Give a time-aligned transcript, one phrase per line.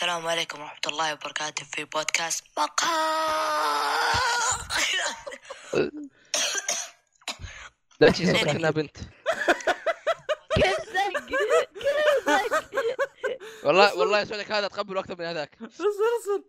[0.00, 2.90] السلام عليكم ورحمة الله وبركاته في بودكاست مقهى.
[8.00, 8.96] لا شي صوتك انها بنت.
[10.56, 11.30] كنزك
[13.64, 15.58] والله والله صوتك هذا تقبل أكثر من هذاك.
[15.62, 15.84] اصبر
[16.20, 16.42] اصبر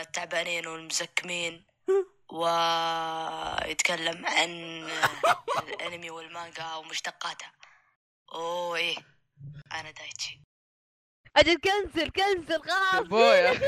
[0.00, 1.66] التعبانين والمزكمين.
[2.32, 4.50] ويتكلم عن
[5.68, 7.52] الانمي والمانجا ومشتقاتها.
[8.32, 8.96] أوه إيه.
[9.72, 10.40] أنا دايتشي.
[11.36, 13.52] أجل كنسل كنسل خلاص بويا.
[13.52, 13.58] لا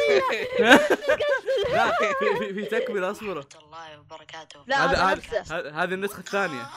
[1.99, 3.45] في في, في تكملة أصبر.
[3.63, 4.61] الله وبركاته.
[4.67, 5.21] لا هذا
[5.75, 6.67] هذه النسخة الثانية.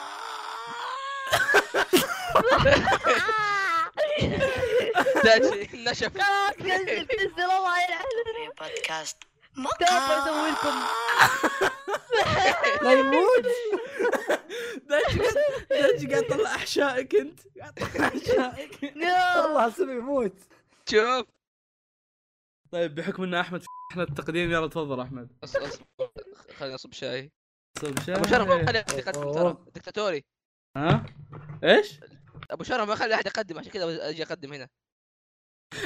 [5.73, 8.03] نشف خلاص كنسل كنسل الله يلعن
[8.36, 9.17] في بودكاست
[9.56, 10.80] مقهى أسوي لكم.
[12.81, 13.45] لا يموت.
[15.70, 17.40] دايتشي قاعد- تطلع أحشائك أنت.
[17.59, 18.94] قاعد تطلع أحشائك.
[19.36, 20.34] والله اسمه يموت.
[20.92, 21.28] شوف.
[22.72, 25.46] طيب بحكم إن أحمد إحنا التقديم يلا تفضل أحمد.
[26.58, 27.31] خليني أصب شاي.
[27.81, 28.16] صب شاي.
[28.16, 29.66] أبو شرف ما خلي أحد يقدم ترى.
[29.76, 30.26] دكتاتوري.
[30.78, 31.06] ها؟
[31.64, 32.00] إيش؟
[32.52, 34.70] أبو شرف ما خلي أحد يقدم عشان كذا أجي أقدم هنا.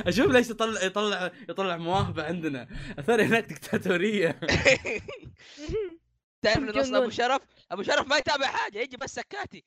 [0.08, 2.68] أشوف ليش يطلع يطلع يطلع مواهبه عندنا.
[3.00, 4.30] أثار هناك دكتاتورية.
[6.44, 7.10] تعرف إن أصلا أبو.
[7.10, 9.64] شرف؟ أبو شرف ما يتابع حاجة يجي بس سكاتي.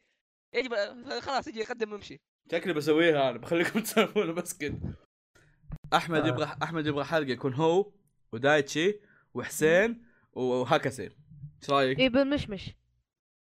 [0.54, 2.20] يجي ب- خلاص يجي يقدم ويمشي.
[2.52, 4.78] شكلي بسويها أنا بخليكم تسولفون بس كذا
[5.94, 6.28] أحمد آه.
[6.28, 7.90] يبغى أحمد يبغى حلقة يكون هو
[8.32, 9.00] ودايتشي
[9.34, 11.02] وحسين وهاكاسي
[11.62, 12.70] إيش رأيك؟ اي بالمشمش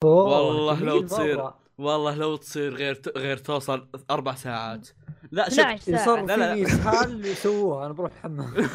[0.04, 1.50] والله لو تصير.
[1.78, 3.18] والله لو تصير غير ت...
[3.18, 4.88] غير توصل أربع ساعات
[5.30, 6.62] لا شوف 12 ساعة يصير لا، لا.
[6.66, 8.54] إسهال يسووها أنا بروح الحمام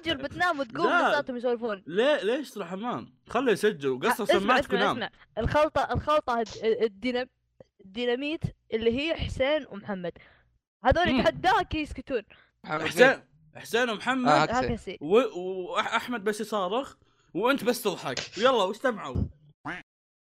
[0.00, 0.86] رجل بتنام وتقوم.
[0.86, 5.88] لساتهم يسولفون ليه ليش تروح حمام؟ خله يسجل وقصر اسمع سماعتك اسمع ونام اسمع الخلطة
[5.92, 7.26] الخلطة الد- الدينا
[7.84, 8.40] الديناميت
[8.74, 10.12] اللي هي حسين ومحمد
[10.84, 11.08] هذول.
[11.08, 12.22] يتحداك يسكتون؟
[12.64, 13.24] حسين.
[13.56, 13.90] حسين.
[13.90, 14.28] ومحمد.
[14.28, 14.98] آه، هكسي.
[15.00, 16.96] وأحمد بس يصارخ
[17.34, 18.38] وأنت بس تضحك.
[18.38, 19.16] يلا واجتمعوا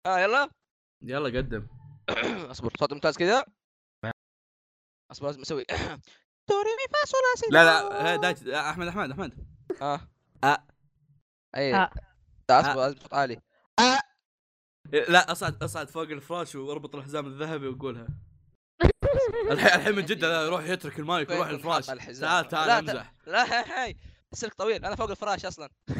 [0.06, 0.50] آه يلا.
[1.02, 1.66] يلا قدم.
[2.50, 3.44] أصبر صوت ممتاز كذا.
[5.10, 5.64] أصبر لازم أسوي.
[6.48, 7.46] دوري مي فا صول لا سي
[8.04, 9.46] لا دايت لا، أحمد أحمد أحمد.
[9.82, 10.00] آه.
[10.44, 10.66] آه.
[11.56, 11.90] اي آه.
[12.50, 13.40] أصبر لازم صوت عالي
[15.08, 18.06] لا أصعد أصعد فوق الفراش وأربط الحزام الذهبي وقولها.
[19.50, 23.12] الحين الحين من جد لا، يروح يترك المايك ويروح الفراش؟ تعال تعال لا، امزح.
[23.26, 23.44] لا
[23.84, 23.96] هاي.
[24.32, 25.68] السلك طويل أنا فوق الفراش أصلا.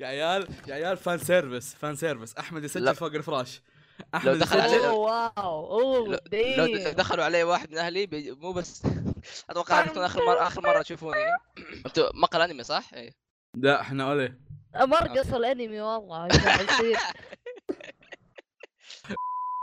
[0.00, 2.36] يا عيال يا عيال fan service fan service.
[2.36, 2.66] أحمد لا.
[2.66, 3.62] يسجل فوق الفراش.
[4.14, 4.70] أحمد دخل يسجل.
[4.74, 8.32] عليه- واو أوه لو دخلوا علي واحد من أهلي بي...
[8.32, 8.82] مو بس
[9.50, 11.16] أتوقع هذه تكون آخر مره آخر مرة تشوفوني.
[11.86, 13.12] أنتوا مقال أنمي صح؟ إيه.
[13.56, 14.34] لا إحنا أولي.
[14.74, 16.28] مرقص الأنمي والله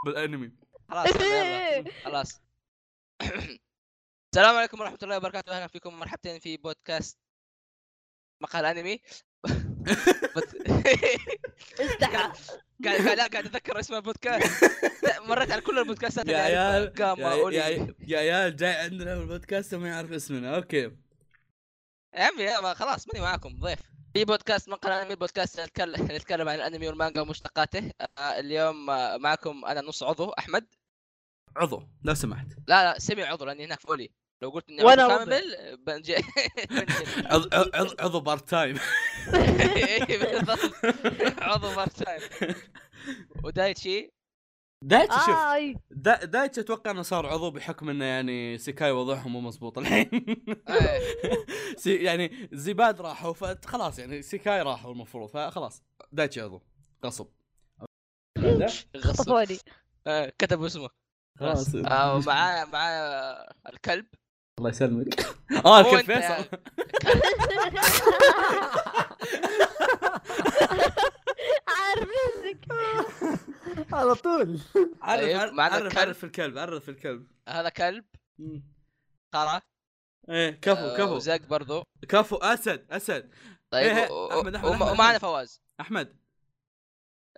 [0.06, 0.52] بالأنمي.
[0.92, 1.84] خلاص يلا.
[2.04, 2.42] خلاص.
[4.34, 5.52] السلام عليكم ورحمة الله وبركاته.
[5.58, 7.18] أهلا فيكم مرحبتين في بودكاست
[8.42, 9.02] مقال انمي
[10.36, 10.56] بس-
[11.80, 12.12] استحى.
[12.12, 12.36] قاعد
[12.86, 14.64] قاعد قاعد أتذكر اسم البودكاست.
[15.04, 16.38] لا، مريت على كل البودكاستات يا.
[16.38, 16.94] عيال
[18.00, 20.56] يا, عيال جاي عندنا في البودكاست وما يعرف اسمنا.
[20.56, 20.82] أوكي.
[22.14, 23.80] يا عمي يا خلاص ماني معاكم ضيف.
[24.14, 27.92] في بودكاست مقال انمي بودكاست نتكلم نتكلم عن الأنمي والمانجا ومشتقاته.
[28.18, 30.68] آه، اليوم آه، معكم أنا نص عضو أحمد.
[31.58, 31.84] عضو.
[32.04, 32.48] لو سمحت.
[32.68, 34.12] لا لا سمي عضو لأني هناك فولي.
[34.42, 35.30] لو قلت إني وأنا عضو عضو.
[35.30, 36.16] كامل بنجي.
[37.26, 38.78] عضو, عضو, عضو part time
[39.34, 40.40] إيه،.
[41.42, 42.22] عضو part time
[43.44, 44.12] ودايتشي؟
[44.84, 49.78] دايتشي شوف دا دايتشي أتوقع إنه صار عضو بحكم إنه يعني سيكاي وضعهم مو مضبوط
[49.78, 50.10] الحين.
[50.70, 51.02] إيه.
[51.84, 55.84] سي يعني زيباد راحوا فخلاص يعني سيكاي راحوا المفروض فخلاص.
[56.12, 56.62] دايتشي عضو.
[57.06, 57.28] غصب.
[58.98, 59.24] غصب.
[59.24, 59.60] طفولي.
[60.08, 60.90] آه، كتبوا اسمه.
[61.42, 61.76] خلاص.
[61.76, 64.06] آه، ومعاه معاه الكلب.
[64.60, 65.20] الله يسلمك.
[65.66, 66.58] آه هو الكل أنت فيصل.
[71.68, 72.66] عارف نفسك
[73.94, 74.60] على طول.
[75.02, 76.58] عرف طيب، عرف عرف, الكلب.
[76.58, 77.28] عرف الكلب الكلب.
[77.50, 78.06] هذا كلب.
[79.34, 79.62] قرع
[80.30, 81.16] إيه كفو آه، كفو.
[81.16, 81.84] وزق برضو.
[82.10, 83.32] كفو أسد أسد.
[83.72, 84.04] طيب إيه،
[84.40, 85.18] أحمد، ومعنا.
[85.18, 85.62] فواز.
[85.82, 86.18] أحمد.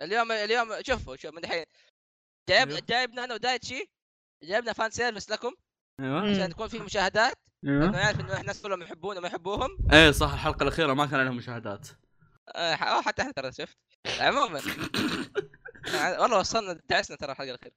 [0.02, 1.64] اليوم اليوم شوفوا شوف من الحين
[2.48, 2.82] جايب أيوه.
[2.88, 3.90] جايبنا أنا ودايتشي
[4.42, 5.52] جايبنا fan service لكم
[6.00, 6.30] أيوه.
[6.30, 7.34] عشان تكون في مشاهدات.
[7.64, 7.98] أيوه.
[7.98, 9.70] يعرف إنه الناس كلهم يحبونه وما يحبوهم.
[9.92, 11.88] إيه صح الحلقة الأخيرة ما كان لهم مشاهدات.
[12.56, 13.76] آه، أو حتى إحنا ترى شفت؟
[14.20, 14.60] عموما.
[16.20, 17.74] والله وصلنا تعسنا ترى الحلقة الأخيرة.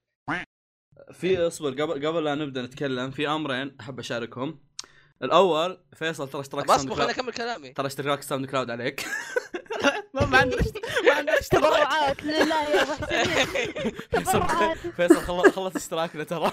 [1.13, 4.63] في اصبر قبل قبل لا نبدأ نتكلم في أمرين أحب أشاركهم.
[5.23, 7.73] الأول فيصل ترى اشتراك أصبر ساوند خليني أكمل كلامي.
[7.73, 9.05] ترى اشتراك ساوند كلاود عليك.
[10.13, 12.24] ما ما عندنا اشت- ما عندنا اشتراك تبرعات.
[12.24, 16.51] لله يا ابو حسين فيصل تبرعات فيصل خلص خلص اشتراكنا ترى.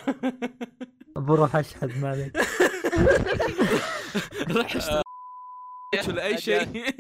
[1.17, 2.37] بروح اشحد ما عليك.
[4.56, 5.03] روح اشتغل
[6.09, 6.94] ولا أي شيء.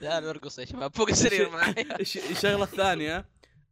[0.00, 0.96] لا نرقص يا شباب.
[0.96, 1.74] فوق السرير معي.
[2.00, 3.24] الش- الشغلة الثانية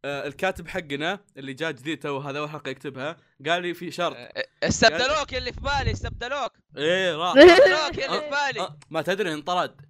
[0.04, 3.16] آه، الكاتب حقنا اللي جاء جديد تو هذا أول حلقة يكتبها
[3.46, 4.16] قال لي في شرط.
[4.62, 6.52] استبدلوك اللي في بالي استبدلوك.
[6.76, 7.36] إيه راح.
[7.36, 8.60] استبدلوك اللي في بالي.
[8.60, 9.80] آه، ما تدري انطرد.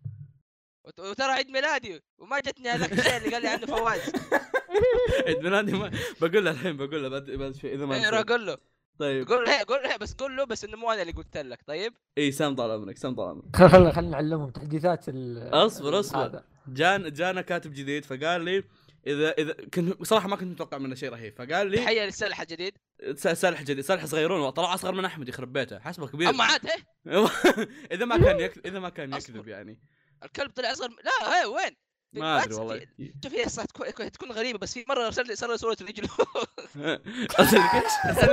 [0.98, 4.00] وترى عيد ميلادي وما جتني هذاك الشيء اللي قال لي عنه فواز.
[5.26, 5.90] عيد ميلادي ما
[6.20, 8.28] بقول له الحين بقول له بعد بعد شوي إذا ما إيه، نسيت.
[8.30, 8.56] قول له.
[8.98, 9.28] طيب.
[9.28, 11.94] قول له قول له بس قول له بس إنه مو أنا اللي قلت لك طيب؟
[12.18, 13.56] إي سام طال عمرك سام طال عمرك.
[13.56, 16.42] خل خل نعلمهم تحديثات ال أصبر أصبر.
[16.68, 18.64] جان جانا كاتب جديد فقال لي
[19.06, 22.74] اذا إذا كنت صراحة ما كنت متوقع منه شيء رهيب فقال لي تحية للسلحه الجديد
[23.14, 26.28] س- سالح جديد سالح صغيرون طلع أصغر من أحمد يخرب بيته حسبه كبير.
[26.30, 26.76] أما عاد هي
[27.92, 29.12] إذا ما كان يكذب إذا ما كان.
[29.14, 29.78] يكذب يعني.
[30.26, 31.76] الكلب طلع أصغر لا هي وين؟
[32.12, 32.86] ما أدري والله.
[33.24, 36.08] شوف هي صح تكون تكون غريبة بس في مرة ارسل لي صار صورة رجله.
[37.40, 37.62] ارسل؟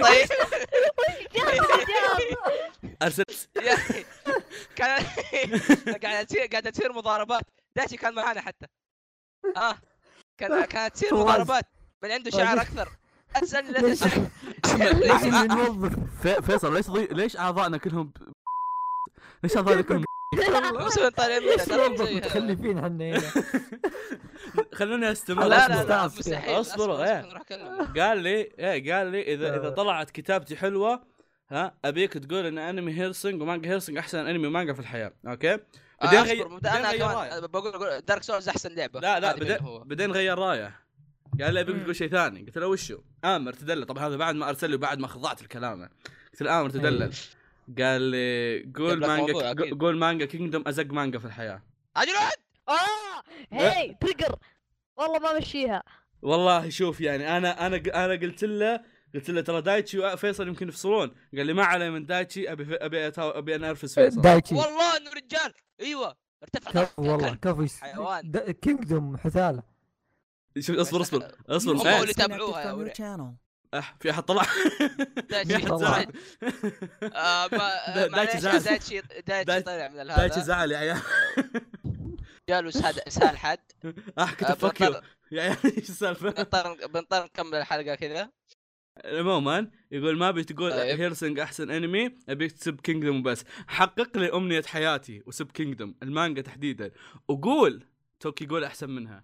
[0.01, 0.27] طيب
[3.03, 3.23] أرسل.
[3.61, 4.05] يا أخي،
[4.75, 5.03] كان
[6.03, 7.43] قاعدة تصير قاعدة تصير مضاربات.
[7.75, 8.65] داشي كان معانا حتى.
[9.57, 9.75] آه
[10.37, 11.15] كان كانت تصير.
[11.15, 11.65] مضاربات.
[12.03, 12.89] من عنده شعر أكثر.
[15.55, 16.89] نوظف في- فيصل ليش.
[16.89, 18.13] ليش أعضائنا كلهم
[19.43, 20.05] ليش أعضائنا كلهم
[20.85, 23.21] مسوي طالع منه ليش ترى نوظف مسوي- متخلفين إحنا هنا.
[24.73, 26.05] خلوني استمر لا لا.
[26.05, 27.21] مستحيل إيه.
[27.21, 27.93] نروح أكلمه.
[28.01, 29.69] قال لي إيه قال لي إذا إذا آه.
[29.69, 31.03] طلعت كتابتي حلوة
[31.51, 35.13] ها أبيك تقول إن أنمي هيرسنج ومانجا هيرسنج أحسن أنمي ومانجا في الحياة.
[35.27, 35.57] أوكي؟
[36.01, 37.39] بعدين آه، غير بعدين أنا غير كمان راية.
[37.39, 38.99] بقول دارك سولز أحسن لعبة.
[38.99, 39.35] لا لا
[39.85, 40.79] بعدين غير راية.
[41.41, 41.83] قال لي أبيك.
[41.83, 42.41] تقول شيء ثاني.
[42.45, 43.85] قلت له وشو؟ آمر تدلل.
[43.85, 45.89] طبعا هذا بعد ما أرسل لي وبعد ما خضعت الكلام
[46.33, 47.13] قلت له آمر تدلل.
[47.79, 49.75] قال لي قول مانجا.
[49.79, 51.63] قول مانجا كينجدوم أزق مانجا في الحياة.
[51.97, 52.11] أجل
[52.69, 53.23] آه!
[53.51, 54.35] هي trigger
[54.97, 55.83] والله ما مشيها.
[56.21, 57.75] والله شوف يعني أنا أنا
[58.05, 58.81] أنا قلت له
[59.15, 61.11] قلت له ترى دايتشي وفيصل يمكن يفصلون.
[61.37, 64.21] قال لي ما علي من دايتشي أبي أبي أتاو- أبي أنا أرفس فيصل.
[64.21, 64.55] دايتشي.
[64.55, 65.53] والله إنه رجال.
[65.81, 66.15] أيوه.
[66.43, 67.35] ارتفع يا والله.
[67.35, 67.65] كفو.
[67.81, 68.31] حيوان.
[68.51, 69.63] كينجدوم حثاله
[70.59, 71.31] شوف اصبر اصبر.
[71.49, 72.01] اصبر هم إيه.
[72.01, 72.93] اللي تابعوها
[73.73, 73.83] ولد.
[73.83, 74.43] أح في أحد طلع؟
[75.29, 75.77] دايتشي في أحد طلع.
[75.77, 76.07] زعل؟
[77.03, 78.59] آه، ما- دا- معليش، دايتشي زعل.
[78.63, 81.01] دايتشي دايتشي دايت- طلع من دايتشي زعل يا عيال.
[82.49, 83.59] اسهال اسهال حد.
[84.19, 88.29] اح آه، كتب fuck you يا عيال إيش السالفة؟ بنضطر بنضطر نكمل الحلقة كذا.
[89.05, 90.99] عموما يقول ما ابي تقول طيب.
[90.99, 93.43] هيرسنج أحسن انمي أبيك تسب كينجدوم وبس.
[93.67, 96.91] حقق لي أمنية حياتي وسب كينجدوم المانجا تحديدا.
[97.27, 97.87] وقول
[98.19, 99.23] توكي يقول أحسن منها.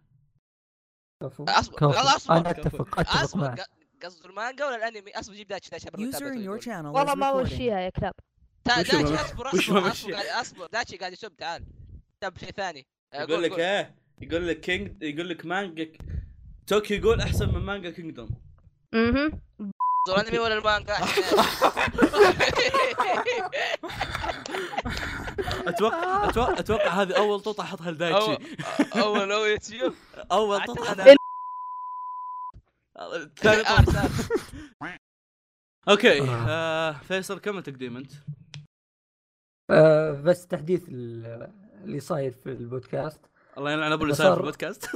[1.23, 1.43] كفو.
[1.43, 2.35] أصبر أصبر.
[2.37, 3.41] أنا أتفق أتفق أصبر.
[3.41, 3.65] معك.
[4.01, 5.51] ق- قصد المانجا ولا الأنمي أصبر جيب
[6.49, 6.61] ويقول.
[6.63, 7.43] channel والله ما.
[7.43, 8.13] مشيها يا كلاب.
[8.65, 10.65] دايتشي أصبر أصبر؟ أصبر قاعد- أصبر.
[10.97, 11.63] قاعد يسب تعال.
[12.21, 12.87] تاب شيء ثاني.
[13.13, 13.59] آه، يقول قول- لك.
[13.59, 15.91] إيه؟ يقول لك كينج يقول لك مانجا
[16.67, 18.29] توكي يقول أحسن من مانجا كينجدوم.
[18.93, 19.31] أها
[20.09, 20.95] الانمي ولا المانجا؟
[25.67, 28.37] أتوقع أتوقع أتوقع هذه أول طوطة أحطها لدايتشي
[29.01, 29.93] اول أول يوتيوب
[30.31, 32.88] أول أعتقد طوطه هذا- ثاني آه، طوطه سام.
[35.89, 36.45] أوكي آه.
[36.49, 38.11] آه، فيصل كمل تقديم أنت.
[39.71, 41.51] آه بس تحديث ال-
[41.83, 43.21] اللي صاير في البودكاست.
[43.57, 44.85] الله يلعن أبو اللي صار- صاير في البودكاست.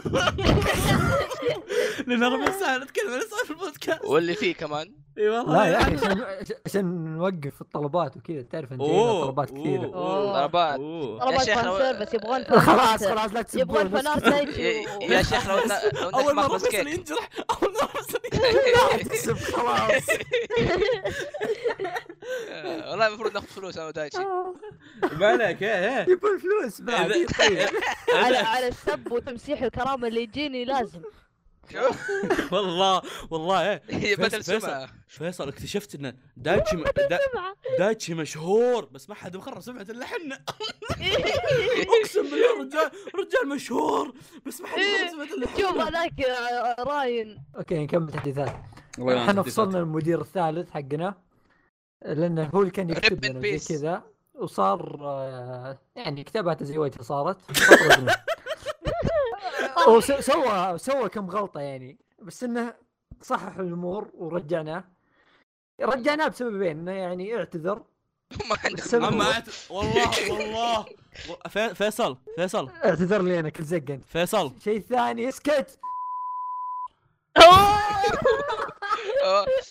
[2.08, 4.06] لأن ربع ساعة نتكلم عن في البودكاست.
[4.06, 4.94] واللي فيه كمان.
[5.18, 5.54] إي والله.
[5.54, 5.94] لا يا يلعن.
[5.96, 6.86] أخي عشان عشان
[7.18, 9.26] نوقف الطلبات وكذا تعرف أنت أوه.
[9.26, 9.88] طلبات كثيرة.
[9.88, 10.80] طلبات.
[11.46, 14.30] شيخ fan service يبغون خلاص fan خلاص لا يبغون تسبون فانات بس.
[14.30, 15.60] دايتشي يا شيخ لو
[16.10, 17.30] أول مرة فيصل كيك ينجرح.
[17.62, 18.20] أول مرة فيصل
[18.98, 20.04] لا تسب خلاص.
[22.90, 24.20] والله المفروض ناخذ فلوس أنا ودايتشي
[25.14, 26.12] ما عليك إيه إيه.
[26.12, 27.12] يبون فلوس بعد
[28.14, 31.02] على على السب وتمسيح الكرامة اللي يجيني لازم.
[32.52, 33.82] والله والله إيه.
[33.90, 36.84] هي بدل فيصل- سمعه فيصل اكتشفت إن دايتشي م...
[37.10, 37.20] دا...
[37.80, 40.36] دايتشي مشهور بس ما حد مخرب سمعته الا إحنا
[42.02, 44.14] أقسم بالله رجال رجال مشهور
[44.46, 47.44] بس ما حد مخرب سمعته الا شوف هذاك آه، راين.
[47.58, 48.56] أوكي نكمل تحديثات.
[49.00, 51.16] إحنا فصلنا المدير الثالث حقنا
[52.06, 53.58] لأنه هو اللي كان يكتب لنا.
[53.70, 54.04] كذا
[54.36, 57.38] وصار آه، يعني كتاباته زي وجهه صارت.
[59.88, 59.96] منه.
[59.96, 62.74] وسوى سوى كم غلطة يعني بس إنه
[63.22, 64.84] صحح الأمور ورجعناه.
[65.82, 67.84] رجعناه بسببين إنه يعني اعتذر.
[68.94, 70.86] ما اما أعت- والله والله.
[71.74, 72.70] فيصل فيصل.
[72.86, 75.80] اعتذر لي أنا كل زق انت فيصل شيء ثاني اسكت.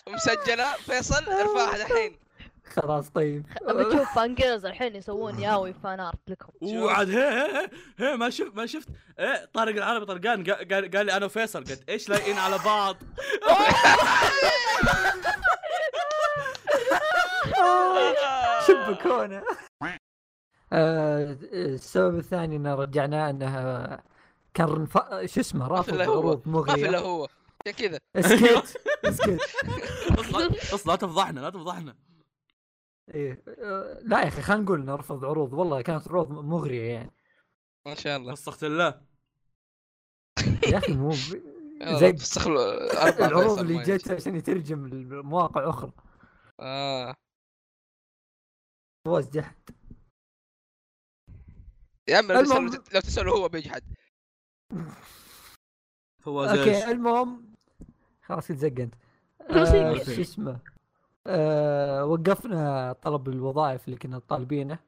[0.09, 0.73] مسجلة.
[0.73, 2.17] فيصل ارفعها الحين
[2.65, 3.47] خلاس طيب.
[3.69, 6.53] بتشوف fangirls الحين يسوون yaoi fan art لكم.
[6.63, 8.89] وعاد هي هي هي, هي ما شفت ما شفت.
[9.19, 11.65] إيه طارق العربي طرقان قال, قال, لي أنا وفيصل.
[11.65, 12.97] قلت إيش لايقين على بعض؟
[18.67, 19.43] شبكونا
[20.73, 23.99] آه، السبب الثاني إن رجعناه انه
[24.55, 24.87] كان.
[25.27, 27.29] شو اسمه ما رافض عروض ما في الا مغريه هو.
[27.79, 27.99] كذا.
[28.17, 29.41] اسكت اسكت
[30.21, 31.97] أصلا أصلا لا تفضحنا لا تفضحنا.
[33.09, 33.43] إيه.
[33.49, 35.53] آه، لا يا أخي خلينا نقول انه رفض عروض.
[35.53, 37.11] والله كانت عروض مغرية يعني.
[37.87, 38.33] ما شاء الله.
[38.33, 39.03] استغفر الله.
[40.69, 41.11] يا أخي مو
[42.01, 42.17] زي
[42.47, 45.93] أربعة العروض اللي جت عشان يترجم لمواقع أخرى.
[46.61, 47.15] آه.
[49.07, 49.71] فواز جحد
[52.09, 53.83] يا لو المهم- لو تسأله هو بيجحد
[56.23, 57.55] فواز؟ أوكي المهم
[58.23, 58.95] خلاص يتزق أنت.
[59.51, 60.05] آه،.
[60.05, 60.61] شو اسمه؟
[61.27, 64.79] آه وقفنا طلب الوظائف اللي كنا طالبينه.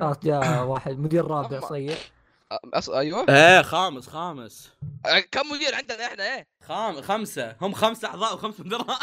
[0.00, 1.60] خلاص جاء واحد مدير رابع
[2.52, 2.88] آه، أص...
[2.90, 3.26] أيوه.
[3.28, 4.72] إيه خامس خامس.
[5.30, 7.56] كم مدير عندنا إحنا إيه؟ خام خمسة.
[7.60, 8.98] هم خمسة أعضاء وخمس مدراء.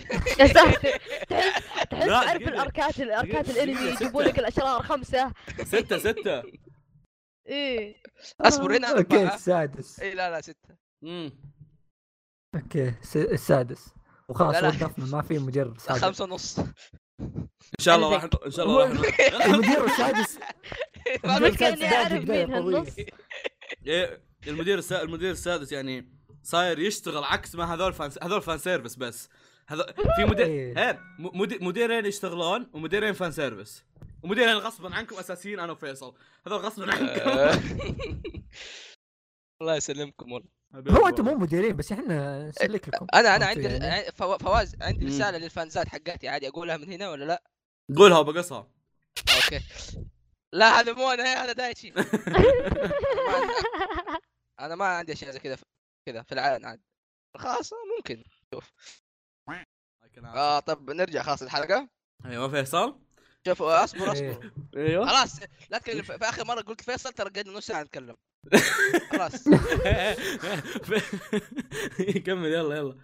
[0.40, 0.98] يا ساتر.
[1.28, 2.42] تحس تحس تعرف.
[2.42, 4.22] الاركات الأركات الأنمي ستة.
[4.22, 5.32] لك الأشرار خمسة.
[5.64, 6.42] ستة ستة.
[7.46, 7.96] إيه.
[8.40, 9.24] أصبر هنا أوكي.
[9.34, 10.00] السادس.
[10.00, 10.76] اي لا لا ستة.
[11.04, 11.32] امم
[12.54, 13.95] أوكي س- السادس.
[14.28, 14.68] وخلاص لا، لا.
[14.68, 19.44] وقفنا ما في مدير سادس خمسة ونص إن شاء الله راح إن شاء الله راح
[19.46, 20.38] المدير السادس
[21.24, 22.52] المدير السادس مين.
[22.54, 22.88] هالنص.
[23.86, 24.80] إيه، المدير.
[24.92, 29.28] المدير السادس يعني صاير يشتغل عكس ما هذول fan هذول fan service بس
[29.68, 31.00] هذا في مدير إيه.
[31.18, 33.84] م- مدير مديرين يشتغلون ومديرين fan service
[34.22, 36.14] ومديرين غصبا عنكم أساسيين أنا وفيصل
[36.46, 37.30] هذول غصبا عنكم.
[39.62, 43.06] الله يسلمكم والله هو أنتم مو مديرين بس إحنا نسلك لكم.
[43.14, 45.10] أنا أنا عندي يعني؟ فواز عندي مم.
[45.10, 47.42] رسالة للفانزات حقتي عادي أقولها من هنا ولا لا؟
[47.96, 48.70] قولها وبقصها
[49.36, 49.60] أوكي.
[50.52, 51.92] لا هذا مو أنا هذا دايتشي.
[54.60, 55.56] أنا ما عندي أشياء زي كذا
[56.06, 56.80] كذا في العالم عاد.
[57.36, 58.24] خلاص ممكن.
[58.54, 58.72] شوف.
[60.24, 61.88] آه طب نرجع خلاص الحلقة
[62.24, 62.98] أيوه فيصل.
[63.46, 64.12] شوف أصبر إيه.
[64.12, 65.06] اصبر أيوه.
[65.06, 68.16] خلاص لا تتكلم في آخر مرة قلت فيصل ترى قعدنا نص ساعة نتكلم.
[69.12, 69.48] خلاص.
[72.26, 72.96] كمل يلا يلا.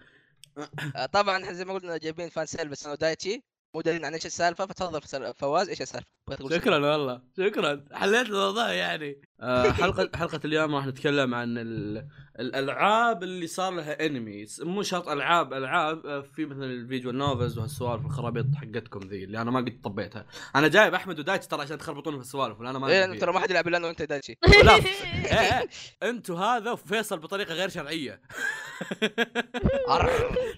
[0.95, 3.43] آه، طبعا إحنا زي ما قلنا جايبين fan service أنا ودايتشي
[3.75, 5.01] مو دارين عن إيش السالفة فتفضل
[5.37, 6.07] فواز إيش السالفة؟
[6.49, 7.21] شكرا والله.
[7.37, 7.85] شكرا.
[7.93, 9.21] حليت الموضوع يعني.
[9.41, 12.07] آه، حلقة حلقة اليوم راح نتكلم عن ال-
[12.39, 17.57] الألعاب اللي صار لها انمي مو شرط ألعاب ألعاب آه، في مثل ال visual novels
[17.57, 20.25] وهالسوالف الخرابيط حقتكم ذي اللي أنا ما قد طبيتها.
[20.55, 23.39] أنا جايب أحمد ودايتشي ترى عشان تخربطون في السوالف ولا أنا ما إيه ترى ما
[23.39, 24.37] حد يلعب إلا أنا وأنت دايتشي.
[24.63, 24.81] لا إيه،
[25.59, 25.69] إيه،
[26.03, 28.21] أنتوا هذا وفيصل بطريقة غير شرعية.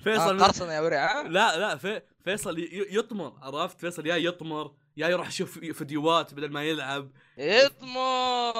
[0.04, 2.56] فيصل آه، قرصنه يا ورع ها؟ لا لا في فيصل
[2.92, 7.12] يطمر عرفت؟ فيصل يا يطمر يا يروح يشوف فيديوهات بدل ما يلعب.
[7.40, 8.54] اطمر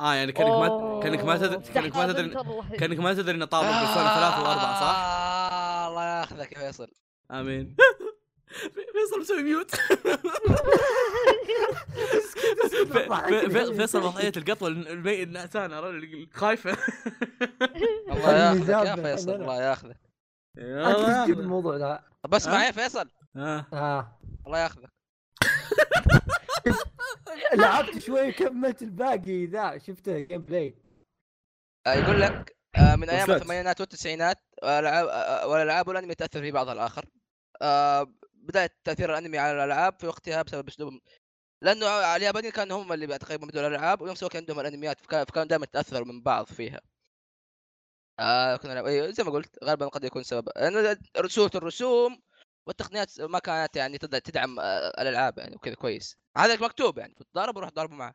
[0.00, 2.34] آه يعني كأنك ما كأنك ما تدري كأنك ما تدري
[2.78, 6.88] كأنك ما تدري إنه طابق بيرسونا ثلاثة وأربعة صح؟ آه، الله ياخذك يا فيصل.
[7.30, 7.76] آمين.
[8.94, 9.70] فيصل مسوي ميوت
[12.70, 16.76] في- في- في- فيصل وضعية القطوة اللي خايفة.
[18.10, 19.30] الله ياخذك يا فيصل.
[19.34, 20.09] الله ياخذك.
[20.58, 23.10] أنت إيش تجيب الموضوع طب اسمع ها؟ يا فيصل.
[23.36, 23.66] آه.
[23.72, 24.18] آه.
[24.46, 24.90] الله ياخذك.
[27.54, 29.78] لعبت شوي وكملت الباقي ذا.
[29.78, 30.74] شفته gameplay
[31.86, 33.30] آه، يقول لك آه، من أيام.
[33.30, 37.04] الثمانينات والتسعينات والالعاب آه، والانمي تأثر في بعضها الآخر.
[37.62, 41.00] آه، بدايه تأثير الأنمي على الألعاب في وقتها بسبب أسلوبهم.
[41.62, 45.64] لأنه اليابانيين كانوا هم اللي تقريبا بدوا الالعاب ونفس الوقت عندهم الانميات فكان- فكانوا دائما
[45.64, 46.80] يتاثروا من بعض فيها.
[48.20, 50.48] آه كنا أيوة زي ما قلت غالبا قد يكون سبب.
[50.56, 52.22] لأن رسوم الرسوم
[52.66, 56.16] والتقنيات ما كانت يعني تد- تدعم آه، الألعاب يعني وكذا كويس.
[56.36, 57.14] هذا مكتوب يعني.
[57.32, 58.14] تضارب وروح ضربوا معه.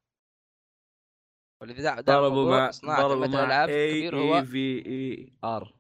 [1.64, 2.72] دعم ضربوا مع
[3.02, 5.76] ضربوا مع الألعاب اي كبير هو اي في اي ار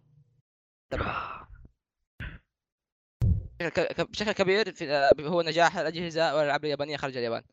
[3.99, 7.43] بشكل كبير في آه، هو نجاح الأجهزة والألعاب اليابانية خارج اليابان.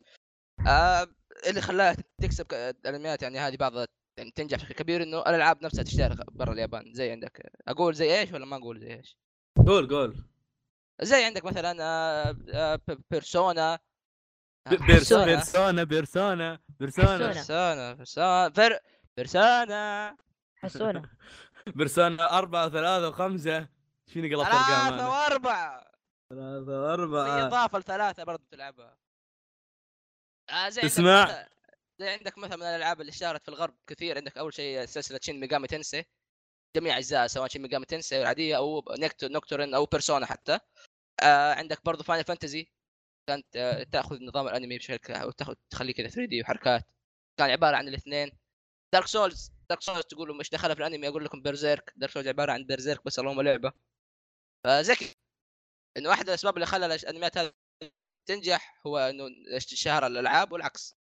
[0.68, 1.06] آه
[1.48, 3.72] اللي خلاها تكسب الانميات يعني هذه بعض
[4.16, 6.92] يعني تنجح بشكل كبير إنه الألعاب نفسها تشتهر برا اليابان.
[6.94, 9.16] زي عندك أقول زي إيش ولا ما أقول زي إيش؟
[9.66, 10.24] قول قول.
[11.02, 13.78] زي عندك مثلا آه، آه، بيرسونا.
[14.70, 15.24] بيرسونا.
[15.24, 17.16] بيرسونا بيرسونا بيرسونا.
[17.18, 17.26] بيرسونا.
[17.32, 18.80] بيرسونا بيرسونا بير-
[19.16, 20.16] بيرسونا.
[20.56, 21.02] حسونا.
[21.76, 23.68] بيرسونا أربعة وثلاثة وخمسة.
[24.06, 25.92] فيني قلبت أرقام ثلاثة أنا وأربعة.
[26.30, 27.46] ثلاثة في وأربعة.
[27.46, 28.96] إضافة لثلاثة برضو تلعبها.
[30.50, 31.46] آه زي اسمع.
[32.00, 35.40] زي عندك مثلا من الألعاب اللي اشتهرت في الغرب كثير عندك أول شيء سلسلة Shin
[35.40, 36.04] Megami Tensei.
[36.76, 40.58] جميع أجزاء سواء Shin Megami Tensei العادية أو نكتو Nocturne أو Persona حتى.
[41.22, 42.68] آه عندك برضو Final Fantasy
[43.28, 46.84] كانت آه تأخذ نظام الأنمي بشكل وتاخذ تخليه كذا 3 D وحركات.
[47.38, 48.32] كان عبارة عن الاثنين.
[48.94, 52.52] Dark Souls Dark Souls تقولوا مش دخلها في الأنمي؟ أقول لكم Berserk Dark Souls عبارة
[52.52, 53.72] عن Berserk بس اللهم لعبة.
[54.64, 55.14] فزكي
[55.96, 57.52] إنه واحد الأسباب اللي خلى الأنميات هذه
[58.28, 59.24] تنجح هو إنه
[59.58, 61.01] شهرة الألعاب والعكس.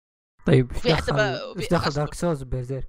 [0.46, 1.20] طيب إيش دخل
[1.58, 1.90] إيش دخل.
[1.90, 2.88] دارك سوز ببيرزيرك؟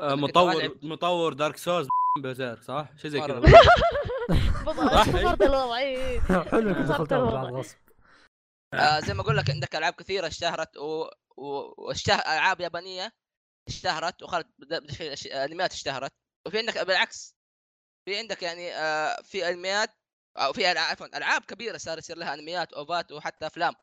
[0.00, 0.78] آه، أنت مطور.
[0.82, 1.88] مطور دارك سوز
[2.18, 3.50] بزير صح؟ شيء زي كذا مرة.
[4.66, 5.00] بالضبط صح.
[5.08, 6.20] افتكرت الوضع إيه.
[6.50, 7.42] حلو انك بالضبط دخلتها الوضع.
[7.42, 7.76] بعد غصب
[8.74, 11.08] آه زي ما أقول لك عندك ألعاب كثيرة اشتهرت و...
[11.36, 11.74] و...
[11.78, 12.14] واشته...
[12.14, 13.12] ألعاب يابانية
[13.68, 14.46] اشتهرت وخلت.
[15.26, 16.12] أنميات اشتهرت
[16.46, 17.36] وفي عندك بالعكس
[18.04, 19.90] في عندك يعني آه في أنميات
[20.36, 23.74] أو في عفوا ألعاب كبيرة صار يصير لها أنميات أوفات وحتى أفلام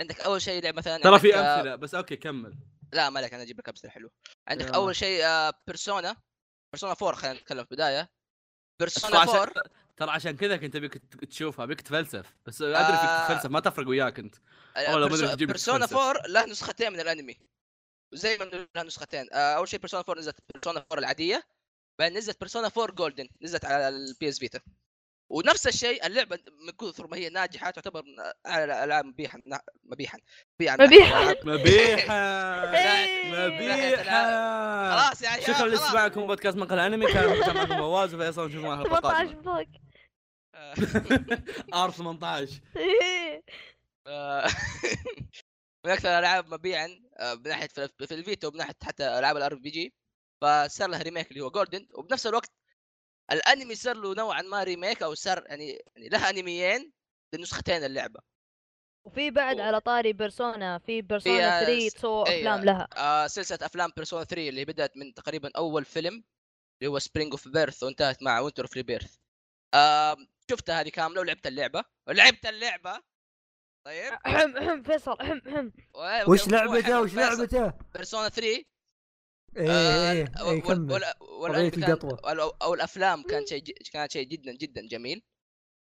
[0.00, 2.58] عندك أول شيء لعبة مثلا ترى في آه، أمثلة بس أوكي كمل.
[2.92, 4.10] لا ما عليك أنا أجيب لك أمثلة حلوة.
[4.48, 4.74] عندك يلا.
[4.74, 6.16] أول شيء آه Persona
[6.72, 8.10] Persona 4 خلينا نتكلم في البداية.
[8.80, 9.62] Persona عشان 4
[9.96, 12.34] ترى عشان كذا كنت أبيك تشوفها أبيك تفلسف.
[12.46, 13.28] بس أدري آه.
[13.28, 14.34] تفلسف ما تفرق وياك أنت.
[14.76, 15.96] والله ما أدري تجيب لك Persona تفلسف.
[15.96, 17.36] 4 له نسختين من الأنمي.
[18.12, 19.28] وزي ما له نسختين.
[19.32, 21.42] آه، أول شيء Persona 4 نزلت Persona 4 العادية.
[21.98, 24.60] بعدين نزلت Persona 4 Golden نزلت على ال PS Vita
[25.28, 28.14] ونفس الشيء اللعبة من كثر ما هي ناجحة تعتبر من
[28.46, 29.40] أعلى الألعاب مبيحا
[29.84, 30.18] مبيحا.
[30.50, 30.76] مبيحا.
[30.76, 31.34] مبيحاً.
[31.44, 32.14] مبيحة
[32.74, 33.46] إيه.
[33.46, 34.04] مبيحة
[34.90, 35.80] خلاص يا عيال شكرا خلاص.
[35.82, 39.66] لسماعكم بودكاست مقهى انمي كان معكم فواز وفيصل نشوفكم على الحلقة 18 القادمه فوق
[41.84, 43.42] R 18 إيه.
[45.84, 46.88] من أكثر الألعاب مبيعا
[47.18, 49.94] آه، من ناحية في في ال Vita ومن ناحية حتى ألعاب ال RPG
[50.42, 52.50] فصار له remake اللي هو Golden وبنفس الوقت
[53.32, 56.92] الأنمي صار له نوعا ما remake أو صار يعني يعني له أنميين
[57.34, 58.20] لنسختين اللعبة.
[59.06, 62.88] وفي بعد على طاري Persona في Persona آه، 3 سووا أفلام لها.
[62.96, 66.24] آه سلسلة أفلام Persona 3 اللي بدأت من تقريبا أول فيلم
[66.82, 69.16] اللي هو Spring of Birth وانتهت مع Winter of Rebirth
[69.74, 70.16] آه
[70.50, 71.84] شفتها هذه كاملة ولعبت اللعبة.
[72.08, 73.00] ولعبت اللعبة!
[73.86, 74.12] طيب.
[74.26, 75.70] أحم أحم فيصل أحم أحم.
[76.28, 77.00] وش لعبته.
[77.00, 78.64] وش لعبته؟ بيرسونا 3
[79.56, 81.70] إيه آه، إيه و- إيه كمل.
[81.70, 82.16] كان القطوة.
[82.16, 85.22] أو- أو الأفلام كان شيء ج- كانت شيء جدا جدا جميل.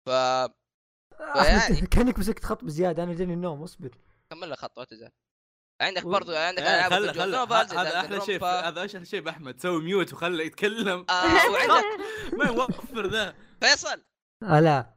[0.05, 0.09] ف
[1.35, 3.97] يعني- كأنك مسكت خط بزيادة أنا جاني النوم أصبر.
[4.29, 5.11] كمل لك خطوة تزال
[5.81, 8.45] عندك برضو عندك إيه، العاب نوفلز، هذا أحلى شيء.
[8.45, 9.60] هذا أحلى شيء بأحمد.
[9.62, 11.05] سوي ميوت وخله يتكلم.
[11.10, 11.86] آه، وعندك
[12.34, 13.36] ما يوفر ذا.
[13.62, 14.03] فيصل!
[14.43, 14.93] آه لا.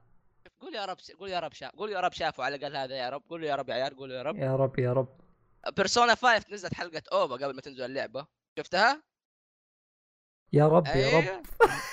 [0.60, 3.08] قول يا رب قول يا رب شاف قول يا رب شافوا على الأقل هذا يا
[3.10, 3.22] رب.
[3.30, 4.36] قول يا رب يا عيال قول يا رب.
[4.36, 5.08] يا رب يا رب.
[5.76, 8.26] بيرسونا 5 نزلت حلقة اوفا قبل ما تنزل اللعبة.
[8.58, 9.02] شفتها؟
[10.52, 11.42] يا رب يا رب أيوه.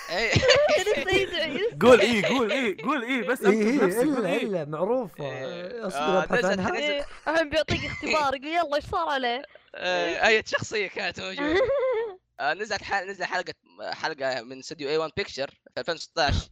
[0.10, 0.32] أي
[1.82, 5.24] قول إيه قول إيه قول إيه بس إيه إيه نفسك قول إلا إيه إلا معروفة
[5.24, 5.88] إيه.
[5.88, 6.76] أصبر آه، أبحث عنها.
[6.76, 9.42] إيه، الحين بيعطيك اختبار يقول يلا إيش صار عليه؟
[9.76, 11.62] آه، أي شخصية كانت موجودة
[12.40, 13.08] آه، نزلت حل...
[13.08, 13.54] نزل حلقة
[13.92, 16.50] حلقة من استوديو اي 1 بيكتشر في 2016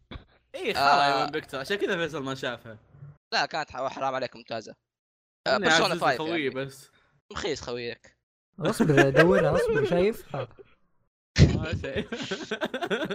[0.55, 1.09] إيه خلاص.
[1.09, 2.77] يا ون بيكتر عشان كذا فيصل ما شافها
[3.33, 4.75] لا كانت حرام عليك ممتازة
[5.47, 6.49] بيرسونا عزيز 5 خويه.
[6.49, 6.91] بس
[7.31, 8.16] مخيس خويك
[8.59, 10.35] اصبر دورها اصبر شايف.
[11.55, 12.07] ما شيء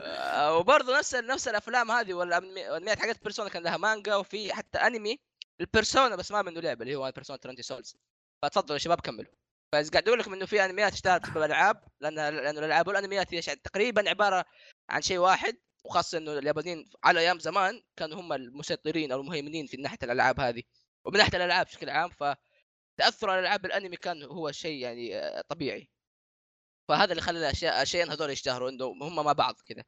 [0.07, 5.19] آه، وبرضه نفس نفس الأفلام هذه والانميات حقت بيرسونا كان لها مانجا وفي حتى أنمي
[5.61, 7.97] البيرسونا بس ما منه لعبة اللي هو بيرسونا 20 سولز
[8.43, 9.33] فتفضلوا يا شباب كملوا.
[9.73, 13.41] فاذا قاعد أقول لكم إنه في أنميات اشتهرت بسبب الألعاب لأن لأنه الألعاب والأنميات هي
[13.41, 14.45] تقريبا عبارة
[14.91, 19.77] عن شيء واحد وخاصة إنه اليابانيين على أيام زمان كانوا هم المسيطرين أو المهيمنين في
[19.77, 20.63] ناحية الألعاب هذه.
[21.05, 22.11] ومن ناحية الألعاب بشكل عام
[22.99, 25.89] فتاثر الالعاب بالانمي كان هو شيء يعني آه، طبيعي.
[26.89, 29.85] فهذا اللي خلى الأشياء الشيئين هذول يشتهروا إنه هم مع بعض كذا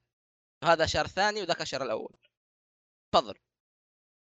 [0.64, 2.16] هذا شهر ثاني وذاك الشهر الأول.
[3.12, 3.34] تفضل.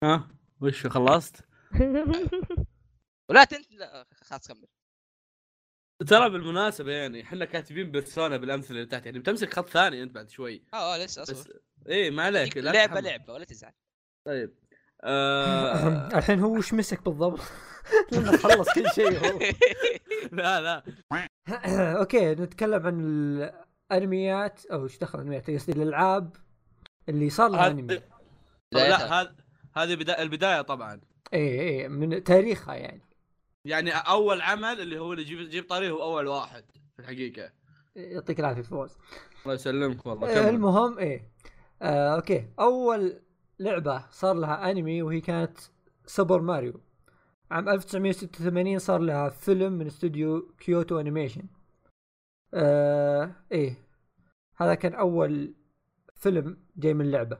[0.05, 0.29] ها؟
[0.61, 1.37] وش خلصت؟
[3.31, 4.67] ولا تنت لا خلاص كمل.
[6.09, 9.07] ترى بالمناسبة يعني إحنا كاتبين بيرسونا بالأمثلة اللي تحت.
[9.07, 10.65] يعني بتمسك خط ثاني أنت بعد شوي.
[10.75, 13.01] آه آه، لسه بس اصبر إيه ما عليك لعبة.
[13.01, 13.73] لعبة ولا تزعل.
[14.27, 14.59] طيب
[15.05, 16.09] آه...
[16.19, 17.41] الحين هو وش مسك بالضبط؟
[18.13, 19.39] لأنه خلص كل شيء هو.
[20.39, 20.83] لا لا.
[21.99, 23.01] أوكي نتكلم عن
[23.93, 26.37] الأنميات أو إيش دخل انميات قصدي الألعاب
[27.09, 28.01] اللي صار لها أنمي.
[28.73, 29.35] لا هذا
[29.77, 30.23] هذه بدا...
[30.23, 31.01] البداية طبعا.
[31.35, 33.03] اي اي من تاريخها يعني.
[33.65, 36.65] يعني أول عمل اللي هو اللي يجيب يجيب طاريه هو أول واحد
[36.97, 37.53] في الحقيقة.
[37.97, 38.99] يعطيك العافية فوز
[39.43, 40.49] الله يسلمك والله آه، كمل.
[40.49, 41.31] المهم إيه.
[41.83, 42.49] آه، أوكي.
[42.61, 43.21] أول
[43.59, 45.59] لعبة صار لها أنمي وهي كانت
[46.07, 46.81] Super Mario.
[47.51, 51.49] عام 1986 صار لها فيلم من استوديو Kyoto Animation.
[52.55, 53.89] آه إيه.
[54.57, 55.55] هذا كان أول
[56.15, 57.39] فيلم جاي من لعبة.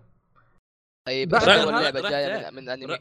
[1.07, 2.99] طيب بعد أول لعبة جاية من, من انمي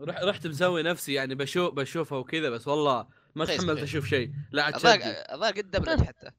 [0.00, 3.82] رحت مسوي نفسي يعني بشوف بشوفها وكذا بس والله ما تحملت.
[3.82, 4.32] أشوف شيء.
[4.52, 6.30] لا عاد الظاهر شدي الظاهر قد دبلج حتى.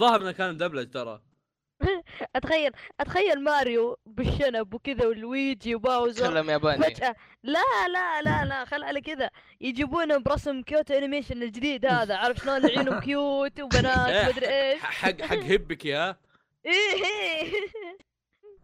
[0.00, 1.22] ظاهر إنه كان دبلج ترى.
[2.36, 6.26] أتخيل أتخيل ماريو بالشنب وكذا والويجي وباوزر.
[6.26, 6.82] تكلم ياباني.
[6.84, 9.30] فجأة لا لا لا لا خل على كذا.
[9.60, 12.16] يجيبونه برسم كيوتو انيميشن الجديد هذا.
[12.26, 14.80] عارف شلون عيونهم كيوت وبنات مدري إيش.
[14.80, 16.08] حق حق هبك يا.
[16.66, 17.52] إيه إيه.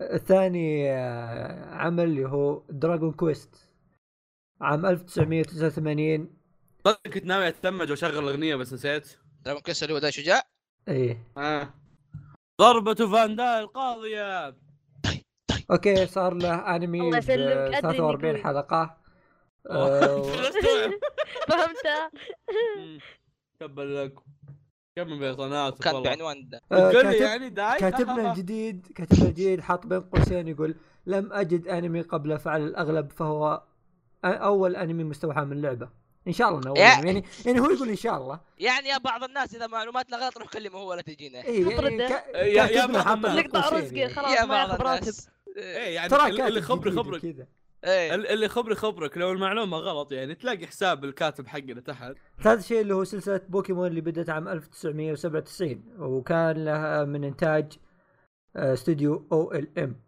[0.00, 3.70] الثاني آه، عمل اللي هو دراجون كويست
[4.60, 6.30] عام 1989
[6.84, 9.16] صدق كنت ناوي اتمج وأشغل اغنيه بس نسيت.
[9.44, 10.42] دراجون كيس اللي هو ده شجاع
[10.88, 11.18] إيه.
[11.36, 11.74] آه.
[12.60, 14.56] ضربة فاندال قاضية.
[15.70, 18.44] أوكي صار له انمي الله ب يسلمك، أدري إني 43 قوي.
[18.44, 18.96] حلقة.
[19.70, 20.22] آه،
[21.48, 22.10] فهمتها
[22.78, 22.98] مم.
[23.60, 24.14] تبا لك.
[24.98, 26.60] كم بيطانات كان بعنوان ده.
[26.72, 30.74] آه، تقول لي كاتب- يعني داي كاتبنا الجديد كاتبنا الجديد حاط بين قوسين يقول
[31.06, 35.88] لم أجد انمي قبل فعل الأغلب فهو أ- أول انمي مستوحى من لعبة.
[36.28, 36.78] إن شاء الله أنمي.
[36.80, 38.40] يعني يعني هو يقول إن شاء الله.
[38.58, 41.44] يعني يا بعض الناس إذا معلوماتنا غلط روح كلمة هو ولا تجينا.
[41.44, 42.08] اي يعني تطرده.
[42.08, 42.86] كا- يا- يا.
[42.86, 42.94] بين
[43.36, 44.08] نقطع يعني.
[44.14, 45.00] خلاص يا ما بعض ياخذ راتب.
[45.02, 47.20] الناس إيه يعني ترى اللي- خبري خبرك.
[47.22, 47.46] كذا.
[47.84, 48.14] إيه.
[48.14, 52.12] ال- اللي خبري خبرك لو المعلومة غلط يعني تلاقي حساب الكاتب حقنا تحت.
[52.42, 57.72] ثالث شيء اللي هو سلسلة بوكيمون اللي بدأت عام 1997 وكان لها من إنتاج
[58.56, 60.00] آه، استوديو OLM.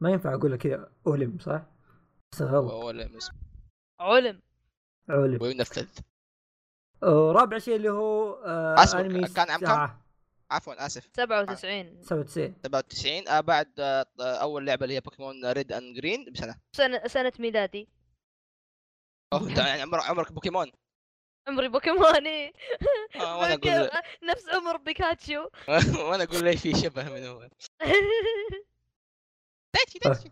[0.00, 1.62] ما ينفع اقولها كذا OLM صح؟
[2.32, 2.70] بس غلط.
[2.72, 3.30] هو ولا مس-
[5.08, 5.42] علم.
[5.42, 5.88] وينفذ
[7.02, 9.94] ورابع شيء اللي هو آه أنمي كان عام كم؟
[10.50, 11.08] عفوا آسف.
[11.16, 16.60] 97 97 97 آه بعد آه أول لعبة اللي هي Pokémon Red and Green بسنة.
[16.76, 17.88] سنة سنة ميلادي.
[19.32, 20.72] أوه انت يعني عمر عمرك بوكيمون.
[21.48, 22.52] عمري بوكيمون إيه.
[23.16, 23.90] آه وأنا أقول
[24.22, 25.48] نفس عمر بيكاتشو.
[26.08, 27.48] وأنا أقول لي في شبه من
[29.74, 30.30] دايتشي دايتشي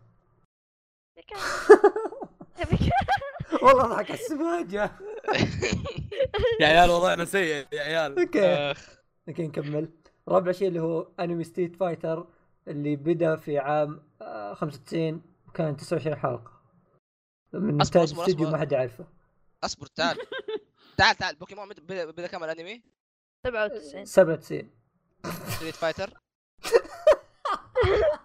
[3.62, 4.90] والله ضحك على السماجة
[6.60, 8.18] يا عيال أنا سيء يا عيال.
[8.18, 8.74] أوكي.
[9.28, 9.88] أوكي نكمل.
[10.28, 12.26] رابع شيء اللي هو أنمي Street Fighter
[12.68, 16.52] اللي بدأ في عام آه، 95 وكان 29 حلقة.
[17.52, 18.50] من إنتاج أصبر.
[18.50, 19.04] ما حد يعرفه.
[19.64, 20.16] أصبر تعال.
[20.98, 21.36] تعال تعال.
[21.36, 22.82] بوكيمون بدا بدأ كم الأنمي؟
[23.46, 24.70] 97 97
[25.48, 26.10] Street Fighter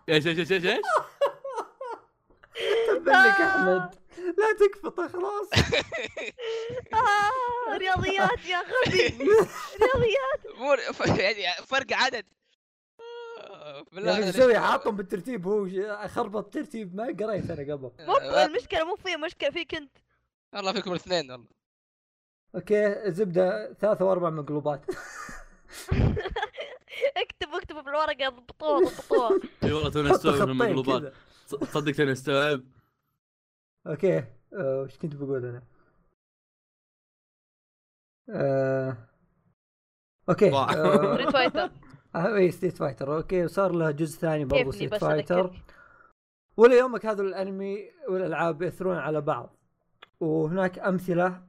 [0.10, 0.82] إيش إيش إيش إيش إيش؟
[2.88, 3.96] تبا لك أحمد.
[4.38, 5.50] لا تكفطه خلاص.
[6.94, 9.02] آه رياضيات يا غبي
[9.84, 10.58] رياضيات.
[10.58, 12.26] مو ف- يعني فرق عدد.
[13.40, 14.36] آه، بالله يعني عليك.
[14.36, 17.92] إيش؟ يسوي حاطهم بالترتيب هو ش- خربط ترتيب ما قريت أنا قبل.
[18.00, 19.98] مو آه، المشكلة مو في مشكلة فيك أنت.
[20.56, 21.48] الله فيكم الاثنين والله
[22.56, 24.86] أوكي زبدة ثلاثة وأربع مقلوبات.
[27.18, 31.02] اكتب اكتب بالورقة ضبطوها ضبطوها إي والله توني استوعب المقلوبات.
[31.02, 31.14] كذا
[31.48, 32.64] ص- صدق توني استوعب.
[33.88, 34.18] أوكي
[34.54, 35.64] آه، وش كنت بقول أنا؟
[38.30, 38.98] آه...
[40.30, 40.54] أوكي.
[40.54, 41.14] آه...
[41.14, 41.72] Street Fighter
[42.16, 45.64] آه، اي Street Fighter أوكي وصار له جزء ثاني برضه Street Fighter
[46.58, 49.56] وليومك هذا الأنمي والالعاب يأثرون على بعض
[50.20, 51.48] وهناك أمثلة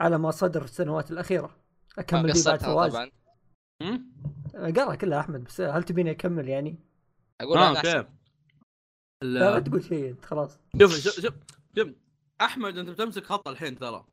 [0.00, 1.56] على ما صدر في السنوات الأخيرة
[1.98, 3.10] أكمل دي بعد قصتها فواز طبعا
[3.82, 4.12] هم؟
[4.54, 6.78] آه، قرأ كلها أحمد بس هل تبيني أكمل يعني؟
[7.40, 8.19] أقول آه أنا.
[9.22, 10.58] لا تقول شيء أنت خلاص.
[10.80, 11.20] شوف شوف
[11.76, 11.88] شوف
[12.40, 14.06] أحمد أنت بتمسك خط الحين ترى.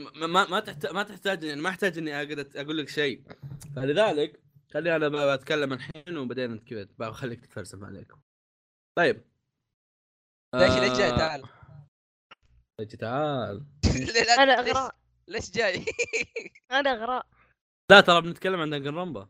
[0.00, 3.22] ما ما ما تحتاج ما تحتاج يعني ما أحتاج إني أقدر أقول لك شيء.
[3.76, 4.40] فلذلك
[4.74, 6.88] خليني أنا ب- بتكلم الحين وبعدين أنت كذا.
[6.98, 8.20] بخليك تتفلسف عليكم
[8.98, 9.24] طيب.
[10.54, 11.42] ليش ليش جاي؟ آه، تعال.
[12.80, 13.64] ليش تعال؟
[14.38, 14.96] أنا ليش- اغراء
[15.28, 15.84] ليش جاي؟
[16.70, 17.26] أنا اغراء
[17.90, 19.28] لا ترى بنتكلم عن Danganronpa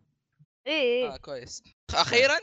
[0.66, 1.62] إيه آه إيه كويس.
[1.94, 2.38] أخيرا.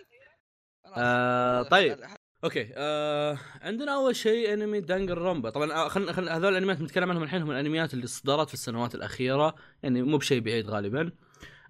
[0.95, 1.97] آه طيب.
[2.43, 6.29] أوكي آه عندنا أول شيء أنمي Danganronpa طبعا آه، خلينا خل...
[6.29, 10.39] هذول الأنميات نتكلم عنهم الحين هم الأنميات اللي صدرت في السنوات الأخيرة يعني مو بشيء
[10.41, 11.11] بعيد غالبا.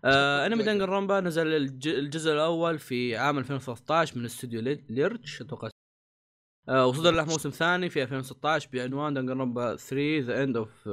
[0.06, 1.88] آه أنمي Danganronpa نزل الج...
[1.88, 5.69] الجزء الأول في عام 2013 من استوديو لي- Lerche أتوقع.
[6.69, 10.89] آه وصدر له موسم ثاني في 2016 بعنوان دانجن رومبا 3 The End of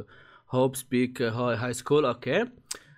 [0.50, 2.44] هوب سبيك High School أوكي.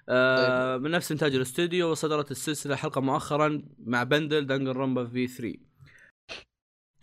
[0.09, 5.59] آه من نفس إنتاج الاستوديو وصدرت السلسلة حلقة مؤخرا مع بندل دانجن رومبا في 3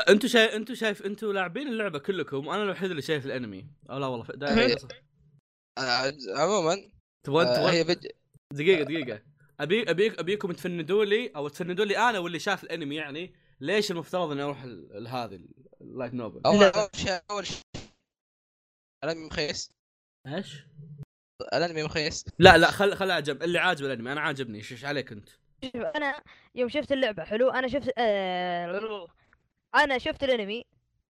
[0.10, 3.68] أنتوا شايف أنتوا شايف أنتوا لاعبين اللعبة كلكم وأنا الوحيد اللي شايف الأنمي.
[3.90, 4.26] أو لا والله
[5.78, 6.92] آه، عموما
[7.26, 8.12] تبغى آه، فيديو
[8.54, 9.22] دقيقة دقيقة.
[9.60, 14.32] ابي ابيك أبيكم تفندوا لي أو تفندوا لي أنا واللي شاف الأنمي يعني ليش المفترض
[14.32, 15.40] إني أروح ال- هذه
[15.82, 17.62] ال light novel أول شيء أول شيء.
[19.04, 19.72] الانمي مخيس.
[20.28, 20.64] إيش؟
[21.54, 24.12] الانمي مخيس؟ لا لا خل خل عجب اللي عاجب الانمي.
[24.12, 24.58] أنا عاجبني.
[24.58, 25.30] إيش عليك أنت؟
[25.64, 26.16] شوف أنا
[26.56, 27.50] يوم شفت اللعبة حلو.
[27.50, 29.08] أنا شفت آه...
[29.76, 30.66] أنا شفت الانمي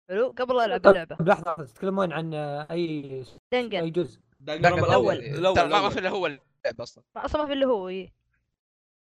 [0.09, 0.35] حلو.
[0.39, 1.17] قبل لا ألعب اللعبة.
[1.17, 3.93] طب لحظة تتكلمون عن آه، أي اي دانجن.
[3.93, 5.17] جزء؟ دانجن الأول.
[5.19, 5.69] الأول.
[5.69, 5.99] ما في الأول.
[5.99, 7.05] إلا هو اللعب أصلا.
[7.17, 8.13] أصلا ما في اللي هو إيه.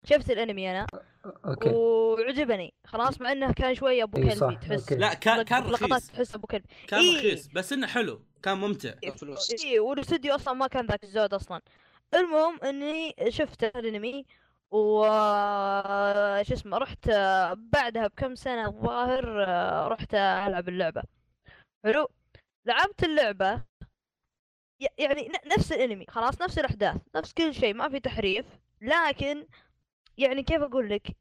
[0.03, 0.87] شفت الانمي أنا.
[1.25, 1.69] أوكي.
[1.69, 2.73] وعجبني.
[2.87, 4.91] خلاص مع إنه كان شوية أبو إي كلبي صح، تحس.
[4.93, 6.07] لا كان كان لقطات رخيص.
[6.07, 6.65] تحس أبو كلب.
[6.87, 7.17] كان إيه.
[7.17, 8.21] رخيص بس إنه حلو.
[8.43, 8.93] كان ممتع.
[9.17, 9.65] فلوس.
[9.65, 11.61] اي والاستوديو أصلا ما كان ذاك الزود أصلا.
[12.13, 14.25] المهم إني شفت الأنمي
[14.71, 15.03] و
[16.41, 17.09] شو اسمه رحت
[17.55, 19.25] بعدها بكم سنة الظاهر
[19.91, 21.03] رحت ألعب اللعبة.
[21.85, 22.07] حلو.
[22.65, 23.63] لعبت اللعبة
[24.81, 26.05] ي- يعني نفس الأنمي.
[26.09, 28.45] خلاص نفس الأحداث نفس كل شيء ما في تحريف.
[28.81, 29.45] لكن
[30.21, 31.15] يعني كيف أقول لك؟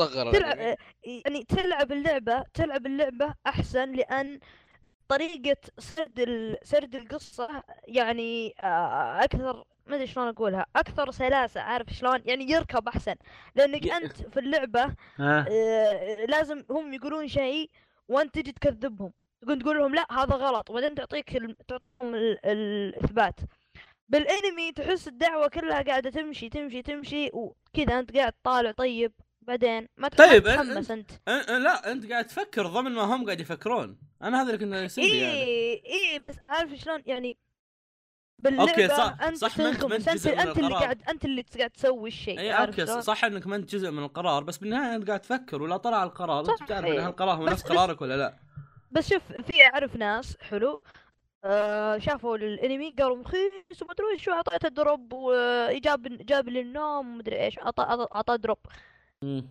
[0.00, 0.76] صغر تلعب.
[1.04, 4.40] يعني تلعب اللعبة تلعب اللعبة أحسن لأن
[5.08, 6.58] طريقة سرد ال...
[6.62, 12.88] سرد القصة يعني آه، أكثر ما أدري شلون أقولها أكثر سلاسة عارف شلون؟ يعني يركب
[12.88, 13.14] أحسن.
[13.54, 17.70] لأنك أنت في اللعبة آه، لازم هم يقولون شيء
[18.08, 19.12] وأنت تجي تكذبهم.
[19.42, 20.70] تقول تقول لهم لا هذا غلط.
[20.70, 21.56] وبعدين تعطيك ال...
[21.68, 22.46] تعطيهم ال...
[22.46, 23.40] الإثبات.
[24.10, 30.08] بالانمي تحس الدعوة كلها قاعدة تمشي تمشي تمشي وكذا أنت قاعد طالع طيب بعدين ما
[30.08, 33.98] تح- ما طيب، تتحمس أنت أه لا أنت قاعد تفكر ضمن ما هم قاعد يفكرون
[34.22, 35.34] أنا هذا اللي كنا يصير لي يعني.
[35.34, 37.38] إيه إيه بس عارف شلون يعني
[38.38, 40.82] باللعبة أوكي، صح- أنت صح، أنت- ما انت جزء من أنت اللي القرار.
[40.82, 44.42] قاعد أنت اللي قاعد تسوي الشيء اي أوكي؟ صح إنك ما انت جزء من القرار
[44.44, 46.98] بس بالنهاية أنت قاعد تفكر ولا طلع القرار أنت بتعرف إيه.
[46.98, 48.36] ان هالقرار هو نفس قرارك ولا لا
[48.90, 50.82] بس شوف في أعرف ناس حلو
[51.44, 57.44] آه شافوا الانمي قالوا مخيس وما ادري شو أعطيته drop وجاب جاب لي النوم ومدري
[57.44, 58.58] إيش اعطى drop.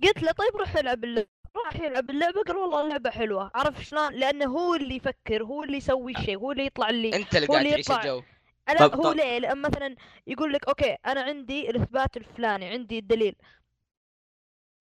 [0.03, 1.27] قلت له طيب روح العب اللعبة.
[1.65, 3.51] راح يلعب اللعبة قال والله اللعبة حلوة.
[3.55, 7.35] عرف شلون؟ لأنه هو اللي يفكر هو اللي يسوي الشيء هو اللي يطلع اللي أنت
[7.35, 8.21] اللي هو قاعد اللي تعيش يطلع- الجو.
[8.69, 9.95] لا طب- هو طب- ليه؟ لأن مثلا
[10.27, 13.35] يقول لك أوكي أنا عندي الإثبات الفلاني عندي الدليل.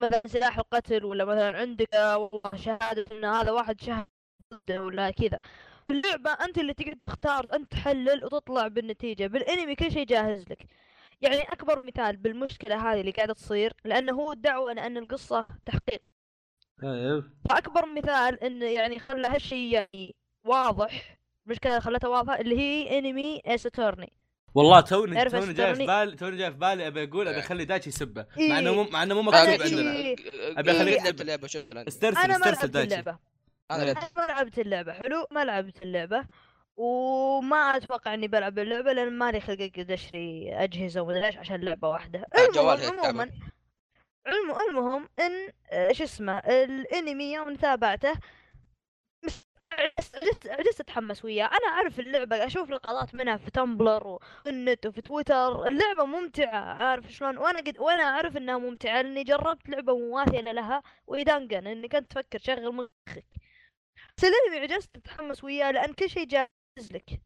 [0.02, 4.06] مثلا سلاح القتل ولا مثلا عندك آه، والله شهادة إن هذا واحد شهد
[4.70, 5.38] ولا كذا.
[5.88, 10.66] في اللعبة أنت اللي تقعد تختار أنت تحلل وتطلع بالنتيجة بالأنمي كل شيء جاهز لك
[11.20, 16.02] يعني أكبر مثال بالمشكلة هذه اللي قاعدة تصير لأنه هو الدعوة ان القصة تحقيق
[16.82, 22.98] طيب فأكبر مثال انه يعني خلى هالشيء يعني واضح المشكلة اللي خلتها واضحة اللي هي
[22.98, 24.12] أنمي ايس اتورني
[24.54, 27.88] والله توني توني جاي في؟ بالي توني جاي في بالي أبي أقول أبي أخلي دايتشي
[27.88, 28.58] يسبه مع إيه.
[28.58, 29.62] إنه مو مع إنه مو مكتوب إيه.
[29.62, 29.90] عندنا
[30.60, 31.02] أبي إيه.
[31.02, 33.02] لعبت اللعبة شكرا استرسل استرسل دايتشي
[33.70, 33.98] أنا لعبت.
[33.98, 36.26] أنا ما لعبت اللعبة حلو؟ ما لعبت اللعبة.
[36.76, 41.88] وما أتوقع إني بلعب اللعبة لأن مالي خلق اقعد اشتري أجهزة ومدري إيش عشان لعبة
[41.88, 42.18] واحدة.
[42.34, 43.30] آه، جوال المهم هيك عموما
[44.26, 48.12] الم- المهم إن آه، شو اسمه الأنمي يوم تابعته
[49.24, 49.48] مس-
[50.14, 51.46] عجزت عجزت أتحمس وياه.
[51.46, 55.66] أنا أعرف اللعبة أشوف لقطات منها في تمبلر وفي النت وفي تويتر.
[55.68, 57.38] اللعبة ممتعة عارف شلون.
[57.38, 60.82] وأنا قد وأنا أعرف إنها ممتعة لأني جربت لعبة مماثله لها.
[61.06, 63.24] ويدانجن إنك أنت تفكر شغل مخك.
[64.18, 67.20] بس الانمي عجزت أتحمس وياه لأن كل شيء جاهز لك.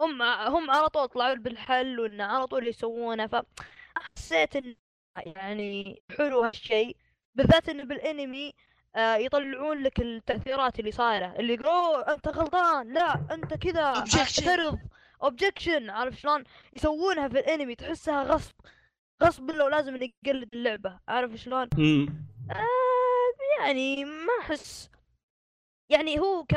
[0.00, 3.42] هم هم على طول طلعوا بالحل وان على طول يسوونه ف
[3.96, 4.76] حسيت إن
[5.16, 6.96] يعني حلو هالشيء
[7.34, 8.52] بالذات انه بالأنمي
[8.96, 13.82] آه يطلعون لك التأثيرات اللي صايرة اللي يقولوا أنت غلطان لا أنت كذا.
[13.82, 14.78] اعترض
[15.22, 16.44] objection عارف شلون؟
[16.76, 18.54] يسوونها في الأنمي تحسها غصب
[19.22, 21.68] غصب لو لازم انك تقلد اللعبة عارف شلون.
[22.50, 24.90] آه يعني ما أحس
[25.88, 26.52] يعني هو ك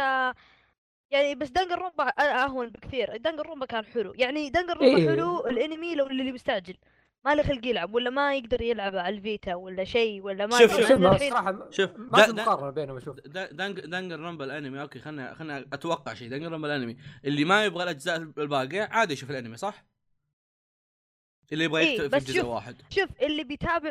[1.12, 4.14] يعني بس دانجن رومبا اهون بكثير دانجن رومبا كان حلو.
[4.16, 5.10] يعني دانجن رومبا إيه.
[5.10, 6.78] حلو الانمي لو اللي مستعجل
[7.26, 10.72] ما له خلق يلعب ولا ما يقدر يلعب على الفيتا ولا شيء ولا ما شوف-
[10.72, 10.88] شوف،
[11.72, 13.00] شوف ما في مقارنة بينهم
[13.52, 16.30] دانج دانجن رومبا الانمي أوكي خلنا خلنا أتوقع شيء.
[16.30, 19.86] دانجن رومبا الانمي اللي ما يبغى الاجزاء الباقيه عادي يشوف الانمي صح؟
[21.52, 23.90] اللي يبغى إيه، يكتب في بس جزء شوف- واحد شوف اللي بيتابع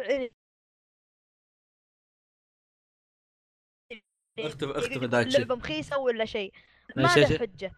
[4.39, 5.37] اختفى يقعد اختفى يقول دايتشي.
[5.37, 6.53] اللعبة مخيسة ولا شيء.
[6.97, 7.73] ما له؟ حجة.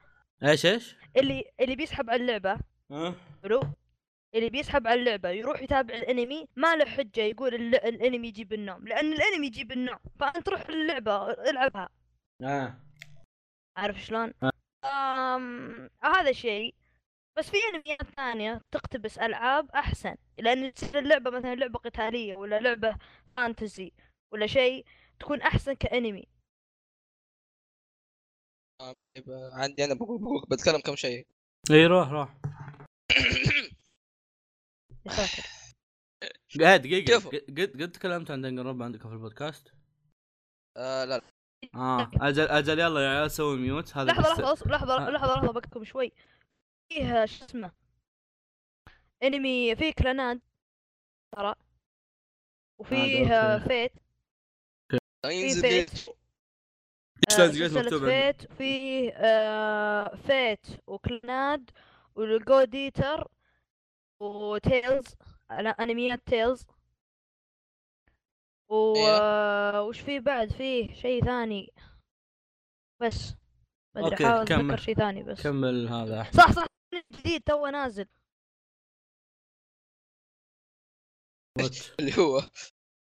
[0.45, 2.59] إيش إيش؟ اللي اللي بيسحب على اللعبة.
[2.91, 3.61] ها؟ حلو
[4.35, 8.89] اللي بيسحب على اللعبة يروح يتابع الانمي ما له حجة يقول ال- الانمي يجيب النوم.
[8.89, 11.89] لأن الانمي يجيب النوم فأنت روح اللعبة العبها.
[12.43, 12.75] آه.
[13.77, 14.33] عارف شلون؟
[14.85, 15.91] آم...
[16.05, 16.75] هذا شيء.
[17.39, 20.17] بس في انميات ثانية تقتبس ألعاب أحسن.
[20.39, 22.97] لأن تصير اللعبة مثلا لعبة قتالية ولا لعبة
[23.37, 23.93] فانتزي
[24.33, 24.85] ولا شيء
[25.21, 26.29] تكون أحسن كأنمي.
[28.79, 28.95] طيب،
[29.53, 31.27] عندي أنا بقول بقول بتكلم كم شيء
[31.71, 32.35] اي روح روح
[36.61, 39.73] قاعد دقيقة؟ قد قد تكلمت عن رامبل عندك في البودكاست؟
[40.77, 41.23] آه لا لا.
[41.75, 45.11] آه أجل أجل يلا يا عيال سوي mute هذا لحظة بس- لحظة لحظة آه.
[45.11, 46.13] لحظة لحظة بقكم شوي
[46.89, 47.73] فيه شو اسمه
[49.23, 50.41] انمي فيه كلاناد
[51.37, 51.55] ترى
[52.81, 53.59] وفيه آه،.
[53.59, 53.93] فيت
[55.23, 55.65] فيت.
[55.65, 56.13] ليش؟ إيش آه، لازم
[57.29, 61.71] سلسلة مكتوب عندك؟ فيت فيه آه فيت وكلاناد
[62.15, 63.29] والجود ايتر
[64.21, 65.15] وتيلز
[65.51, 66.67] لا انميات تيلز
[68.71, 69.19] و أيوه.
[69.21, 71.73] آه، وش فيه بعد فيه شيء ثاني
[73.03, 73.35] بس
[73.97, 74.61] أوكي، احاول كمل.
[74.61, 76.35] أتذكر شيء ثاني بس كمل هذا أحمد.
[76.35, 76.67] صح صح
[77.13, 78.07] جديد تو نازل.
[82.01, 82.43] اللي هو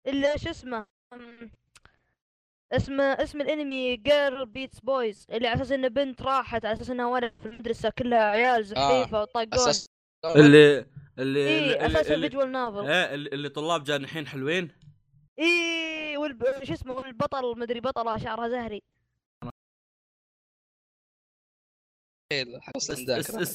[0.06, 0.86] اللي شو اسمه
[2.76, 7.06] اسم اسم الانمي جيرل بيتس بويز اللي على أساس إن بنت راحت على أساس إنها
[7.06, 9.86] ولد في المدرسة كلها عيال زحيفة وطاقون أساس
[10.36, 10.86] اللي
[11.18, 12.90] اللي اللي, أساس اللي, visual novel.
[12.90, 14.70] إيه، اللي, اللي طلاب جانحين حلوين؟
[15.38, 16.44] اي والب...
[16.62, 18.82] شو اسمه والبطل مدري بطلة شعرها زهري.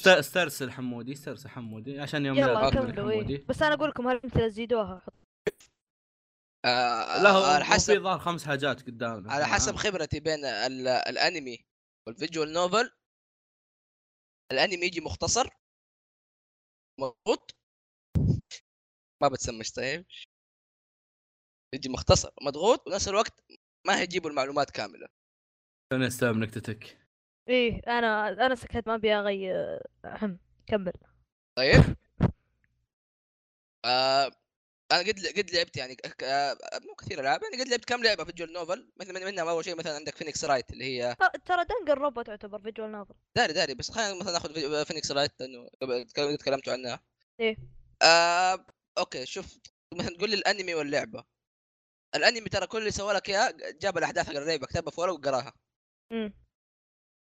[0.08, 3.18] استرسل حمودي استرسل حمودي عشان يوم يلا كملوا إيه.
[3.18, 3.46] حمودي.
[3.50, 5.02] بس أنا أقول لكم هالامثله زيدوها
[6.66, 10.46] آه، لا هو على هو في حسب ظهر خمس حاجات قدامنا على حسب خبرتي بين
[10.46, 11.66] ال- الانمي
[12.08, 12.92] وال visual novel.
[14.52, 15.50] الانمي يجي مختصر.
[17.00, 17.56] مضغوط
[19.22, 20.06] ما بتسمش طيب.
[21.76, 23.44] يجي مختصر مضغوط ونفس الوقت
[23.88, 25.08] ما هيجيبوا المعلومات كاملة.
[25.94, 26.98] أنا استلم نكتتك؟
[27.50, 29.80] إيه أنا أنا سكت ما أبي أغير.
[30.68, 30.94] كمل.
[31.58, 31.96] طيب.
[33.86, 34.32] آه
[34.92, 35.98] أنا قد قد لعبت يعني
[36.88, 39.76] مو كثير ألعاب يعني قد لعبت كم لعبة visual novel مثل من- منها أول شيء
[39.76, 43.92] مثلا عندك فينيكس رايت اللي هي ترى دانجن رومبا تعتبر visual novel داري داري بس
[43.92, 45.70] خلينا مثلا ناخذ في- فينيكس رايت لأنه
[46.36, 47.04] تكلمتوا عنها.
[47.40, 47.58] إيه.
[48.02, 48.66] آه
[48.98, 49.58] أوكي شوف
[49.94, 51.24] مثلا تقول لي الأنمي واللعبة.
[52.16, 55.54] الأنمي ترى كل اللي سوى لك إياه جاب الأحداث اللعبه كتبها في ورق وقراها.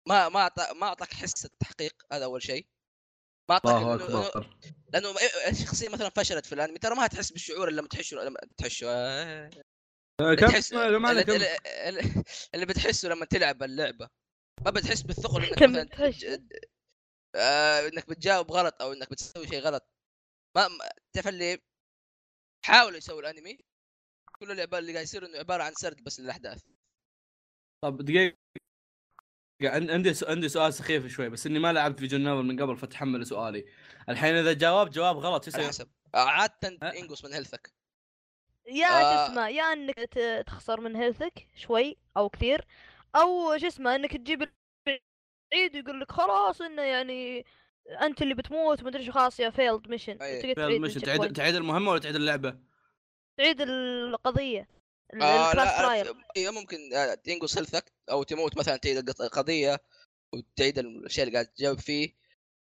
[0.08, 2.68] ما ما أعطى ما أعطاك حس التحقيق هذا أول شيء.
[3.50, 4.58] ما اعطاك الله اكبر
[4.94, 5.16] لأنه
[5.50, 9.50] الشخصيه مثلا فشلت في الأنمي ترى ما هتحس بالشعور إلا لما تحسه لما تحسه آه.
[10.20, 10.48] كم؟
[10.88, 14.10] اللي, ما اللي, بتحسه لما تلعب اللعبة.
[14.66, 16.24] ما بتحس بالثقل إنك مثلا تحس.
[17.36, 19.90] آه إنك بتجاوب غلط أو إنك بتسوي شيء غلط.
[20.58, 21.60] ما ما- تعرف اللي
[22.66, 23.58] حاولوا يسووا الأنمي؟
[24.40, 26.62] كل اللي اللي قاعد يصير إنه عبارة عن سرد بس للأحداث.
[27.84, 28.38] طب دقيقة.
[28.56, 28.69] عن-
[29.64, 33.26] عندي س- عندي سؤال سخيف شوي بس إني ما لعبت فيجن نوفل من قبل فتحمل
[33.26, 33.66] سؤالي
[34.10, 36.78] الحين إذا جاوبت جواب غلط يصير؟ حسب آه، عاده.
[36.96, 37.74] ينقص من هيلثك
[38.68, 39.26] يا آه.
[39.28, 42.66] شو اسمه يا إنك ت- تخسر من هيلثك شوي أو كثير
[43.16, 44.42] أو شو اسمه إنك تجيب
[44.88, 47.46] العيد ويقول لك خلاص إنه يعني
[48.02, 50.18] أنت اللي بتموت مدري شو خلاص يا failed mission.
[50.18, 52.58] تقدر فعلا تعيد تعيد المهمة ولا تعيد اللعبة؟
[53.38, 54.68] تعيد القضية
[55.14, 58.78] ال- آه ال class لا آه، إيه، ممكن آه، ينقص health ك أو تموت مثلا
[58.78, 59.80] تعيد القضية
[60.34, 62.16] وتعيد الشيء اللي قاعد تجاوب فيه.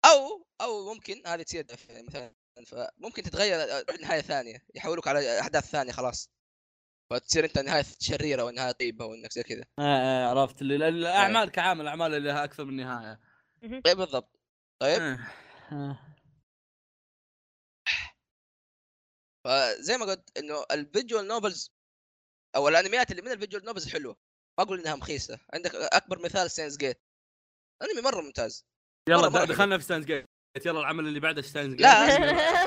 [0.06, 1.66] أو أو ممكن هذه تصير
[2.08, 2.36] مثلا
[2.68, 6.32] فممكن تتغير تروح نهايه ثانية يحولوك على أحداث ثانية خلاص.
[7.10, 9.64] فتصير أنت نهاية شريرة ونهايه طيبة وإنك زي كذا.
[9.80, 10.62] آه آه عرفت.
[10.62, 13.20] الأعمال كعامل الأعمال اللي لها أكثر من نهاية.
[13.62, 13.82] مهم.
[13.86, 14.40] اي بالضبط.
[14.80, 15.02] طيب.
[15.02, 15.18] آه.
[15.72, 16.00] آه.
[19.44, 21.72] فزي ما قلت إنه ال visual novels
[22.56, 24.18] أو الأنميات اللي من ال visual novels حلوة.
[24.60, 25.40] أقول إنها مخيسة.
[25.54, 27.02] عندك أكبر مثال Steins;Gate
[27.82, 28.66] أنمي مرة ممتاز.
[29.10, 30.26] يلا مرة- مرة دخلنا في Steins;Gate
[30.66, 32.18] يلا العمل اللي بعده ستاينز جيت لا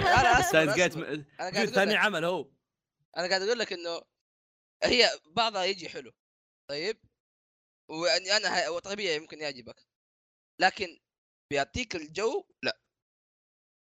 [0.01, 2.51] لا ستاينز جيت ثاني عمل هو.
[3.17, 4.03] أنا قاعد أقول لك إنه
[4.85, 6.13] هي بعضها يجي حلو.
[6.71, 7.01] طيب؟
[7.91, 9.87] واني أنا طبيعي يمكن يعجبك.
[10.61, 10.99] لكن
[11.51, 12.81] بيعطيك الجو لا.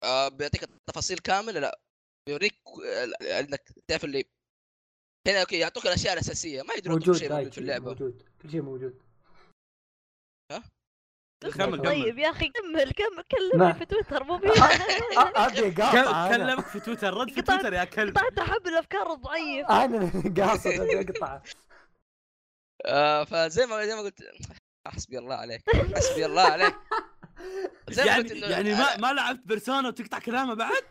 [0.04, 1.80] آه بيعطيك التفاصيل كاملة لا.
[2.28, 4.24] بيوريك آه، إنك تعرف اللي
[5.26, 6.62] هنا okay يعطوك الأشياء الأساسية.
[6.62, 7.84] ما يدرون كل موجود شيء موجود دايتشي في اللعبة.
[7.84, 9.02] موجود كل شيء موجود.
[11.40, 11.82] كمل كمل.
[11.82, 14.36] طيب يا أخي كمل كمل كلمني في تويتر مو
[15.46, 18.18] أبي قاطع كلمك في تويتر رد في تويتر يا كلب.
[18.18, 19.66] قطعت حب الأفكار الضعيف.
[19.84, 21.42] أنا قاصد أبي أقطع.
[22.86, 24.22] آه فزي ما زي ما قلت
[24.86, 25.62] حسبي الله عليك
[25.96, 26.74] حسبي الله عليك.
[27.90, 30.82] زي ما يعني يعني ما ما لعبت بيرسونا وتقطع كلامه بعد؟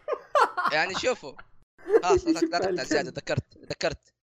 [0.72, 1.34] يعني شوفوا.
[2.04, 4.14] خلاص لا لا تقطع زيادة ذكرت ذكرت.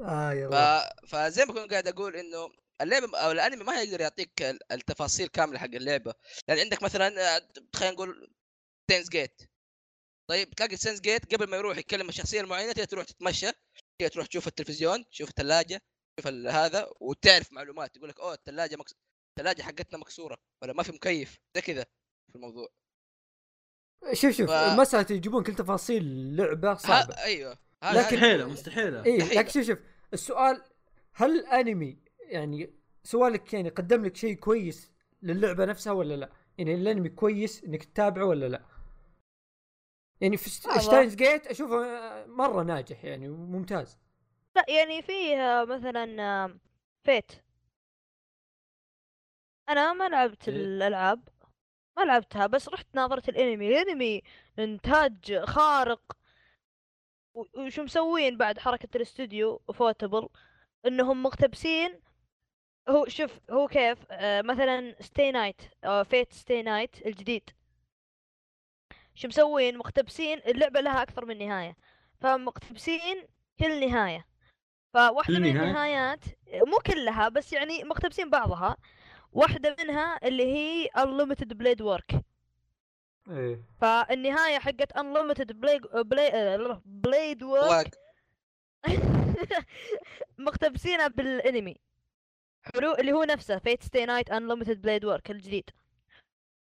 [0.00, 1.06] آه ف...
[1.08, 5.58] فزي ما كنت قاعد أقول إنه اللعبة أو الأنمي ما يقدر يعطيك ال- التفاصيل كاملة
[5.58, 6.14] حق اللعبة.
[6.48, 8.32] يعني عندك مثلا آه، خلينا نقول
[8.90, 9.42] Steins;Gate
[10.30, 13.50] طيب تلاقي Steins;Gate قبل ما يروح يتكلم الشخصية المعينة تروح تتمشى
[14.12, 15.80] تروح تشوف التلفزيون تشوف الثلاجه
[16.16, 17.96] تشوف ال- هذا وتعرف معلومات.
[17.96, 18.94] يقول لك أوه الثلاجه مكس...
[19.38, 20.38] الثلاجه حقتنا مكسورة.
[20.62, 21.36] ولا ما في مكيف.
[21.56, 21.82] زي كذا
[22.32, 22.68] في الموضوع.
[24.12, 27.14] شوف شوف ف- مسألة يجيبون كل تفاصيل لعبة صعبة.
[27.14, 27.24] ها...
[27.24, 29.04] أيوه لكن- مستحيلة مستحيلة.
[29.04, 29.18] اي.
[29.18, 29.78] لكن شوف شوف.
[30.14, 30.62] السؤال
[31.12, 34.92] هل الانمي يعني سوى لك يعني قدم لك شيء كويس
[35.22, 38.62] للعبة نفسها ولا لا؟ يعني الانمي كويس إنك تتابعه ولا لا؟
[40.20, 40.50] يعني في.
[40.50, 41.76] Steins;Gate أشوفه
[42.26, 43.98] مرة ناجح يعني ممتاز
[44.56, 46.04] لا يعني فيه مثلا
[46.44, 46.60] آم،
[47.04, 47.32] Fate
[49.68, 50.56] أنا ما لعبت إيه.
[50.56, 51.28] الألعاب
[51.96, 54.22] ما لعبتها بس رحت ناظرت الانمي الانمي
[54.58, 56.16] إنتاج خارق
[57.34, 60.28] وشو مسوين بعد حركة الاستوديو ufotable
[60.86, 62.00] إنهم مقتبسين
[62.88, 65.62] هو شوف هو كيف؟ آه مثلا stay night
[66.04, 67.50] Fate/stay night الجديد.
[69.14, 71.76] شو مسوين؟ مقتبسين اللعبة لها أكثر من نهاية.
[72.20, 73.26] فمقتبسين
[73.58, 74.26] كل نهاية.
[74.94, 78.76] فواحدة من؟ النهايات مو كلها بس يعني مقتبسين بعضها.
[79.32, 82.20] واحدة منها اللي هي Unlimited Blade Works.
[83.30, 83.60] إيه.
[83.80, 87.70] فالنهاية حقت Unlimited Blade Blade, Blade Works.
[87.70, 87.86] Works.
[90.38, 91.76] مقتبسينها بالانمي.
[92.62, 92.94] حلو.
[92.94, 95.70] اللي هو نفسه Fate/stay night Unlimited Blade Works الجديد.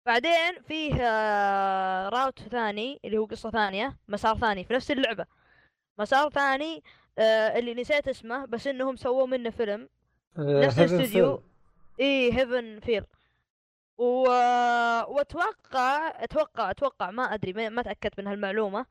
[0.07, 5.27] بعدين فيه آه، route ثاني اللي هو قصة ثانية مسار ثاني في نفس اللعبة.
[5.99, 6.83] مسار ثاني
[7.19, 9.89] آه، اللي نسيت اسمه بس إنهم سووا منه فيلم.
[10.39, 11.43] آه، نفس الاستوديو.
[12.01, 13.05] اي Heaven's Feel
[13.99, 14.05] و...
[15.09, 18.87] وأتوقع أتوقع أتوقع ما أدري ما, ما تأكدت من هالمعلومة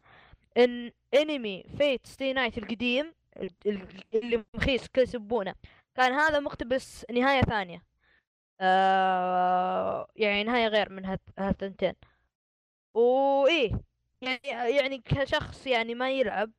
[0.57, 5.55] إن أنمي Fate/stay night القديم ال- ال- اللي مخيس كل يسبونه
[5.95, 7.83] كان هذا مقتبس نهاية ثانية
[8.61, 11.93] آه يعني نهاية غير من هالثنتين
[12.93, 13.71] وايه
[14.21, 14.39] يعني
[14.77, 16.51] يعني كشخص يعني ما يلعب.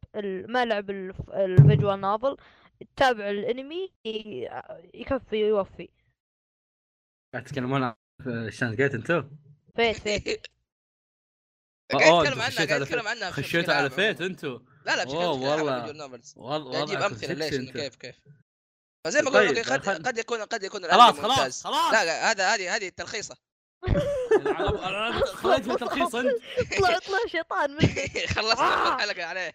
[0.49, 2.37] ما لعب الفيجوال نوفل
[2.97, 3.93] تتابع الأنمي
[4.95, 5.89] يكفي يوفي
[7.33, 7.95] قاعد تتكلمون
[8.51, 9.23] شان جيت انتو؟
[9.77, 10.47] فيت فيت
[11.93, 13.09] قاعد أوه، يتكلم عنها خشيت قاعد على يتكلم فيت.
[13.23, 14.21] عنها خشيتوا على فيت.
[14.21, 15.63] أنتو لا لا بشكل والله.
[16.37, 17.71] والله أجيب وضعكم أمثلة ليش.
[17.71, 18.17] كيف كيف
[19.07, 21.65] فزي ما طيب، قلت قد خل- قد يكون قد يكون خلاص خلاص.
[21.67, 23.37] خلاص لا لا، هذا هذه هذه تلخيصة
[25.35, 26.31] خليت في تلخيص أنت
[26.79, 28.95] طلع طلع شيطان منك خلصت آه.
[28.97, 29.53] الحلقة عليه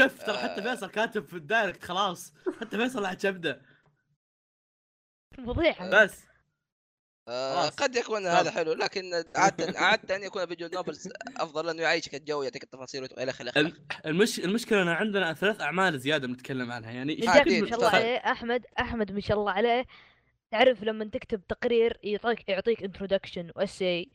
[0.00, 3.62] شوف ترى حتى فيصل كاتب في ال direct خلاص حتى فيصل راح تبدا
[5.46, 6.27] فضيحه بس
[7.28, 7.68] آه،.
[7.68, 8.26] قد يكون طب.
[8.26, 13.04] هذا حلو لكن عادة عادة ان يكون visual novels أفضل لأنه يعيشك الجو يعطيك التفاصيل
[13.04, 13.72] إلى آخره
[14.06, 14.38] المش...
[14.40, 17.88] المشكلة إن عندنا ثلاث أعمال زيادة بنتكلم عنها يعني ما شاء الله.
[17.88, 19.84] عليه أحمد أحمد ما شاء الله عليه
[20.50, 24.10] تعرف لما تكتب تقرير يعطيك يعطيك انترودكشن واسي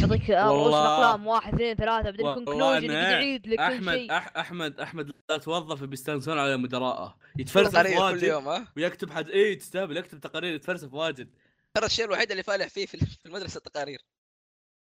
[0.00, 4.36] يعطيك آه، رؤوس الأقلام واحد اثنين ثلاثة بعدين كونكلوجن يعيد لك كل أحمد شيء أح...
[4.36, 9.28] أحمد أحمد لا توظف بيستانسون على مدراءه يتفلسف تقارير كل واجد يوم ها ويكتب حد
[9.28, 11.28] إيه تستهبل يكتب تقارير يتفلسف واجد
[11.76, 13.98] ترى الشيء الوحيد اللي فالح فيه في المدرسة التقارير.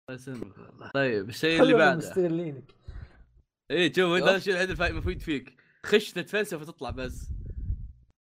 [0.09, 0.91] الله يسلمك والله.
[0.93, 1.95] طيب الشيء اللي بعده.
[1.95, 2.71] مستغلينك.
[3.71, 4.23] إيه شوف.
[4.23, 5.57] هذا الشيء الوحيد المفيد فيك.
[5.85, 7.29] خش تتفلسف وتطلع بس.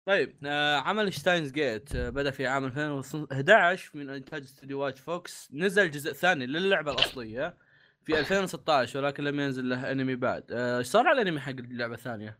[0.10, 5.50] طيب آه عمل Steins;Gate آه بدأ في عام 2011 من إنتاج استديوهات فوكس.
[5.54, 7.58] نزل جزء ثاني للعبة الأصلية
[8.04, 10.52] في 2016 ولكن لم ينزل له أنمي بعد.
[10.52, 12.40] آه، إيش صار على الأنمي حق اللعبة الثانية؟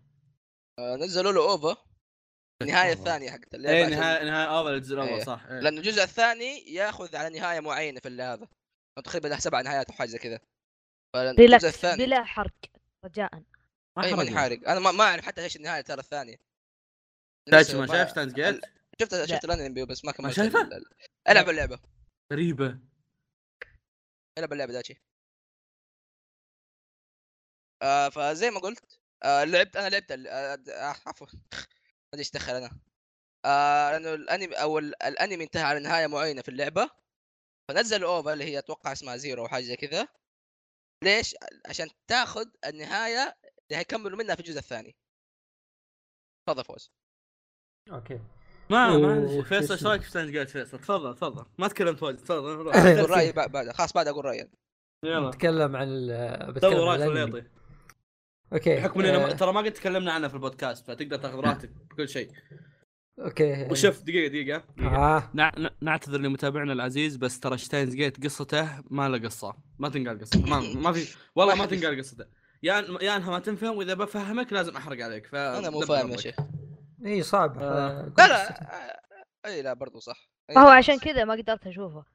[0.80, 1.93] آه، نزلوا له OVA.
[2.70, 2.94] النهايه.
[2.94, 5.24] الثانية حقت اللعبة إيه نهايه نهاية اول الجزء الأول إيه.
[5.24, 5.60] صح إيه.
[5.60, 8.48] لأنه الجزء الثاني ياخذ على نهاية معينة في هذا
[9.04, 10.40] تقريبا له سبع نهايات أو حاجة زي كذا
[11.16, 12.54] relax الثاني بلا حرق
[13.06, 13.30] رجاء
[13.98, 14.40] ما اي ماني حرقنا.
[14.40, 16.38] حارق أنا ما, ما أعرف حتى إيش النهاية ترى الثانية
[17.52, 18.62] ما Steins Gate؟
[19.02, 20.86] شفت شفت الأنمي بس ما كملت شايفه؟ ال- ال-
[21.30, 21.80] ألعب اللعبة
[22.34, 22.80] غريبة
[24.38, 25.02] ألعب اللعبة داتشي
[27.82, 31.28] آه فزي ما قلت آه لعبت أنا لعبت ال- آه آه، عفوا
[32.14, 32.80] ادري إيش دخل أنا
[33.46, 36.90] آه لأنه الأنمي أو ال- الأنمي انتهى على نهاية معينة في اللعبة
[37.72, 40.08] فنزل OVA اللي هي أتوقع اسمها Zero أو حاجة زي كذا
[41.04, 41.36] ليش؟
[41.66, 44.96] عشان تاخذ النهاية اللي هيكملوا منها في الجزء الثاني
[46.48, 46.92] تفضل فوز
[47.92, 48.20] أوكي
[48.70, 52.18] ما ما فيصل شو إيش؟ رأيك في Steins Gate فيصل؟ تفضل تفضل ما تكلمت واجد
[52.18, 52.70] تفضل.
[52.70, 54.50] أقول رأيي بعد خلاص بعد أقول رأيي
[55.06, 57.00] يلا نتكلم عن ال- بتكلم تو عن.
[57.00, 57.48] خليطي
[58.54, 62.10] أوكي بحكم إننا آه، ترى ما قد تكلمنا عنه في البودكاست فتقدر تاخذ راحتك بكل
[62.10, 62.32] شيء.
[63.20, 64.96] أوكي وشوف دقيقة دقيقة, دقيقة.
[64.96, 65.30] آه.
[65.34, 65.52] نع...
[65.58, 69.56] نع- نعتذر لمتابعنا العزيز بس ترى Steins Gate قصته ما له قصة.
[69.80, 72.26] ما تنقال قصته ما, ما في والله ما تنقال قصته.
[72.64, 76.12] يا يعني يا أنها ما تنفهم وإذا بفهمك لازم أحرق عليك ف أنا مو فاهم
[76.12, 76.36] يا شيخ
[77.06, 77.60] إي صعب.
[77.60, 77.64] آه.
[77.64, 79.00] آه، لا لا آه،
[79.46, 80.30] إي لا برضو صح.
[80.50, 80.60] لا.
[80.60, 82.13] عشان كذا ما قدرت أشوفه.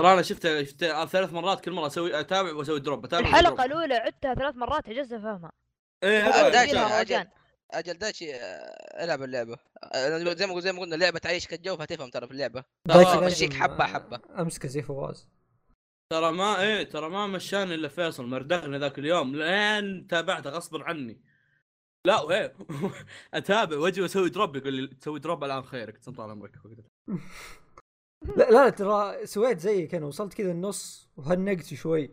[0.00, 3.64] ترى أنا شفته شفته ثلاث مرات كل مرة أسوي أتابع وأسوي drop اتابع الحلقة.
[3.64, 5.52] الأولى عدتها ثلاث مرات عجزت أفهمها
[6.02, 6.22] إيه
[7.00, 7.26] أجل.
[7.70, 9.56] أجل دايتشي آه، ألعب اللعبة
[9.94, 13.14] آه، زي ما زي ما قلنا اللعبه تعيشك الجو فهتفهم ترى في اللعبة دايتشي آه،
[13.20, 14.20] لازم، مشيك حبة آه، حبة.
[14.38, 15.28] امسكه زي فواز
[16.12, 21.20] ترى ما إيه ترى ما مشاني إلا فيصل مردغني ذاك اليوم لين تابعته غصبا عني
[22.06, 22.52] لا وهي
[23.34, 26.52] أتابع وأجي وأسوي drop يقول لي تسوي drop الآن خيرك طال عمرك
[28.36, 32.10] لا لا ترى سويت زيك أنا وصلت كذا النص وهنقت شوي.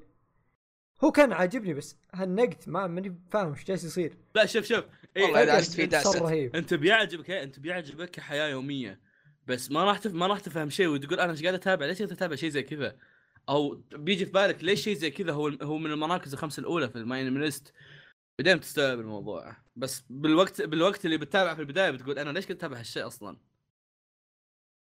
[1.04, 4.18] هو كان عاجبني بس هنقت ما ماني فاهم إيش جالس يصير.
[4.36, 4.86] لا شوف شوف.
[5.18, 6.16] إيه والله دعست فيه دعست.
[6.16, 6.56] رهيب.
[6.56, 9.00] أنت بيعجبك إيه؟ أنت بيعجبك كحياه يومية.
[9.48, 10.14] بس ما راح تف...
[10.14, 12.98] ما راح تفهم شيء وتقول أنا إيش قاعد أتابع؟ ليش قاعد أتابع شيء زي كذا؟
[13.50, 16.96] أو بيجي في بالك ليش شيء زي كذا هو هو من المراكز الخمسة الأولى في
[16.96, 17.74] الماين ليست؟
[18.40, 19.56] بعدين بتستوعب الموضوع.
[19.76, 23.38] بس بالوقت بالوقت اللي بتتابع في البداية بتقول أنا ليش كنت أتابع هالشيء أصلا؟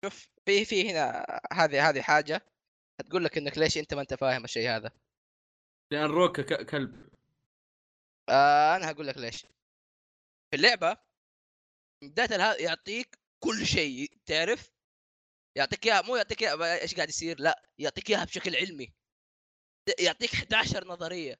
[0.04, 2.46] شوف في في هنا هذه هذه حاجة
[3.08, 4.90] تقول لك إنك ليش أنت ما أنت فاهم الشيء هذا.
[5.92, 6.62] لأن روكا.
[6.62, 7.08] كلب.
[8.28, 9.40] آه أنا هقول لك ليش.
[10.50, 10.96] في اللعبة
[12.04, 14.70] بداية الها- يعطيك كل شيء تعرف؟
[15.56, 18.92] يعطيك إياها مو يعطيك إياها إيش قاعد يصير لا يعطيك إياها بشكل علمي.
[20.00, 21.36] يعطيك 11 نظرية.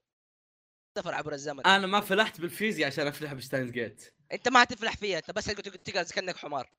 [0.99, 1.67] سفر عبر الزمن.
[1.67, 4.15] أنا ما فلحت بالفيزياء عشان أفلح بستاينز جيت.
[4.33, 6.71] أنت ما حتفلح فيها أنت بس تقعد تقعد كأنك حمار.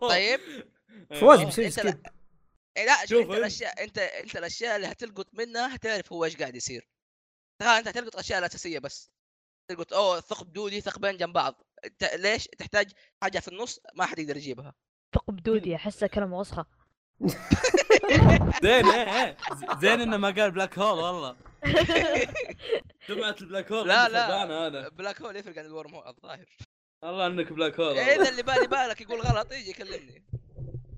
[0.00, 0.40] طيب.
[1.20, 1.44] فواز آه.
[1.44, 2.06] انت skip.
[2.76, 3.38] إيه لا شوف انت انت.
[3.38, 6.88] الأشياء انت انت الأشياء اللي هتلقط منها هتعرف هو إيش قاعد يصير.
[7.62, 9.10] تخيل انت هتلقط الاشياء الأساسية بس.
[9.70, 11.62] تلقط أوه ثقب دودي ثقبين جنب بعض.
[11.84, 14.74] انت ليش تحتاج حاجة في النص ما حد يقدر يجيبها؟
[15.14, 16.66] ثقب دودي أحسها كلمة وسخة.
[18.62, 21.36] زين إيه ز- زين إنه ما قال black hole والله.
[23.08, 24.42] سمعت ال black hole لا لا.
[24.42, 26.46] أنا black hole يفرق عن ال wormhole الظاهر.
[27.02, 28.28] والله انك black hole إذا والله.
[28.30, 30.24] اللي بالي بالك يقول غلط يجي يكلمني.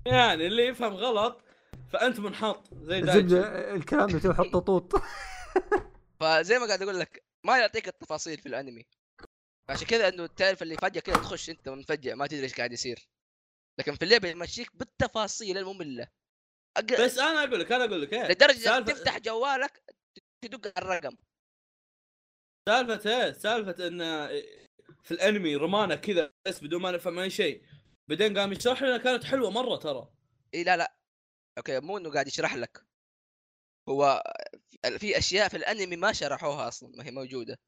[0.05, 1.41] يعني اللي يفهم غلط
[1.93, 4.93] فأنت منحط زي دايتشي زبده الكلام ده تو حطه طوط.
[6.19, 8.85] فزي ما قاعد أقول لك ما يعطيك التفاصيل في الأنمي.
[9.69, 13.07] عشان كذا إنه تعرف اللي فجأة كذا تخش أنت منفجع ما تدري إيش قاعد يصير.
[13.79, 16.07] لكن في اللعبة يمشيك بالتفاصيل المملة.
[16.77, 16.83] أق...
[17.05, 19.83] بس أنا أقول لك أنا أقول لك إيه لدرجة إنك سالفة- تفتح جوالك
[20.41, 21.15] تدق الرقم.
[22.69, 24.01] سالفة إيه؟ سالفة إن
[25.03, 27.63] في الانمي رمانا كذا بس بدون ما نفهم أي شيء.
[28.07, 30.13] بعدين قام يشرح لنا كانت حلوة مرة ترى.
[30.53, 30.95] إي لا لا.
[31.57, 32.85] أوكي مو إنه قاعد يشرح لك.
[33.89, 34.23] هو
[34.97, 37.59] في أشياء في الأنمي ما شرحوها أصلا ما هي موجودة.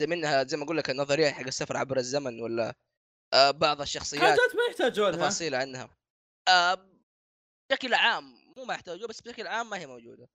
[0.00, 2.74] زي منها زي ما أقول لك النظرية حق السفر عبر الزمن ولا
[3.34, 5.12] آه بعض الشخصيات حاجات ما يحتاجونها.
[5.12, 5.96] تفاصيل عنها.
[6.48, 6.88] آه
[7.70, 8.24] بشكل عام
[8.56, 10.28] مو ما يحتاجوه بس بشكل عام ما هي موجودة.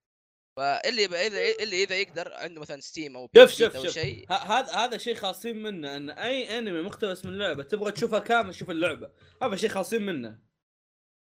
[0.58, 4.32] فاللي ب- إذا اللي إذا يقدر عنده مثلا Steam أو شوف شوف شوف.
[4.32, 8.70] هذا هذا شيء خاصين منه إن أي انمي مقتبس من لعبة تبغى تشوفها كامل شوف
[8.70, 9.10] اللعبة.
[9.44, 10.40] هذا شيء خاصين منه.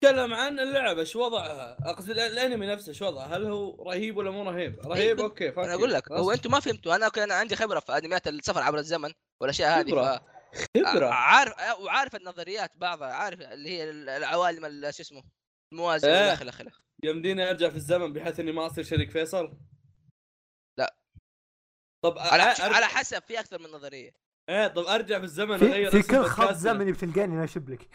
[0.00, 4.30] تكلم عن اللعبة إيش وضعها؟ أقصد ال- الأنمي نفسه إيش وضعه؟ هل هو رهيب ولا
[4.30, 5.92] مو رهيب؟ رهيب بس- أوكي أنا أقول.
[5.92, 6.30] لك هو.
[6.32, 6.94] أنتم ما فهمتوا.
[6.96, 9.90] أنا أنا عندي خبرة في أنميات السفر عبر الزمن والأشياء هذه.
[9.90, 10.20] ف...
[10.86, 15.22] خبرة؟ عارف وعارف النظريات بعضها عارف اللي هي العوالم ال- شو اسمه
[15.72, 16.20] الموازيه إيه.
[16.20, 16.72] والى اخره آخره.
[17.04, 19.58] يمديني أرجع في الزمن بحيث إني ما أصير شريك فيصل؟
[20.78, 20.96] لا.
[22.04, 24.10] طب على أ- على حسب في أكثر من نظرية.
[24.48, 26.52] إيه طب أرجع في الزمن في, اغير في اسم كل خط.
[26.52, 27.88] زمني بتلقاني ناشب لك.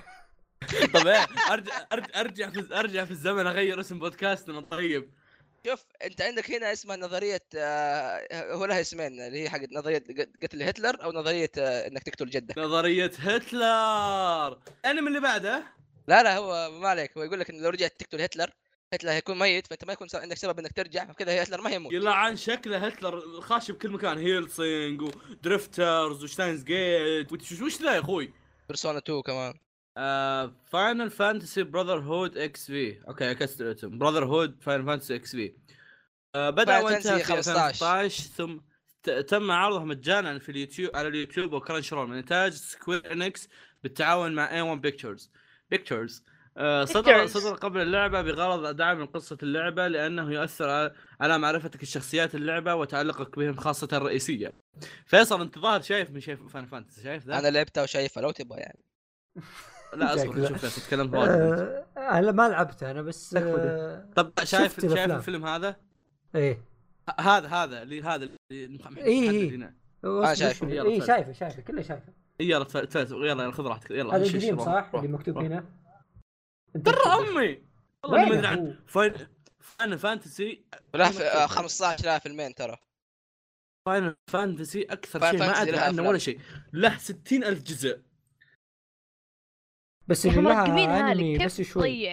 [0.94, 5.14] طب إيه ارجع ارجع أرجع في أرجع في الزمن أغير اسم بودكاستنا طيب.
[5.68, 10.30] شوف أنت عندك هنا اسمها نظرية آه، هو لها اسمين اللي هي حق نظرية قت-
[10.44, 14.60] قتل هتلر أو نظرية آه، إنك تقتل جدك نظرية هتلر.
[14.86, 15.64] الانمي اللي بعده؟
[16.08, 18.50] لا لا هو ما عليك هو يقول لك انه لو رجعت تقتل هتلر
[18.94, 21.94] هتلر هيكون ميت فانت ما يكون صار عندك سبب إنك ترجع فكذا هتلر ما يموت.
[21.94, 27.96] يلعن شكله هتلر خاش بكل مكان Hellsing و Drifters و Steins Gate وش وش ذا
[27.96, 28.34] يا أخوي؟
[28.68, 29.54] Persona 2 كمان.
[30.66, 35.54] Final Fantasy Brotherhood XV okay اكست الاسم Brotherhood Final Fantasy XV
[36.36, 37.70] بدأ وانتهى في 15.
[37.70, 38.58] 2015 ثم
[39.28, 43.50] تم عرضه مجانا في اليوتيوب على اليوتيوب و Crunchyroll من إنتاج Square Enix
[43.84, 45.32] بالتعاون مع A-1 Pictures
[45.70, 46.24] Pictures
[46.86, 47.30] صدر Pictures.
[47.30, 53.56] صدر قبل اللعبة بغرض دعم قصة اللعبة لأنه يؤثر على- معرفتك الشخصيات اللعبة وتعلقك بهم
[53.56, 54.52] خاصة الرئيسية
[55.06, 58.60] فيصل أنت ظاهر شايف من شايف Final Fantasy شايف ذا؟ أنا لعبتها وشايفها لو تبغى
[58.60, 58.80] يعني
[59.96, 60.48] لا أصبر.
[60.48, 65.12] شوف فيصل تكلم واجد آه أنا ما لعبته أنا بس آه طب شايف شايف.
[65.12, 65.76] الفيلم هذا؟
[66.36, 66.62] إيه
[67.10, 69.50] ه- هذا هذا اللي هذا اللي مح- محدد إيه، إيه.
[69.56, 70.68] هنا وش- شايفه.
[70.68, 71.08] إيه تفضل.
[71.08, 72.66] شايفه شايفه كله شايفه إيه، يلا
[73.12, 75.38] يلا خذ راحتك يلا هذا القديم صح اللي مكتوب.
[75.38, 75.66] هنا
[76.86, 77.64] ترى أمي.
[78.04, 79.28] والله ما ادري عن وين فاين
[79.60, 82.78] فاينل فانتسي لا في آه، 15 لها فيلمين ترى.
[83.86, 85.40] فاينل فانتسي أكثر شيء.
[85.40, 86.10] ما أدري عنه.
[86.10, 86.40] ولا شيء.
[86.74, 88.02] له 60 ألف جزء.
[90.08, 92.08] بس يا اللي لها مرقمينها أنمي لك بس كيف شوي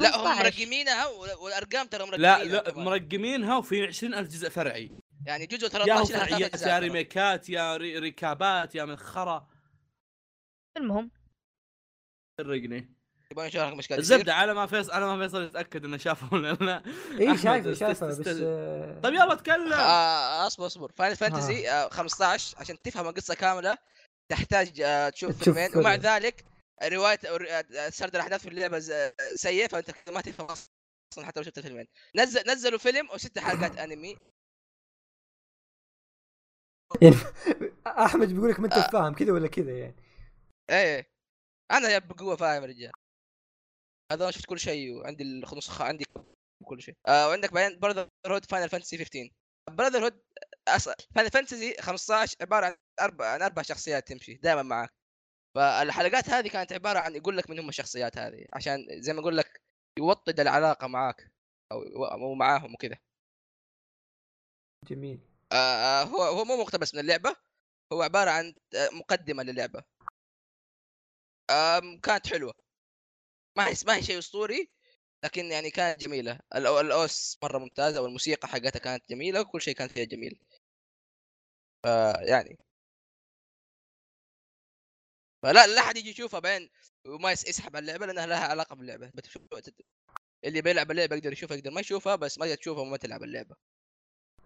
[0.00, 0.44] لا هم 15.
[0.44, 2.78] مرقمينها وال- والأرقام ترى مرقمينها لا لا.
[2.78, 4.90] مرقمينها وفي 20 ألف جزء فرعي.
[5.26, 6.88] يعني جزء يا 13 هو لها ثلاث فرعيات أجزاء يا ترى.
[6.88, 9.48] ريميكات يا ري- ريكابات يا مسخره
[10.76, 11.10] المهم.
[12.40, 12.95] سرقني.
[13.32, 16.76] يبغون قاعد يصير؟ الزبدة على ما فيصل على ما فيصل يتأكد إنه شافه ولا لا.
[17.30, 20.92] أحمد، شايفه شايفه بس آه، طيب يلا تكلم آه اصبر اصبر.
[20.96, 23.78] فاينل فانتسي آه 15 عشان تفهم القصة كاملة
[24.32, 25.68] تحتاج آه تشوف فيلمين.
[25.68, 25.80] فيلم.
[25.80, 26.44] ومع ذلك
[26.82, 28.78] رواية أو ر- آه، سرد الأحداث في اللعبة
[29.34, 31.86] سيء فأنت ما تفهم أصلا حتى لو شفت الفيلمين.
[32.16, 34.16] نزل نزلوا فيلم وست حلقات أنمي.
[37.86, 38.90] أحمد بيقول لك ما أنت آه.
[38.90, 39.96] فاهم كذا ولا كذا يعني.
[40.70, 41.06] إيه.
[41.70, 42.92] أنا يا بقوة فاهم يا رجال.
[44.12, 46.04] هذا أنا شفت كل شيء وعندي النسخه عندي
[46.64, 46.94] كل شيء.
[47.08, 49.30] آه وعندك بعدين Brotherhood Final Fantasy 15
[49.70, 50.22] Brotherhood
[51.14, 54.90] Final Fantasy 15 عبارة عن أربع عن أربع شخصيات تمشي دائما معك
[55.56, 59.36] فالحلقات هذه كانت عبارة عن يقول لك من هم الشخصيات هذه عشان زي ما أقول
[59.36, 59.60] لك
[59.98, 61.30] يوطد العلاقة معاك
[61.72, 62.98] أو معاهم وكذا.
[64.86, 65.20] جميل.
[65.52, 67.36] آه آه، هو هو مو مقتبس من اللعبة
[67.92, 69.84] هو عبارة عن آه، مقدمة للعبة.
[71.50, 72.54] آم، كانت حلوة.
[73.56, 74.70] ما هي ما هي شيء أسطوري
[75.24, 76.40] لكن يعني كانت جميلة.
[76.56, 80.40] الأوس مرة ممتازة والموسيقى حقتها كانت جميلة وكل شيء كان فيها جميل.
[81.82, 82.58] فيعني
[85.42, 86.70] فلا لا أحد يجي يشوفها بعدين
[87.06, 89.10] وما يس- يسحب على اللعبة لأنها لها علاقة باللعبة.
[89.14, 89.42] بتشوف
[90.44, 93.56] اللي بيلعب اللعبة يقدر يشوفها يقدر ما يشوفها بس ما تشوفها وما تلعب اللعبة.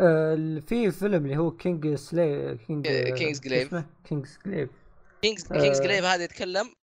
[0.01, 2.87] آه، في فيلم اللي هو Kingsglaive كينج.
[2.89, 4.69] Kingsglaive كينجز آه.
[5.23, 6.75] Kingsglaive هذا يتكلم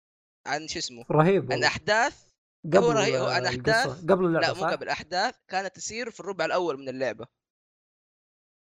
[0.47, 1.63] عن شو اسمه رهيب عن.
[1.63, 2.23] أحداث
[2.65, 3.83] قبل هو رهيب- عن القصة.
[3.83, 7.27] أحداث- قبل اللعبة لا مو؟ قبل أحداث كانت تصير في الربع الأول من اللعبة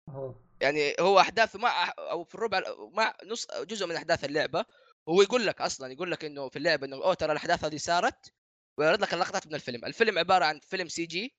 [0.10, 0.44] أوه.
[0.62, 2.62] يعني هو أحداث مع أو في الربع
[2.94, 4.66] مع نص جزء من أحداث اللعبة
[5.10, 8.34] هو يقول لك أصلا يقول لك إنه في اللعبة إنه أوه ترى الأحداث هذه صارت
[8.80, 11.36] ويعرض لك اللقطات من الفيلم، الفيلم عبارة عن فيلم CG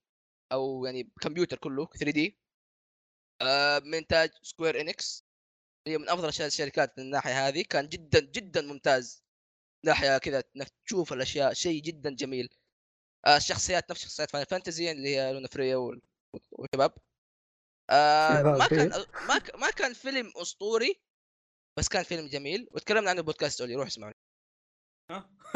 [0.53, 2.39] أو يعني كمبيوتر كله 3D
[3.43, 5.25] آه من انتاج Square Enix
[5.87, 9.25] هي من أفضل الش- الشركات من الناحية هذه كان جدا جدا ممتاز
[9.85, 12.49] ناحية كذا إنك تشوف الأشياء شيء جدا جميل.
[13.27, 16.01] آه الشخصيات نفس شخصيات Final Fantasy اللي هي لونا فريا وال-
[16.53, 16.93] والشباب.
[17.91, 18.67] آه ما.
[18.67, 18.89] كان
[19.29, 21.01] ما ك- ما كان فيلم أسطوري
[21.79, 22.69] بس كان فيلم جميل.
[22.73, 24.13] وتكلمنا عنه بودكاست اولي روح اسمعوا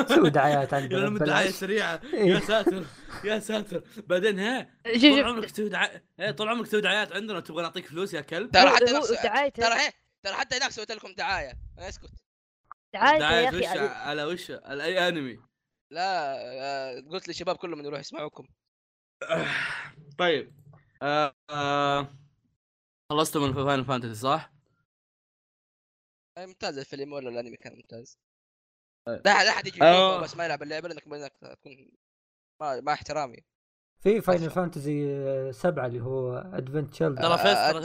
[0.09, 1.51] سوي دعايات عندنا يلا من دعايه.
[1.51, 2.01] سريعة.
[2.15, 2.31] إيه.
[2.35, 2.85] يا ساتر
[3.25, 3.85] يا ساتر.
[4.07, 8.15] بعدين ها؟ طول عمرك تسوي دعايه إيه، طول عمرك تسوي دعايات عندنا تبغى نعطيك فلوس
[8.15, 8.87] يا كلب؟ ترى حتى
[9.51, 9.91] ترى
[10.23, 11.53] ترى حتى هناك سويت لكم دعاية.
[11.79, 12.11] اسكت.
[12.95, 15.39] دعايه يا وش أخي على وش؟ على أي أنمي؟
[15.91, 18.49] لا قلت للشباب كلهم إنه يروحوا يسمعوكم.
[20.19, 20.55] طيب.
[21.03, 22.19] آه آه
[23.11, 24.53] خلصتوا من Final Fantasy صح؟
[26.39, 28.19] ممتاز الفيلم ولا الأنمي كان ممتاز؟
[29.07, 29.23] طيب.
[29.25, 30.21] لا لا احد يجي آه.
[30.21, 31.91] بس ما يلعب اللعبة لأنك إنك تكون
[32.61, 33.45] ما, ما احترامي.
[34.03, 34.51] في Final
[34.89, 37.83] آه، سبعة اللي هو Advent Child ترى فيصل آه، ترى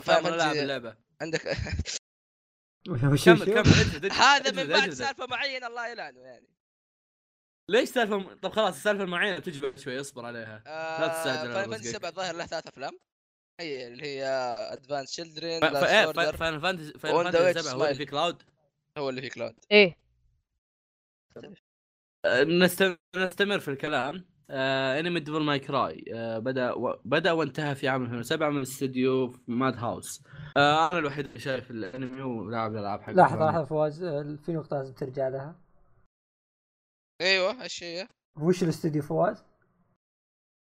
[0.00, 0.96] فيصل شايف اللعبة.
[1.20, 1.40] عندك
[2.84, 4.90] كمل كمل هذا من بعد.
[4.90, 6.48] سالفة معينة الله يلعنه يعني.
[7.70, 10.62] ليش سالفة م- طب خلاص السالفة المعينة تجبر شوي اصبر عليها.
[11.00, 11.70] لا تستعجل Final.
[11.70, 12.98] Fantasy 7 ظاهر له ثلاث أفلام.
[13.60, 14.24] هي اللي هي
[14.58, 16.14] Advent Children Final
[16.60, 17.94] Fantasy Final Fantasy which 7 هو اللي.
[17.94, 18.42] في كلاود
[18.98, 19.96] هو اللي في كلاود إيه.
[22.24, 22.44] آه،
[23.16, 24.31] نستمر في الكلام.
[24.54, 27.00] آه انمي Devil May Cry آه بدأ و...
[27.04, 30.22] بدأ وانتهى في عام 2007 من استوديو Madhouse
[30.56, 34.76] آه أنا الوحيد اللي شايف الأنمي ولاعب الألعاب حق لحظة لحظة فواز آه، في نقطة
[34.76, 35.56] لازم ترجع لها.
[37.20, 38.08] أيوه إيش هي؟
[38.40, 39.44] وش الاستوديو فواز؟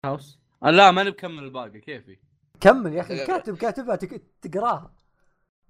[0.06, 2.18] House آه لا ماني بكمل الباقي كيفي؟
[2.62, 3.22] كمل يا أخي لا.
[3.22, 4.94] الكاتب كاتبها تك- تقراها.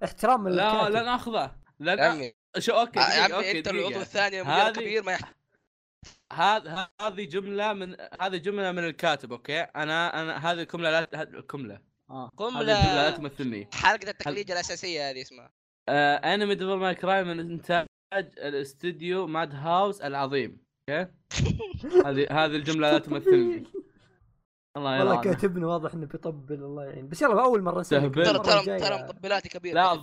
[0.03, 0.93] احترام لا للكاتب.
[0.93, 2.11] لا ناخذه لا يا لا.
[2.11, 4.01] عمي شو أوكي آه، يا عمي أوكي أنت العضو.
[4.01, 5.34] الثاني الكبير ما يح...
[6.34, 11.28] هذا هذه جملة من هذه جملة من الكاتب أوكي؟ أنا أنا هذه الجمله لا هذه
[11.28, 12.32] الجمله آه.
[12.38, 12.59] قملة.
[12.59, 13.69] هذه الجملة لا تمثلني.
[13.73, 15.51] حلقة التكليج الأساسية هذه اسمها.
[15.89, 20.65] آه انمي Devil May Cry من إنتاج الاستوديو Madhouse العظيم.
[20.89, 21.11] أوكي؟
[22.05, 23.63] هذه هذه الجملة لا تمثلني.
[24.78, 27.09] الله والله يلعنه كاتبنا واضح إنه بيطبل الله يعين.
[27.09, 28.09] بس يلا اول مرة نسوي.
[28.09, 29.93] ترى ترى ترى مطبلاتي كبيرة لا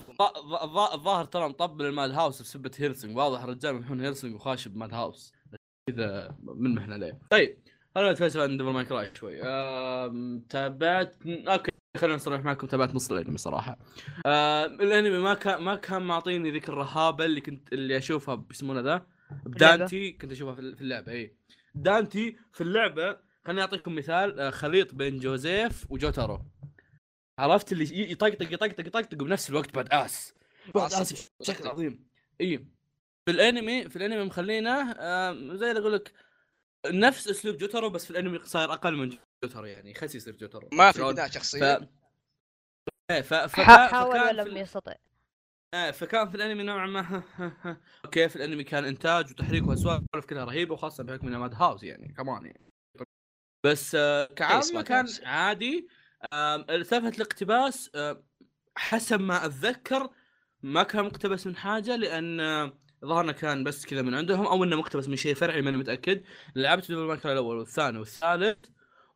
[0.95, 5.33] الظاهر ترى مطبل ال Madhouse بسبة Hellsing واضح الرجال ممحون Hellsing وخاش ب Madhouse
[5.87, 7.19] كذا من محنا ليه.
[7.31, 7.59] طيب
[7.95, 9.43] خلينا نتفلسف عن Devil May Cry شوي.
[9.43, 13.79] آم، تابعت أوكي خلينا نصرح معكم تابعت نص الأنمي صراحة.
[14.27, 19.07] آه الأنمي ما كان ما كان معطيني ذيك الرهابه اللي كنت اللي أشوفها بيسمونه ذا؟
[19.47, 21.37] ب دانتي كنت أشوفها في اللعبة إي.
[21.75, 26.43] دانتي في اللعبة خليني أعطيكم مثال آه، خليط بين جوزيف وجوتارو.
[27.39, 30.35] عرفت اللي يطقطق يطقطق يطقطق بنفس الوقت بعد آس.
[30.75, 30.93] بعد.
[30.93, 32.05] آس بشكل عظيم.
[32.41, 32.67] إي.
[33.27, 34.93] في الانمي في الانمي مخلينه
[35.57, 36.13] زي اللي أقول لك
[36.87, 40.93] نفس أسلوب جوتارو بس في الانمي صاير أقل من جوتارو يعني خسي يصير جوتارو ما
[40.93, 41.33] في؟ بناء ف...
[41.35, 41.91] شخصية
[43.11, 43.35] إيه ف...
[43.35, 43.65] فكان...
[43.65, 44.57] حا- حاول فكان ولم.
[44.57, 44.95] يستطع
[45.75, 47.23] آه فكان في الانمي نوعا ما
[48.05, 52.47] أوكي في الانمي كان إنتاج وتحريك وسوالف كلها رهيبة وخاصة بحكم إنه Madhouse يعني كمان
[52.47, 52.73] يعني
[53.67, 55.07] بس آه كعامه اسمه كان.
[55.25, 55.89] عادي
[56.83, 58.25] سالفه الاقتباس آه
[58.77, 60.11] حسب ما أتذكر
[60.63, 62.73] ما كان مقتبس من حاجة لأن آه،
[63.05, 66.23] ظهرنا كان بس كذا من عندهم أو إنه مقتبس من شيء فرعي ماني متأكد.
[66.57, 68.59] لعبت Devil May Cry الأول والثاني والثالث.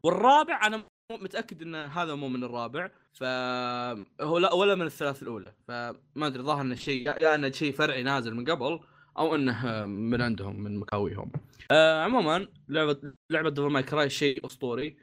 [0.02, 2.90] والرابع أنا متأكد إن هذا مو من الرابع.
[3.12, 5.54] فهو لا ولا من الثلاث الأولى.
[5.68, 8.80] فما أدري ظاهر إنه شيء يا إنه شيء فرعي نازل من قبل
[9.18, 11.32] أو إنه من عندهم من مكاويهم.
[11.70, 14.96] آه عموما لعبة لعبة Devil May Cry شيء أسطوري.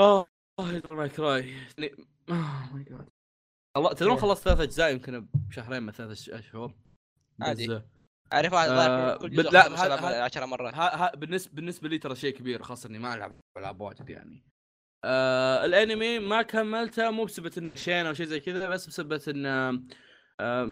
[0.00, 0.26] آه
[0.60, 1.54] Devil May Cry
[3.76, 6.74] والله تدرون خلصت ثلاث أجزاء يمكن بشهرين من ثلاث أشهر.
[7.40, 7.82] عادي.
[8.32, 9.18] هذا آه،
[9.52, 12.62] لا، خمس هذا- سبع- هذا- 10 مرات ها ها بالنسبة بالنسبة لي ترى شيء كبير
[12.62, 14.42] خاصة إني ما العب العاب واجد يعني
[15.04, 19.82] آه الأنمي ما كملته مو بسبب إنه شين أو شيء زي كذا بس بسبب إنه
[20.40, 20.70] آه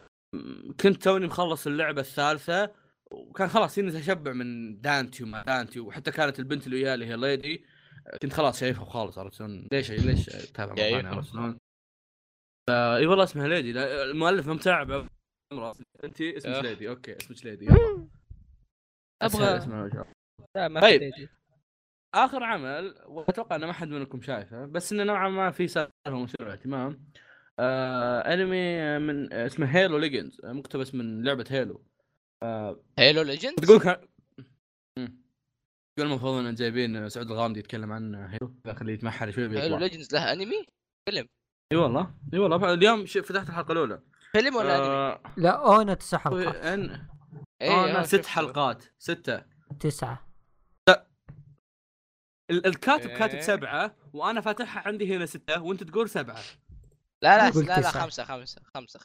[0.80, 2.72] كنت توني مخلص اللعبة الثالثة
[3.12, 7.16] وكان خلاص إني تشبع من دانتي وما دانتي وحتى كانت البنت اللي وياي اللي هي
[7.16, 7.64] ليدي
[8.22, 11.08] كنت خلاص شايفها خالص عرفت شلون؟ ليش ليش مع أيوه.
[11.08, 11.58] عرفت شلون؟
[12.68, 13.70] فا- إي والله اسمها ليدي
[14.02, 15.02] المؤلف ممتع
[15.52, 16.64] أنت اسمك.
[16.64, 16.88] ليدي.
[16.88, 17.64] أوكي اسمك ليدي.
[17.64, 18.08] يلا.
[19.22, 20.04] الله.
[20.56, 21.12] لا ما طيب.
[22.14, 25.92] آخر عمل وأتوقع ان ما حد منكم شايفه بس إنه نوعا ما في سالفة
[26.22, 27.04] مثيرة للاهتمام.
[27.58, 31.84] آه أنمي من اسمه Halo Legends مقتبس من لعبة Halo
[32.98, 34.08] Halo Legend تقول كان.
[35.96, 40.32] تقول المفروض إن جايبين سعود الغامدي يتكلم عن Halo خليه يتمحر شوي Halo Legends لها
[40.32, 40.66] أنمي؟
[41.72, 42.72] إي والله إي والله.
[42.74, 44.02] اليوم ش- فتحت الحلقة الأولى.
[44.32, 47.06] فيلم ولا انمي؟ آه لا ONA تسع حلقات ان
[47.62, 48.26] إيه، أنا آه، ست.
[48.26, 49.42] حلقات ستة
[49.80, 50.26] تسعة
[52.50, 53.40] ال- الكاتب كاتب إيه.
[53.40, 56.40] سبعة وأنا فاتحها عندي هنا ستة وأنت تقول سبعة
[57.22, 57.90] لا لا لا لا.
[57.90, 59.00] خمسة خمسة خمسة خمسة.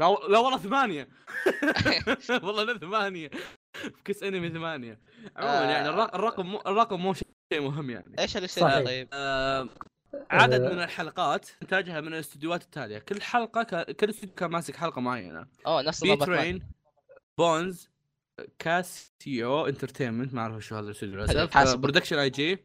[0.00, 1.08] لا, لا والله ثمانية
[2.44, 3.30] والله لا ثمانية
[3.74, 5.00] في كيس أنمي ثمانية
[5.36, 5.70] عموما آه.
[5.70, 7.28] يعني الر- الرقم مو الرقم مو شيء
[7.60, 8.36] مهم يعني إيش.
[8.36, 9.68] يصير طيب؟ آه
[10.30, 10.74] عدد آه.
[10.74, 13.96] من الحلقات إنتاجها من الاستديوهات التالية كل حلقة ك...
[13.96, 16.62] كل استوديو كان ماسك حلقة معينة أوه نفس Bee Train
[17.38, 17.88] Bones
[18.58, 21.26] Casio Entertainment ما أعرف شو هذا الاستوديو.
[21.76, 22.64] Production I.G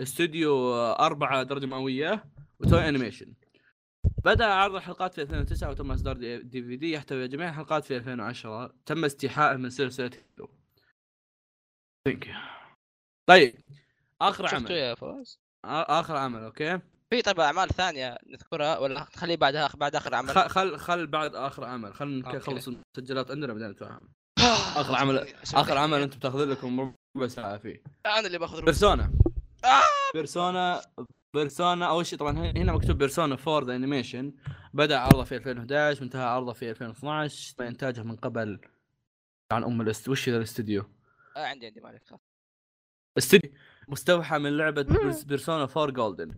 [0.00, 2.24] استوديو 4°C و
[2.60, 3.34] Toei Animation
[4.24, 9.04] بدأ عرض الحلقات في 2009 وتم إصدار دي DVD يحتوي جميع الحلقات في 2010 تم
[9.04, 10.50] استيحائه من سلسلة Halo
[12.04, 12.34] thank you
[13.26, 13.54] طيب
[14.20, 15.43] آخر شفته عمل يا فواز؟
[16.00, 16.78] آخر عمل أوكي
[17.10, 21.64] في طيب أعمال ثانية نذكرها ولا نخليه بعدها بعد آخر عمل؟ خل خل, بعد آخر
[21.64, 22.36] عمل خلينا.
[22.36, 24.00] نخلص المسجلات عندنا بعدين نتفاهم
[24.76, 29.12] آخر عمل- آخر عمل أنتم بتاخذ لكم ربع ساعة فيه أنا اللي باخذ ربع بيرسونا
[29.64, 30.14] آه!
[30.14, 30.80] Persona
[31.34, 34.32] Persona أول شيء طبعا هنا مكتوب Persona 4 The Animation
[34.74, 38.60] بدأ عرضه في 2011 وانتهى عرضه في 2012 تم انتاجه من قبل
[39.52, 40.84] عن أم الاست وش ذا الاستديو؟
[41.36, 42.20] آه عندي عندي مالك خلاص.
[43.18, 43.52] استديو
[43.88, 46.34] مستوحى من لعبة بيرس- Persona 4 Golden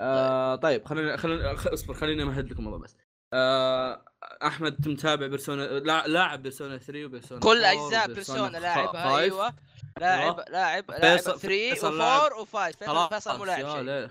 [0.00, 2.96] آه طيب خلينا خلينا خ- اصبر خليني امهد لكم الموضوع بس
[3.32, 4.04] آه
[4.42, 9.18] أحمد متابع بيرسونا لا لاعب بيرسونا 3 وبيرسونا كل 4 أجزاء بيرسونا لاعبها 5.
[9.18, 9.54] أيوه
[10.00, 12.30] لاعب لاعب لاعب فيصل- 3 فيصل لاعب.
[12.32, 14.10] و4 و5 فيصل مو لاعب شيء.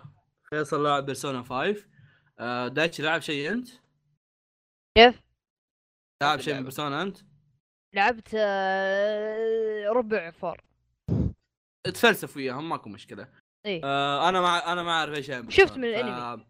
[0.49, 1.85] فيصل لاعب بيرسونا 5
[2.39, 3.69] آه دايتش لاعب شيء أنت؟
[4.97, 5.21] كيف؟
[6.21, 6.61] لاعب شيء من.
[6.63, 7.17] بيرسونا أنت؟
[7.95, 10.61] لعبت آه، ربع four
[11.83, 13.27] تفلسف وياهم ماكو مشكلة.
[13.65, 13.81] إيه.
[13.83, 16.41] آه أنا ما أنا ما أعرف إيش يعني شفت من الأنمي.
[16.41, 16.45] ف-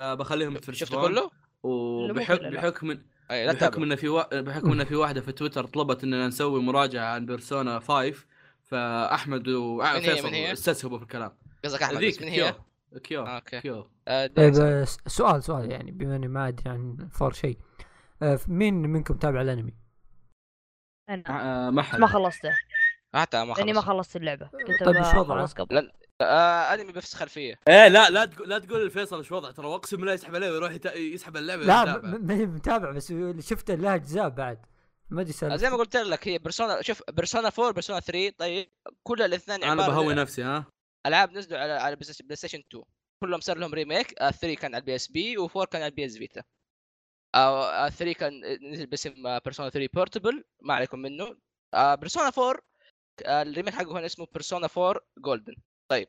[0.00, 1.02] آه بخليهم يتفلسفون.
[1.02, 1.30] كله؟
[1.62, 2.60] وبحكم كله، لا.
[2.60, 2.90] بحكم
[3.30, 4.24] لا بحكم انه في و...
[4.32, 8.14] بحكم انه في واحدة في تويتر طلبت إننا نسوي مراجعة عن بيرسونا 5
[8.62, 11.32] فأحمد وفيصل؟ استسهبوا في الكلام.
[11.64, 13.60] قصدك أحمد بس من هي؟ Q Q أوكي.
[13.60, 13.90] Q.
[14.08, 17.58] آه، طيب آه، سؤال سؤال يعني بما إني ما أدري عن four شيء.
[18.22, 19.74] آه، مين منكم تابع الأنمي؟
[21.08, 21.24] أنا.
[21.66, 21.98] آه ما حد.
[22.00, 22.50] ما خلصته.
[23.14, 24.46] حتى ما لاني ما خلص خلصت اللعبة.
[24.66, 25.74] كنت طيب إيش وضعه؟ بخلص قبل.
[25.74, 25.92] لا.
[26.20, 27.58] آه أنمي بس خلفية.
[27.68, 30.72] إيه لا لا تقول لا تقول لفيصل إيش وضع ترى أقسم بالله يسحب عليه ويروح
[30.72, 30.86] يت...
[30.86, 34.58] يسحب اللعبة لا ماني متابع بس شفت لها أجزاء بعد.
[35.10, 38.68] ما أدري آه، زي ما قلت لك هي بيرسونا شوف بيرسونا 4 بيرسونا 3 طيب
[39.02, 40.64] كل الاثنين أنا بهوي نفسي ها؟
[41.06, 42.84] ألعاب نزلوا على على بلاي ستيشن- بلاي ستيشن 2
[43.24, 46.42] كلهم صار لهم remake 3 كان على ال PSP و4 كان على ال PS Vita
[47.34, 48.32] 3 كان
[48.72, 51.36] نزل باسم Persona 3 Portable ما عليكم منه.
[51.74, 52.58] بيرسونا 4 آه،
[53.20, 55.54] ال remake حقه هنا اسمه Persona 4 Golden
[55.88, 56.08] طيب.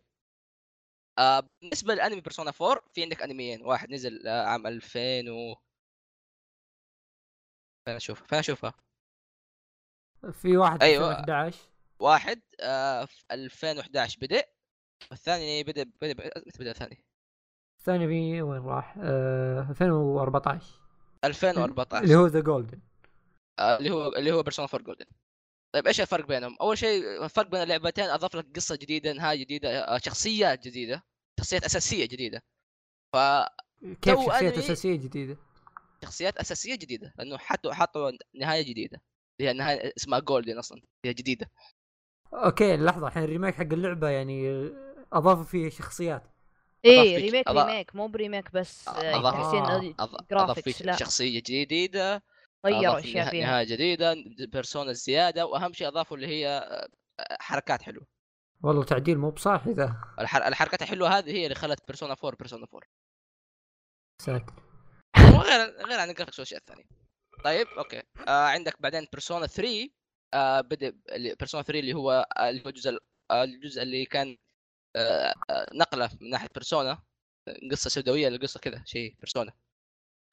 [1.20, 3.62] آه، بالنسبة للأنمي بيرسونا 4 في عندك أنميين.
[3.66, 5.56] واحد نزل آه، عام 2000 و
[7.86, 8.74] فين أشوفها فين أشوفها.
[10.32, 11.12] في واحد في أيوة.
[11.12, 11.58] 2011
[12.00, 14.44] واحد آه، في 2011 بدأ.
[15.12, 16.14] والثاني بدأ بدأ
[16.48, 17.06] متى بدأ الثاني؟
[17.80, 20.80] الثاني في وين راح؟ آه 2014
[21.24, 22.82] 2014 اللي هو The Golden
[23.60, 25.06] آه، اللي هو اللي هو Persona 4 Golden
[25.74, 29.80] طيب إيش الفرق بينهم؟ أول شيء الفرق بين اللعبتين أضاف لك قصة جديدة نهاية جديدة
[29.96, 31.04] آه، شخصيات جديدة
[31.40, 32.44] شخصيات أساسية جديدة
[34.02, 35.38] كيف تو شخصية أنمي- أساسية جديدة؟
[36.02, 39.02] فشخصيات أساسية جديدة لأنه حطوا حطوا نهاية جديدة
[39.40, 41.50] اللي هي نهاية اسمها Golden أصلا هي جديدة
[42.34, 44.70] okay لحظة الحين ال remake حق اللعبة يعني
[45.14, 46.24] اضافوا فيه شخصيات
[46.86, 49.80] إيه أضاف remake أضاف- remake مو ب remake بس آه، أضاف تحسين آه.
[49.80, 52.24] أض- أضاف graphics فيك لا شخصية جديدة
[52.66, 53.46] غيروا أشياء فيها.
[53.46, 56.48] نهاية جديدة بيرسونا زياده وأهم شيء أضافوا اللي هي
[57.20, 58.08] آه، حركات حلوة.
[58.64, 59.96] والله تعديل مو بصح ذا.
[60.20, 60.48] الحر...
[60.48, 62.82] الحركات الحلوة هذه هي اللي خلت بيرسونا 4 بيرسونا 4
[64.22, 64.54] ساتر
[65.38, 66.84] وغير غير عن ال graphics والأشياء الثانية.
[67.44, 68.04] طيب okay.
[68.28, 69.90] آه عندك بعدين بيرسونا 3
[70.34, 70.94] آه بدأ
[71.40, 73.00] بيرسونا 3 اللي هو آه، اللي هو الجزء ال-
[73.32, 74.38] آه، الجزء اللي كان
[74.96, 77.04] آه آه نقلة من ناحية بيرسونا.
[77.72, 79.52] قصة سوداوية لقصة كذا شيء بيرسونا.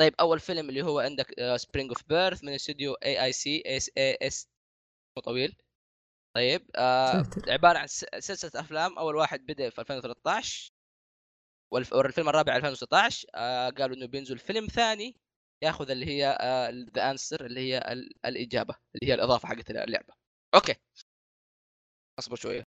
[0.01, 3.91] طيب أول فيلم اللي هو عندك Spring of Birth من استوديو A A C S
[3.99, 4.49] A S
[5.25, 5.57] طويل.
[6.37, 7.25] طيب آه.
[7.49, 8.99] عبارة عن سلسلة أفلام.
[8.99, 10.73] أول واحد بدأ في 2013
[11.75, 15.17] والف- والفيلم الرابع 2016 آه قالوا إنه بينزل فيلم ثاني
[15.65, 16.39] ياخذ اللي هي
[16.97, 20.15] The Answer اللي هي ال- الإجابة اللي هي الإضافة حقت اللعبة.
[20.55, 20.75] okay.
[22.19, 22.65] أصبر شوية.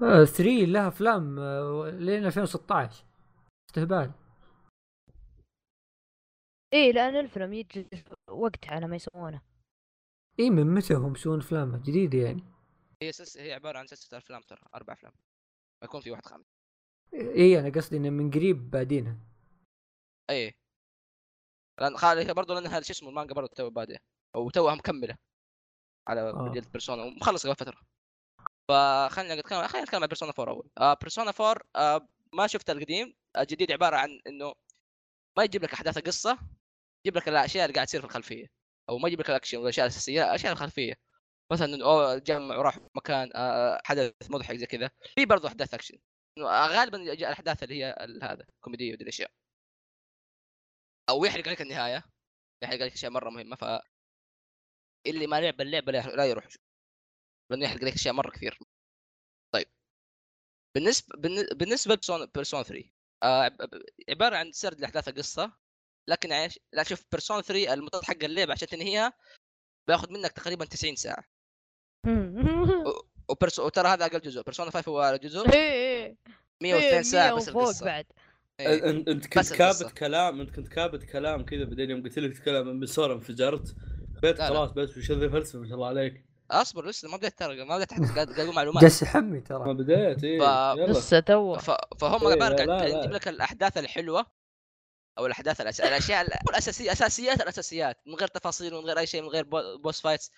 [0.00, 3.04] 3 لها أفلام آه، لين 2016
[3.70, 4.12] استهبال.
[6.72, 7.86] إيه لأن الفيلم يجي
[8.28, 9.42] وقت على ما يسوونه.
[10.40, 12.44] اي من متى هم يسوون أفلام جديدة يعني؟
[13.02, 13.36] هي سلس...
[13.36, 15.12] هي عبارة عن سلسلة أفلام ترى أربع أفلام.
[15.82, 16.44] يكون في واحد خامس.
[17.14, 19.18] اي أنا قصدي إنه من قريب بادينها
[20.30, 20.54] اي
[21.80, 23.98] لأن خالي برضه لأن هذا شو اسمه المانجا برضه تو بادئه
[24.36, 25.16] وتوها مكملة.
[26.08, 26.62] على آه.
[26.72, 27.80] بيرسونا ومخلص قبل فترة.
[28.68, 30.68] فخلينا نتكلم خلينا نتكلم عن بيرسونا 4 أول.
[30.78, 33.14] آه بيرسونا 4 آه ما شفت القديم.
[33.38, 34.54] الجديد عبارة عن إنه
[35.36, 36.38] ما يجيب لك أحداث القصة.
[37.04, 38.46] يجيب لك الأشياء اللي قاعد تصير في الخلفية
[38.88, 40.94] أو ما يجيب لك الأكشن والاشياء الأساسية الأشياء الخلفية.
[41.52, 44.90] مثلا أوه جمع وراح مكان آه حدث مضحك زي كذا.
[45.14, 45.98] في برضه أحداث أكشن.
[46.38, 49.30] آه، غالبا الأحداث اللي هي هذا كوميدية ودي الأشياء.
[51.08, 52.04] أو يحرق عليك النهاية.
[52.62, 53.64] يحرق عليك أشياء مرة مهمة ف
[55.06, 56.48] اللي ما لعب اللعبة لا يروح.
[57.50, 58.58] لأنه يحرق عليك أشياء مرة كثير.
[59.54, 59.66] طيب.
[60.74, 62.90] بالنسبة بالن- بالنسبة لبيرسونا بيرسونا 3
[63.22, 65.58] آه عب- عب- عبارة عن سرد لأحداث القصة.
[66.08, 69.12] لكن عايش لا شوف بيرسونا 3 المدة حق اللعبة عشان تنهيها
[69.88, 71.24] بياخذ منك تقريبا 90 ساعة.
[73.28, 73.66] وبرسو...
[73.66, 75.52] وترى هذا أقل جزء بيرسونا 5 هو جزء.
[75.52, 76.16] إيه إيه
[76.62, 77.84] 102 ساعة بس القصة.
[77.84, 78.06] بعد.
[78.60, 78.90] إيه.
[78.90, 79.52] أنت كنت.
[79.52, 83.74] كابت كلام أنت كنت كابت كلام كذا بعدين يوم قلت لك تتكلم من صورة انفجرت.
[84.22, 84.48] بيت لا لا.
[84.48, 86.24] خلاص بس وش ذي فلسفة؟ ما شاء الله عليك.
[86.50, 88.82] أصبر لسه ما بديت ترى ما بديت قاعد أقول معلومات.
[88.82, 90.40] جالس يحمي ما ترى بديت إيه.
[90.40, 91.70] ف- لسه تو ف...
[92.00, 92.94] فهم إيه، قاعد.
[92.94, 94.26] يجيب لك الأحداث الحلوة.
[95.18, 95.80] أو الأحداث الأس...
[95.80, 99.78] الأشياء ال- الأساسية أساسيات الأساسيات من غير تفاصيل من غير أي شيء من غير بو...
[99.78, 100.30] boss fights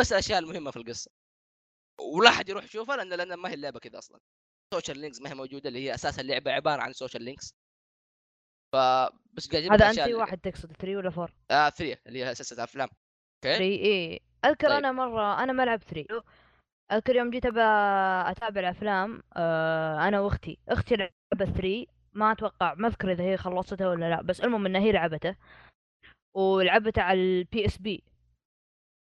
[0.00, 1.10] بس الأشياء المهمة في القصة.
[2.00, 4.20] ولا أحد يروح يشوفها لأن لأن ما هي اللعبة كذا أصلا.
[4.74, 7.54] social links ما هي موجودة اللي هي أساس اللعبة عبارة عن social links
[8.74, 12.24] فبس قاعد يجيب لك هذا انت اللي- واحد تقصد 3 ولا 4 آه 3 اللي
[12.24, 12.88] هي سلسله افلام
[13.44, 14.20] 3 إيه.
[14.44, 14.76] أذكر طيب.
[14.76, 16.24] أنا مرة أنا ما لعبت 3
[16.92, 17.60] أذكر يوم جيت ابى
[18.30, 20.58] أتابع الأفلام آه أنا وأختي.
[20.68, 24.80] أختي لعبت 3 ما أتوقع ما أذكر إذا هي خلصتها ولا لا بس المهم انها
[24.80, 25.36] هي لعبته
[26.34, 28.02] ولعبته على ال PSP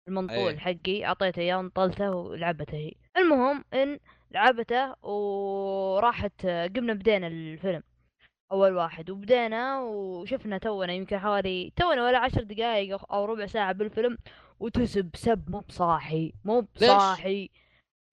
[0.08, 0.58] المنطول أيه.
[0.58, 2.92] حقي أعطيته إياه ونطلته ولعبته هي.
[3.16, 3.98] المهم إن
[4.30, 7.82] لعبته وراحت قمنا بدينا الفيلم.
[8.52, 13.72] أول واحد وبدينا وشفنا تونا يمكن حوالي تونا ولا عشر دقائق أو- أو ربع ساعة
[13.72, 14.18] بالفيلم
[14.60, 16.90] وتسب سب مو بصاحي مو ليش؟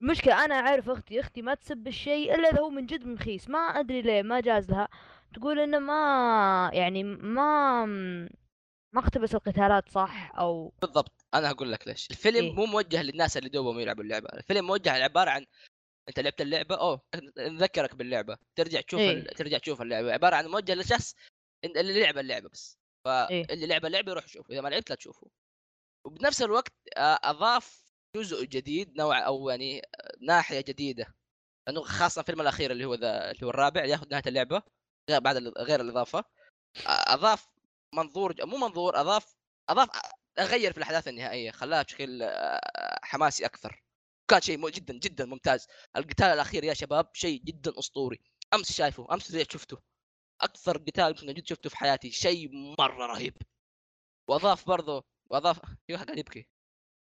[0.06, 3.50] بصاحي المشكلة أنا أعرف أختي أختي ما تسب الشيء إلا إذا هو من جد مخيس
[3.50, 4.88] ما أدري ليه ما جاز لها.
[5.34, 7.86] تقول إنه ما يعني ما
[8.94, 11.26] ما اقتبس القتالات صح أو بالضبط.
[11.34, 12.12] أنا هقول لك ليش.
[12.12, 14.30] الفيلم إيه؟ مو موجه للناس اللي دوبهم يلعبوا اللعبة.
[14.34, 15.46] الفيلم موجه عبارة عن
[16.10, 17.02] أنت لعبت اللعبة؟ أوه
[17.38, 18.38] نذكرك باللعبة.
[18.56, 19.12] ترجع تشوف إيه.
[19.12, 19.26] ال...
[19.28, 20.14] ترجع تشوف اللعبة.
[20.14, 21.14] عبارة عن موجه للشخص
[21.66, 22.78] إن- اللي لعب اللعبة بس.
[23.08, 23.44] إيه.
[23.44, 25.28] فاللي لعب اللعبة يروح يشوف إذا ما لعبت لا تشوفه.
[26.06, 27.85] وبنفس الوقت آه، أضاف
[28.16, 29.82] جزء جديد نوع أو يعني
[30.22, 31.16] ناحية جديدة.
[31.68, 34.62] لأنه خاصة الفيلم الأخير اللي هو ذا اللي هو الرابع ياخذ نهاية اللعبة
[35.10, 36.24] غير بعد غير الإضافة.
[36.88, 37.48] أضاف
[37.94, 39.36] منظور مو منظور أضاف
[39.70, 39.90] أضاف
[40.40, 42.30] غير في الأحداث النهائية خلاها بشكل
[43.04, 43.84] حماسي أكثر.
[44.28, 45.68] كان شيء جدا جدا ممتاز.
[45.98, 48.20] القتال الأخير يا شباب شيء جدا أسطوري.
[48.54, 49.78] أمس شايفه أمس شفته؟
[50.42, 52.50] أكثر قتال يمكن جد شفته في حياتي شيء
[52.80, 53.38] مرة رهيب.
[54.28, 56.48] وأضاف برضه وأضاف في واحد قاعد يبكي؟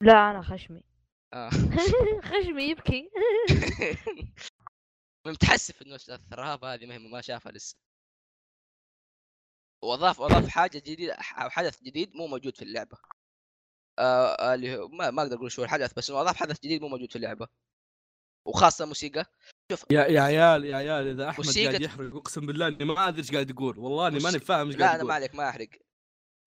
[0.02, 0.84] لا أنا خشمي.
[1.34, 1.50] آه.
[2.32, 3.10] خشمي يبكي.
[5.28, 7.78] متحسف إنه الثرهاب هذه ما هي ما شافها لسه.
[9.84, 12.98] واضاف أضاف حاجة جديدة أو حدث جديد مو موجود في اللعبة.
[14.00, 16.82] آه آه، اللي هو ما, ما أقدر أقول شو الحدث بس إنه أضاف حدث جديد
[16.82, 17.48] مو موجود في اللعبة.
[18.48, 19.26] وخاصة موسيقى.
[19.92, 23.20] يا يا عيال يا عيال إذا أحمد موسيقى- قاعد يحرق أقسم بالله إني ما أدري
[23.22, 23.80] إيش قاعد يقول.
[23.80, 25.24] والله إني ماني فاهم إيش لا قاعد أنا ما يقول.
[25.24, 25.70] عليك ما أحرق.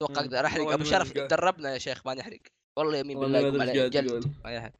[0.03, 0.21] أتوقع.
[0.21, 0.69] أقدر أحرق.
[0.71, 2.41] أبو شرف دربنا يا شيخ ما نحرق.
[2.79, 4.35] والله يمين بالله يقوم قاعد جلد.
[4.45, 4.73] ما يحرق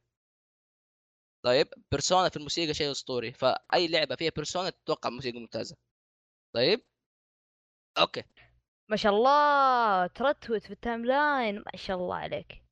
[1.45, 5.75] طيب بيرسونا في الموسيقى شيء أسطوري فأي لعبة فيها بيرسونا تتوقع موسيقى ممتازة.
[6.55, 6.81] طيب.
[7.97, 8.23] okay.
[8.91, 12.63] ما شاء الله ترتوت في ال timeline ما شاء الله عليك.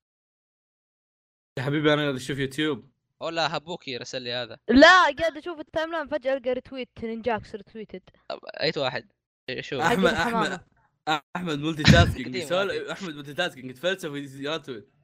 [1.59, 2.91] يا حبيبي أنا قاعد أشوف يوتيوب.
[3.21, 4.57] والله هبوكي رسل لي هذا.
[4.69, 8.01] لا قاعد أشوف ال timeline فجأة ألقى retweet نينجاكس retweeted
[8.61, 9.11] أي واحد؟
[9.59, 9.82] شوف.
[9.82, 10.13] أحمد.
[10.13, 10.59] أحمد
[11.36, 12.38] أحمد ملتي تاسكينج.
[12.91, 14.97] أحمد ملتي تاسكينج يتفلسف ويرتويت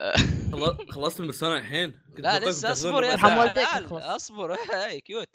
[0.52, 2.00] خل- خلصت السنة الحين.
[2.18, 3.92] لا لسه أصبر يا يخلص.
[3.92, 4.52] أصبر.
[4.74, 5.28] هاي كيوت.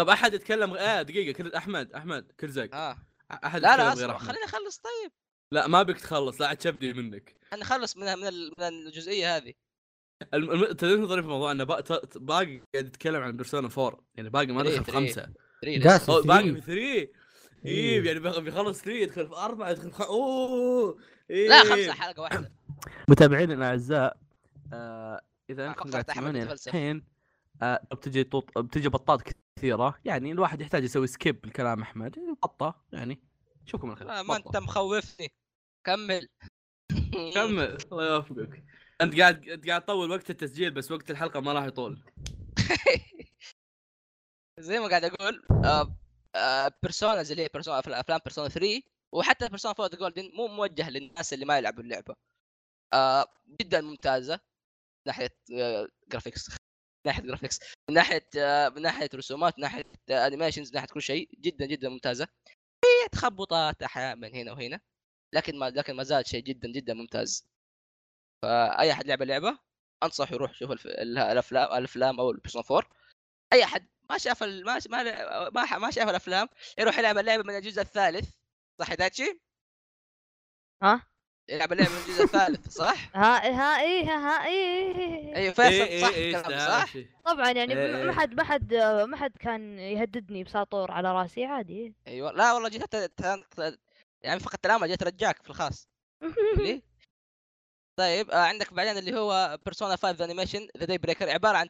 [0.00, 1.32] طب أحد يتكلم آه دقيقة.
[1.36, 2.96] كل أحمد أحمد كرزق آه.
[3.44, 5.12] أحد لا لا يتكلم غير اصبر خليني أخلص طيب.
[5.54, 6.40] لا ما بك تخلص.
[6.40, 7.36] لا عاد تشبدي منك.
[7.50, 9.52] خليني أخلص من من ال- من الجزئية هذه.
[10.34, 10.64] الم...
[10.72, 11.80] تدري الظريف في الموضوع إنه با...
[11.80, 14.92] ت- باقي قاعد يتكلم عن بيرسونا 4 يعني باقي ما دخل في.
[14.92, 15.32] خمسة.
[16.26, 16.60] باقي في ثري.
[16.60, 17.12] 3 إيه.
[17.64, 20.00] إيه يعني بيخ- بيخلص 3 يدخل في أربعة يدخل في خ...
[20.02, 20.98] أوه.
[21.30, 21.48] إيه.
[21.48, 22.52] لا خمسة حلقة واحدة
[23.08, 24.16] متابعينا الاعزاء
[24.72, 25.20] آه
[25.50, 26.42] إذا أنكم قاعد تسمعوني.
[26.42, 27.04] الحين
[27.62, 28.58] آه بتجي طوط...
[28.58, 29.22] بتجي بطات
[29.56, 33.20] كثيرة يعني الواحد يحتاج يسوي سكيب الكلام أحمد بطة يعني
[33.66, 34.36] شوفكم الخير آه، ما.
[34.36, 35.32] أنت مخوفني
[35.84, 36.28] كمل
[37.34, 38.64] كمل الله يوفقك
[39.00, 42.02] أنت قاعد أنت قاعد تطول وقت التسجيل بس وقت الحلقة ما راح يطول
[44.58, 45.96] زي ما قاعد أقول آه
[46.34, 48.82] آه بيرسونا زي اللي بيرسونا أفلام بيرسونا 3
[49.12, 52.14] وحتى بيرسونا 4 Golden مو موجه للناس اللي ما يلعبوا اللعبة.
[52.94, 53.26] آه
[53.60, 54.34] جدا ممتازة.
[54.34, 54.40] من
[55.06, 56.56] ناحية آه graphics من
[57.06, 61.02] ناحية graphics من ناحية آه من ناحية رسومات من ناحية آه animations من ناحية كل
[61.02, 61.30] شيء.
[61.40, 62.28] جدا جدا ممتازة.
[62.84, 64.80] في تخبطات أحيانا من هنا وهنا.
[65.34, 67.46] لكن ما لكن ما زال شيء جدا جدا ممتاز.
[68.44, 69.58] فأي أحد لعب اللعبة
[70.02, 72.90] انصح يروح يشوف الأفلام الأفلام أو البيرسونا 4
[73.52, 74.78] أي أحد ما شاف ما
[75.50, 76.48] ما, ما شاف الأفلام
[76.78, 78.30] يروح يلعب اللعبة من الجزء الثالث.
[78.78, 79.40] صح داتشي؟
[80.82, 81.08] ها
[81.48, 86.02] يلعب اللعبه من الجزء الثالث صح؟ ها ها إيه ها ها إيه أيوه فيصل إيه
[86.02, 88.18] صح إيه إيه كلامي استاهل صح؟ طبعا يعني إيه ما إيه.
[88.18, 88.74] حد ما حد
[89.08, 92.94] ما حد كان يهددني بساطور على رأسي عادي أيوه لا والله جيت
[94.22, 95.88] يعني فقط الأمل جيت رجاك في الخاص
[96.58, 96.82] ليه؟
[97.98, 101.68] طيب آه عندك بعدين اللي هو بيرسونا 5 انيميشن ذا داي بريكر عبارة عن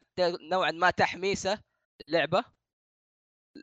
[0.51, 1.61] نوعا ما تحميسة
[2.09, 2.45] لعبة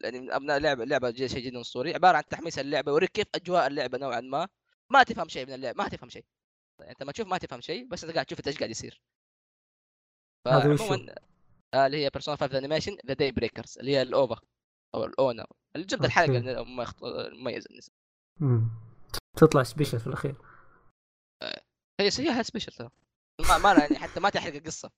[0.03, 1.93] يعني من أبناء لعبة لعبة شيء جدا أسطوري.
[1.93, 4.47] عبارة عن تحميس اللعبة يوريك كيف أجواء اللعبة نوعا ما.
[4.89, 6.25] ما تفهم شيء من اللعبة ما تفهم شيء.
[6.79, 9.01] يعني أنت ما تشوف ما تفهم شيء بس أنت قاعد تشوف إيش قاعد يصير.
[10.47, 11.15] هذا؟ فعموما
[11.73, 14.39] آه اللي هي بيرسونا 5 animation The Day Breakers اللي هي ال OVA
[14.95, 16.37] أو ال ONA اللي جبت الحلقة
[17.03, 17.69] المميزه
[18.39, 18.69] مم.
[19.37, 20.35] تطلع special في الأخير.
[21.99, 22.89] هي هي سبيشل ترى.
[23.49, 24.91] ما ما يعني حتى ما تحرق القصة.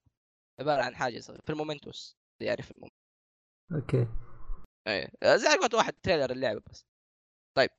[0.59, 2.99] عبارة عن حاجة في المومنتوس اللي يعرف المومنتوس.
[3.71, 4.07] أوكي.
[4.87, 5.09] إيه.
[5.35, 6.85] زي قلت واحد تريلر اللعبة بس.
[7.57, 7.69] طيب.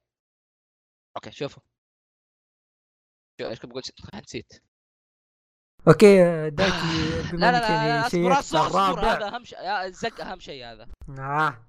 [1.16, 1.62] أوكي شوفوا.
[3.40, 3.82] شو إيش كنت بقول؟
[4.14, 4.62] نسيت.
[5.88, 6.76] أوكي دايتي
[7.32, 7.70] بما لا لا إنك
[8.14, 10.88] يعني أصبر هذا أهم شيء يا الزق أهم شيء هذا.
[11.18, 11.66] آه.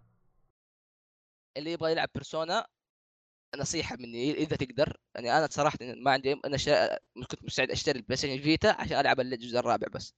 [1.57, 2.67] اللي يبغى يلعب بيرسونا
[3.57, 4.97] نصيحة مني إذا تقدر.
[5.15, 6.97] يعني أنا صراحة ما عندي أنا شا...
[7.31, 10.13] كنت مستعد أشتري البلاي ستيشن فيتا عشان ألعب الجزء الرابع بس.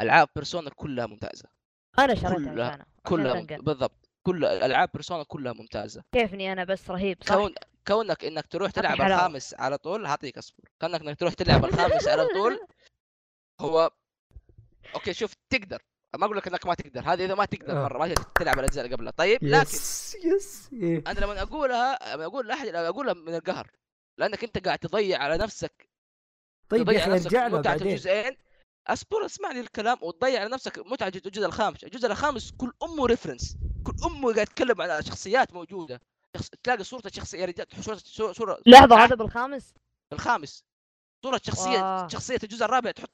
[0.00, 1.48] ألعاب بيرسونا كلها ممتازة.
[1.98, 3.34] أنا شريتها كلها- كلها.
[3.34, 3.52] ممت...
[3.52, 3.99] بالضبط.
[4.22, 6.02] كل العاب بيرسونا كلها ممتازة.
[6.12, 7.54] كيفني أنا بس رهيب صح؟ كون
[7.86, 9.00] كونك إنك تروح تلعب.
[9.00, 10.64] الخامس على طول هعطيك أصبر.
[10.80, 12.60] كونك إنك تروح تلعب الخامس على طول
[13.60, 13.90] هو
[14.94, 15.82] okay شوف تقدر.
[16.18, 17.82] ما أقول لك إنك ما تقدر هذه إذا ما تقدر آه.
[17.82, 19.12] مرة ما تقدر تلعب الأجزاء اللي قبلها.
[19.12, 21.02] طيب لكن yes yes إيه.
[21.06, 23.70] أنا لما أقولها لما أقول لأحد أقولها من القهر
[24.18, 25.88] لأنك أنت قاعد تضيع على نفسك.
[26.68, 27.88] طيب يا تضيع أخي على نفسك ارجع له بعدين.
[27.88, 28.36] الجزئين.
[28.86, 31.84] أصبر اسمعني الكلام وتضيع على نفسك متعة الجزء الخامس.
[31.84, 33.56] الجزء الخامس كل أمه ريفرنس
[33.86, 36.00] كل أمه قاعد يتكلم عن شخصيات موجودة.
[36.36, 36.50] شخص...
[36.62, 38.58] تلاقي صورة الشخصية يا رجال صوره صوره, صورة...
[38.66, 39.74] لحظة هذا بالخامس؟
[40.12, 40.64] الخامس.
[41.24, 42.08] صورة شخصية واو.
[42.08, 43.10] شخصية الجزء الرابع تحط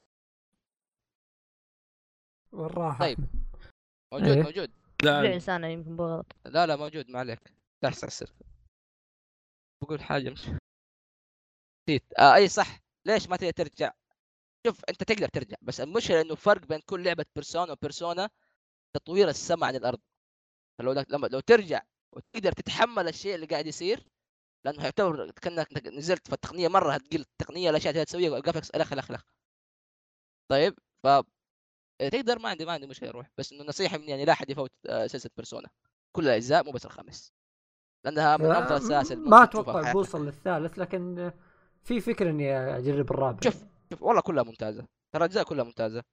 [2.51, 3.19] والراحه طيب.
[4.13, 4.43] موجود إيه.
[4.43, 4.71] موجود.
[5.03, 5.33] لا.
[5.33, 6.25] إنسان يمكن بغلط.
[6.45, 7.53] لا لا موجود ما عليك.
[7.83, 8.27] لا تستعسل
[9.83, 10.41] بقول حاجة مش
[11.89, 12.13] نسيت.
[12.19, 12.79] آه اي صح.
[13.05, 13.93] ليش ما تقدر ترجع؟
[14.65, 18.29] شوف أنت تقدر ترجع بس المشكلة إنه فرق بين كل لعبة بيرسونا وبيرسونا
[18.95, 19.99] تطوير السمع عن الأرض.
[20.79, 21.81] فلو لما لو ترجع
[22.15, 24.07] وتقدر تتحمل الشيء اللي قاعد يصير
[24.65, 29.11] لأنه يعتبر كأنك نزلت في التقنية مرة هتقل التقنية الاشياء اللي تسويها والجرافكس ألخ ألخ
[29.11, 29.23] ألخ.
[30.51, 31.07] طيب ف
[32.01, 34.49] إيه، تقدر ما عندي ما عندي مشكلة روح بس إنه نصيحة مني يعني لا احد
[34.49, 35.69] يفوت آه، سلسلة بيرسونا
[36.15, 37.33] كل الأجزاء مو بس الخامس
[38.05, 39.91] لأنها من أفضل السلاسل ما أتوقع.
[39.91, 41.31] بوصل للثالث لكن
[41.83, 43.39] في فكرة إني أجرب الرابع.
[43.43, 44.81] شوف شوف والله كلها ممتازة.
[45.13, 46.03] ترى الأجزاء كلها ممتازة.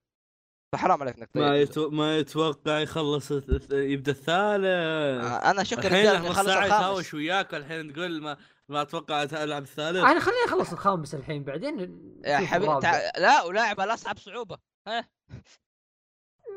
[0.72, 1.56] فحرام عليك إنك ما.
[1.56, 1.90] يتو...
[1.90, 4.64] ما يتوقع يخلص الث- يبدأ الثالث.
[4.66, 8.36] آه، أنا شكرا الحين نص خلص ساعه يتهاوش وياك والحين تقول ما
[8.68, 10.04] ما أتوقع ألعب الثالث.
[10.04, 11.80] أنا خليني أخلص الخامس الحين بعدين
[12.24, 12.80] يا حبيبي.
[12.80, 13.10] تع...
[13.18, 14.58] لا ولاعب على أصعب صعوبة.
[14.88, 15.08] ها؟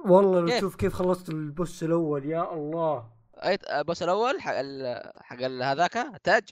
[0.06, 3.10] والله لو كيف؟ تشوف كيف خلصت البوس الأول يا الله.
[3.38, 5.04] أي البوس الأول حق ال...
[5.22, 6.50] حق ال- هذاك تاج؟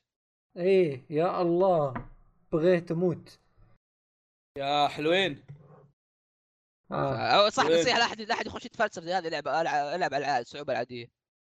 [0.57, 1.93] إيه يا الله.
[2.51, 3.39] بغيت أموت.
[4.57, 5.43] يا حلوين.
[6.91, 7.17] آه.
[7.17, 10.39] أو صح؟ نصيحه لا احد لا أحد يخش يتفلسف زي هذه لعبه العب ألعب على
[10.39, 11.07] الصعوبة العادية.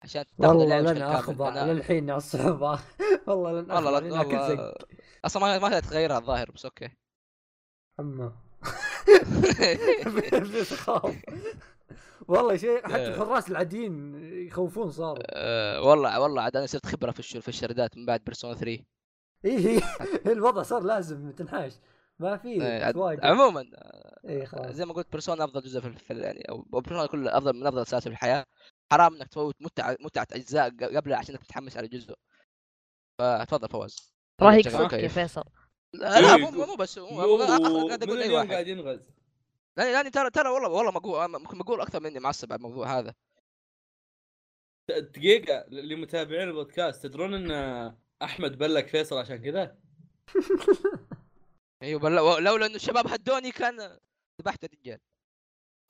[0.04, 2.80] عشان تاخذ والله اللعبة لن اخضع للحين على الصعوبة
[3.28, 4.78] والله لن والله والله زق.
[5.26, 6.90] أصلا ما ما تقدر تغيرها الظاهر بس okay.
[8.00, 8.36] أما.
[12.28, 13.08] والله شيء حتى آه.
[13.08, 14.16] الحراس العاديين
[14.48, 18.24] يخوفون صاروا أه والله والله عاد أنا صرت خبرة في الشر- في الشردات من بعد
[18.24, 18.84] بيرسونا 3
[19.46, 19.82] اي هي
[20.26, 21.74] الوضع صار لازم تنحاش.
[22.20, 23.66] ما في إيه، عاد- تواجه عموما
[24.30, 24.72] اي خلاص.
[24.76, 27.68] زي ما قلت بيرسونا أفضل جزء في في- يعني أو أو بيرسونا كل أفضل من
[27.68, 28.46] أفضل سلاسل في الحياة.
[28.92, 32.14] حرام إنك تفوت متعة متعة أجزاء قبلها عشان إنك متحمس على جزء.
[33.20, 34.14] فتفضل فواز.
[34.42, 35.08] راه يكسرك يا.
[35.08, 35.44] فيصل.
[35.94, 37.38] لا لا إيه، مو مو بس هو-
[37.88, 38.52] قاعد من أقول أي اليوم واحد.
[38.52, 39.00] قاعد ينغز؟
[39.78, 43.14] لأني لأني ترى ترى والله والله مقول ممكن مقول أكثر مني معصب على الموضوع هذا.
[44.90, 49.78] دقيقة لمتابعين البودكاست تدرون إن أحمد بلك فيصل عشان كذا؟
[51.84, 53.98] أيوه بل- لولا انه الشباب هدوني كان
[54.42, 55.00] ذبحت الرجال.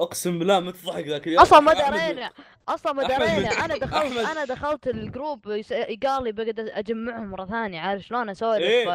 [0.01, 1.41] أقسم بالله ما تضحك ذاك اليوم.
[1.41, 2.31] أصلا ما درينا
[2.67, 3.51] أصلا ما درينا.
[3.65, 8.01] أنا دخلت أحمد- أنا دخلت ال group يس- قال لي بقعد أجمعهم مرة ثانية عارف
[8.03, 8.85] شلون أسولف إيه،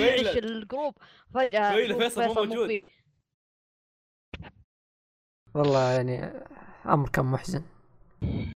[0.00, 0.94] ل- ال group.
[1.34, 2.82] فجأة شوي أشوف لفيصل مو موجود.
[5.54, 6.32] والله يعني
[6.86, 7.62] أمر كان محزن.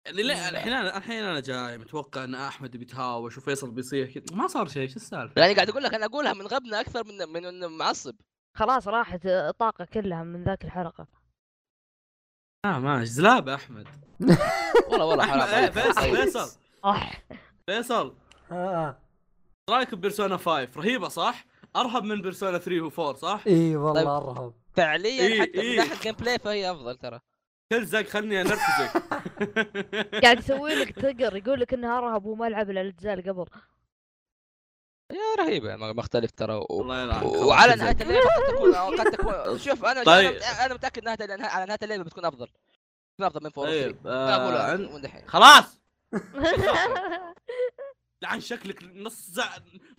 [0.05, 4.47] يعني لا الحين أنا الحين أنا جاي متوقع إن أحمد بيتهاوش وفيصل بيصيح كذا ما
[4.47, 7.45] صار شيء شو السالفة؟ يعني قاعد أقول لك أنا أقولها من غبنه أكثر من من
[7.45, 8.16] إنه معصب
[8.57, 11.07] خلاص راحت الطاقه كلها من ذاك الحلقة
[12.66, 13.88] آه ماشي زلابة أحمد
[14.89, 15.72] والله والله حرام.
[15.72, 16.16] فيصل طيب.
[16.16, 16.57] فيصل
[17.68, 18.16] فيصل
[18.51, 18.97] آه إيش
[19.78, 21.45] رأيك ب Persona 5 رهيبة صح؟
[21.76, 24.07] أرهب من Persona 3 و4 صح؟ إي والله طيب.
[24.07, 25.57] أرهب فعليا حتى.
[25.57, 27.20] من ناحيه gameplay فهي أفضل ترى
[27.72, 28.91] كل زق خلني انرفزك
[30.24, 33.45] قاعد يسوي لك تقر يقول لك انها ارهب وما لعب إلا الأجزاء اللي قبل.
[35.11, 36.53] يا رهيبة ما- مختلف ترى.
[36.53, 36.66] و...
[36.82, 37.76] الله يلعنك و- وعلى.
[37.76, 40.36] نهاية اللعبة قد تكون قد تكون شوف أنا طيب.
[40.66, 42.45] أنا متأكد نهاية على نهاية اللعبة بتكون أفضل.
[42.45, 45.82] بتكون أفضل من فور طيب آه عن- خلاص!
[48.24, 49.49] لعن شكلك نص زع...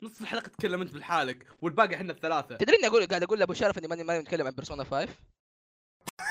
[0.02, 2.56] نص الحلقة تكلمت بالحالك والباقي إحنا الثلاثة.
[2.56, 5.10] تدري إني أقول قاعد أقول لأبو شرف إني ماني ماني متكلم عن بيرسونا 5 عارف
[5.10, 5.18] فيك
[6.20, 6.26] إني.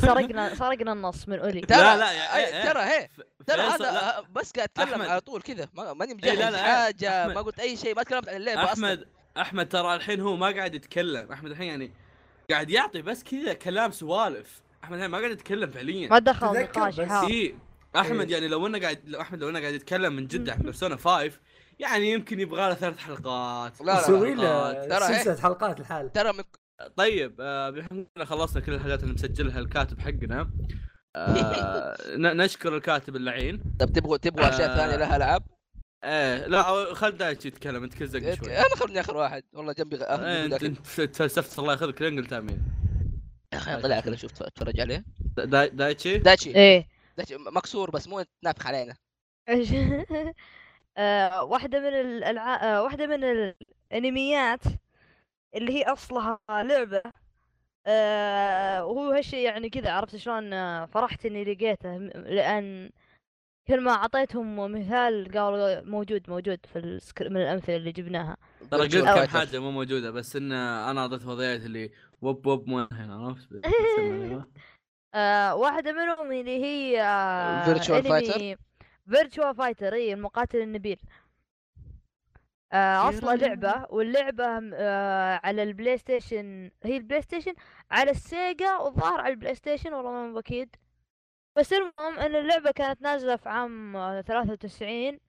[0.00, 3.08] سرقنا سرقنا النص من اولي ترى لا، لا، إيه، ترى هي
[3.46, 3.60] ترى.
[3.62, 5.02] هذا بس قاعد أتكلم.
[5.02, 5.68] على طول كذا.
[5.74, 7.28] ما- ماني إيه، مجهز لا، لا، حاجة.
[7.28, 8.72] ما قلت أي شيء ما تكلمت عن اللعبة أصلا.
[8.92, 9.06] أحمد
[9.38, 11.32] أحمد ترى الحين هو ما قاعد يتكلم.
[11.32, 11.92] أحمد الحين يعني
[12.50, 14.60] قاعد يعطي بس كذا كلام سوالف.
[14.84, 16.08] أحمد الحين ما قاعد يتكلم فعليا.
[16.08, 17.54] ما دخل نقاش اي
[17.96, 18.34] أحمد إيه.
[18.34, 21.32] يعني لو إنه قاعد لو أحمد لو إنه قاعد يتكلم من جد عن بيرسونا 5
[21.78, 23.80] يعني يمكن يبغى له ثلاث حلقات.
[23.80, 26.12] لا، لا، سلسلة حلقات الحال.
[26.12, 26.44] ترى من
[26.96, 30.50] طيب آه بحكم إننا خلصنا كل الحاجات اللي مسجلها الكاتب حقنا.
[31.16, 33.62] آه ن- نشكر الكاتب اللعين.
[33.80, 34.76] طب تبغوا تبغوا أشياء آه.
[34.76, 35.42] ثانية لها ألعاب؟
[36.04, 39.42] إيه لا خل دايتشي يتكلم انت كل زق شوي أنا خلني آخر واحد.
[39.52, 40.64] والله جنبي غ- أهل إيه، انت
[41.00, 42.62] تفلسفت الله ياخذك لين قلت امين
[43.52, 45.04] يا أخي طلع كذا شوف أتفرج عليه.
[45.36, 46.86] دا- دا- دايتشي؟ داتشي إيه.
[47.18, 48.94] داتشي مكسور بس مو تنافخ علينا.
[50.98, 53.24] آه، واحدة من الألعاب آه، واحدة من
[53.92, 54.60] الأنميات
[55.54, 57.02] اللي هي أصلها لعبة.
[57.86, 62.90] آه، وهو هالشي يعني كذا عرفت شلون؟ آه، فرحت إني لقيته لأن
[63.68, 67.30] كل ما أعطيتهم مثال قالوا موجود موجود في السكر...
[67.30, 68.36] من الأمثلة اللي جبناها.
[68.70, 69.38] ترى قلت Virtual كم Fighter.
[69.38, 71.90] حاجة مو موجودة بس إن أنا اضفت وضعيات اللي
[72.22, 73.48] وب وب مو هنا عرفت؟
[75.14, 77.02] آه، واحدة منهم اللي هي
[77.66, 78.56] Virtual Fighter؟
[79.10, 81.00] Virtual Fighter إي المقاتل النبيل.
[82.72, 87.54] آه، أصلا لعبة واللعبة م- آه، على ال PlayStation هي ال PlayStation
[87.90, 90.76] على ال Sega والظاهر على ال PlayStation والله ما أكيد
[91.56, 95.20] بس المهم إن اللعبة كانت نازلة في عام آه، 93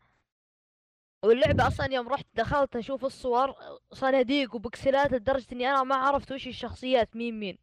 [1.25, 3.55] واللعبة أصلا يوم رحت دخلت أشوف الصور
[3.93, 7.57] صناديق وبكسلات لدرجة إني أنا ما عرفت وش الشخصيات مين مين.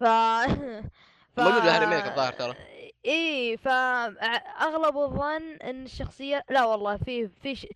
[0.00, 0.04] ف
[1.38, 2.54] موجود لها ريميك الظاهر ترى.
[3.06, 7.66] إي فأغلب الظن إن الشخصيات لا والله في في ش...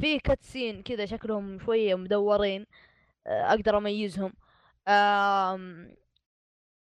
[0.00, 2.66] في كاتسين كذا شكلهم شوية مدورين
[3.26, 4.32] آه، أقدر أميزهم.
[4.88, 5.96] آم...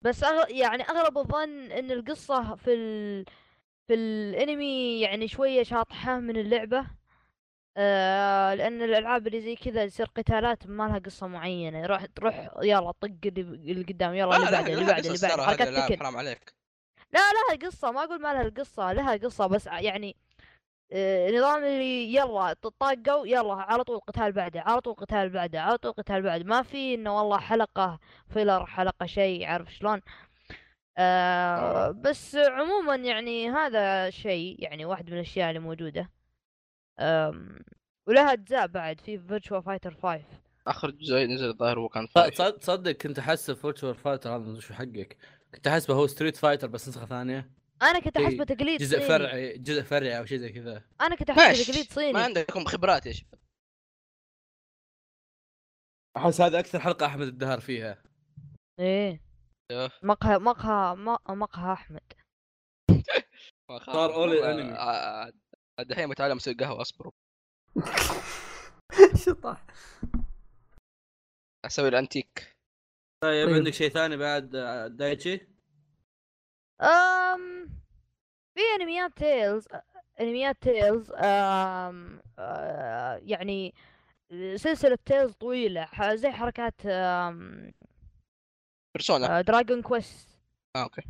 [0.03, 0.51] بس أغ...
[0.51, 3.25] يعني أغلب الظن إن القصة في ال...
[3.89, 6.87] في الأنمي يعني شوية شاطحة من اللعبة
[7.77, 12.91] آه لأن الألعاب اللي زي كذا تصير قتالات ما لها قصة معينة يروح تروح يلا
[12.91, 15.99] طق اللي قدام يلا اللي بعده اللي بعده اللي بعده حركات تكن.
[15.99, 16.64] حرام عليك.
[17.15, 20.17] لا لها قصة ما أقول ما لها القصة لها قصة بس يعني
[20.93, 25.79] آه، نظام اللي يلا تطاقوا يلا على طول قتال بعده على طول قتال بعده على
[25.79, 26.45] طول قتال بعده.
[26.45, 30.01] ما في إنه والله حلقة filler حلقة شيء عارف شلون؟
[30.99, 36.11] آه بس عموما يعني هذا شيء يعني واحد من الأشياء اللي موجودة.
[38.07, 40.25] ولها أجزاء بعد في Virtual Fighter 5
[40.67, 42.09] آخر جزء نزل الظاهر هو كان
[42.61, 45.17] تصدق كنت احسه Virtual Fighter هذا شو حقك.
[45.55, 47.51] كنت احسبه هو Street Fighter بس نسخة ثانية.
[47.83, 49.09] أنا كنت احسبه تقليد جزء صيني.
[49.09, 50.83] فرعي جزء فرعي أو شيء زي كذا.
[51.01, 51.65] أنا كنت احسبه ماشي.
[51.65, 53.41] تقليد ما صيني عندكم خبرات يا شباب
[56.17, 58.03] أحس هذا أكثر حلقة أحمد الدهر فيها.
[58.81, 59.21] إيه.
[60.03, 60.97] مقهى مقهى
[61.29, 62.13] مقهى أحمد.
[63.71, 63.79] ما.
[63.87, 64.11] صار.
[64.45, 65.33] آه، آه،
[65.81, 67.11] الدحين متعلم أسوي قهوة اصبر
[69.27, 69.67] شطح.
[71.65, 72.54] أسوي الأنتيك.
[73.25, 73.57] طيب طيب.
[73.57, 74.51] عندك شيء ثاني بعد
[74.97, 75.35] دايتشي؟
[76.83, 77.69] أم
[78.55, 79.69] في أنميات Tales
[80.21, 82.21] أنميات Tales أم
[83.29, 83.75] يعني
[84.57, 86.87] سلسلة Tales طويلة زي حركات
[88.95, 90.29] Persona Dragon Quest
[90.77, 91.03] آه okay.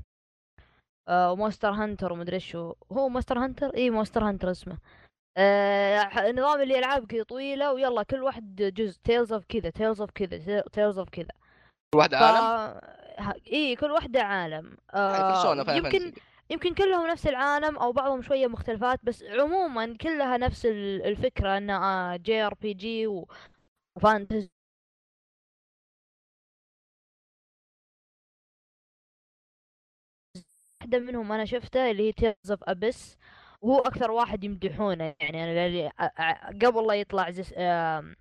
[1.11, 4.79] و Monster Hunter ومدري إيش هو هو Monster Hunter اي Monster Hunter اسمه
[5.37, 10.11] آه، نظام اللي العاب كذا طويلة ويلا كل واحد جزء Tales of كذا Tales of
[10.11, 11.44] كذا Tales of كذا.
[11.95, 12.15] كل واحد ف...
[12.15, 12.47] عالم؟
[13.53, 14.65] إي كل واحدة عالم.
[14.67, 16.13] يعني آه فاهم يمكن
[16.51, 22.17] يمكن كلهم نفس العالم أو بعضهم شوية مختلفات بس عموما كلها نفس ال- الفكرة انها
[22.17, 23.07] JRPG
[23.97, 24.51] و fantasy
[30.83, 33.17] واحدة منهم أنا شفتها اللي هي Tales of Abyss
[33.63, 35.15] وهو أكثر واحد يمدحونه.
[35.21, 35.65] يعني أنا
[36.67, 38.17] قبل لا يطلع زس آم،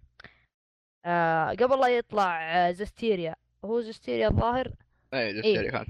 [1.06, 3.36] آه قبل لا يطلع آه، Zestiria
[3.66, 4.72] هو Zestiria الظاهر؟
[5.14, 5.32] اي إيه.
[5.32, 5.86] Zestiria كان.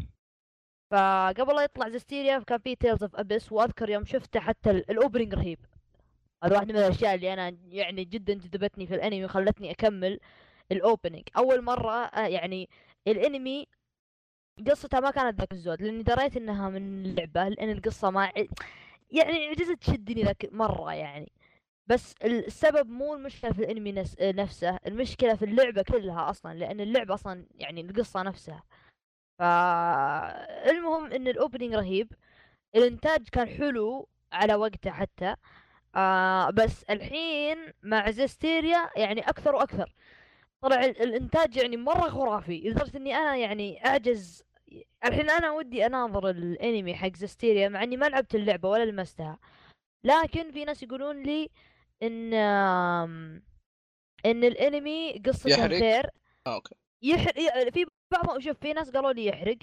[0.91, 4.96] فقبل لا يطلع Zestiria كان في Tales of Abyss وأذكر يوم شفته حتى ال- ال
[4.96, 5.59] opening رهيب.
[6.43, 10.19] هذا واحدة من الأشياء اللي أنا يعني جدا جذبتني في الأنمي وخلتني أكمل
[10.71, 12.69] ال opening أول مرة آه، يعني
[13.07, 13.67] الأنمي
[14.67, 18.31] قصتها ما كانت ذاك الزود لأني دريت إنها من اللعبة لأن القصة ما
[19.11, 21.31] يعني عجزت تشدني ذاك مرة يعني.
[21.87, 26.81] بس ال- السبب مو المشكلة في الانمي نس- نفسه المشكلة في اللعبة كلها أصلا لأن
[26.81, 28.63] اللعبة أصلا يعني القصة نفسها.
[29.39, 32.11] فالمهم إن ال opening رهيب
[32.75, 35.35] الإنتاج كان حلو على وقته حتى
[35.95, 39.93] آه بس الحين مع Zestiria يعني أكثر وأكثر.
[40.61, 44.43] طلع ال- الإنتاج يعني مرة خرافي لدرجة إني أنا يعني أعجز.
[45.05, 49.39] الحين أنا ودي أناظر الانمي حق Zestiria مع إني ما لعبت اللعبة ولا لمستها.
[50.03, 51.49] لكن في ناس يقولون لي
[52.03, 53.43] إن آم،
[54.25, 56.09] إن الأنمي قصته يحرق؟ خير
[56.47, 56.75] آه okay.
[57.01, 59.57] يحرق في بعض شوف في ناس قالوا لي يحرق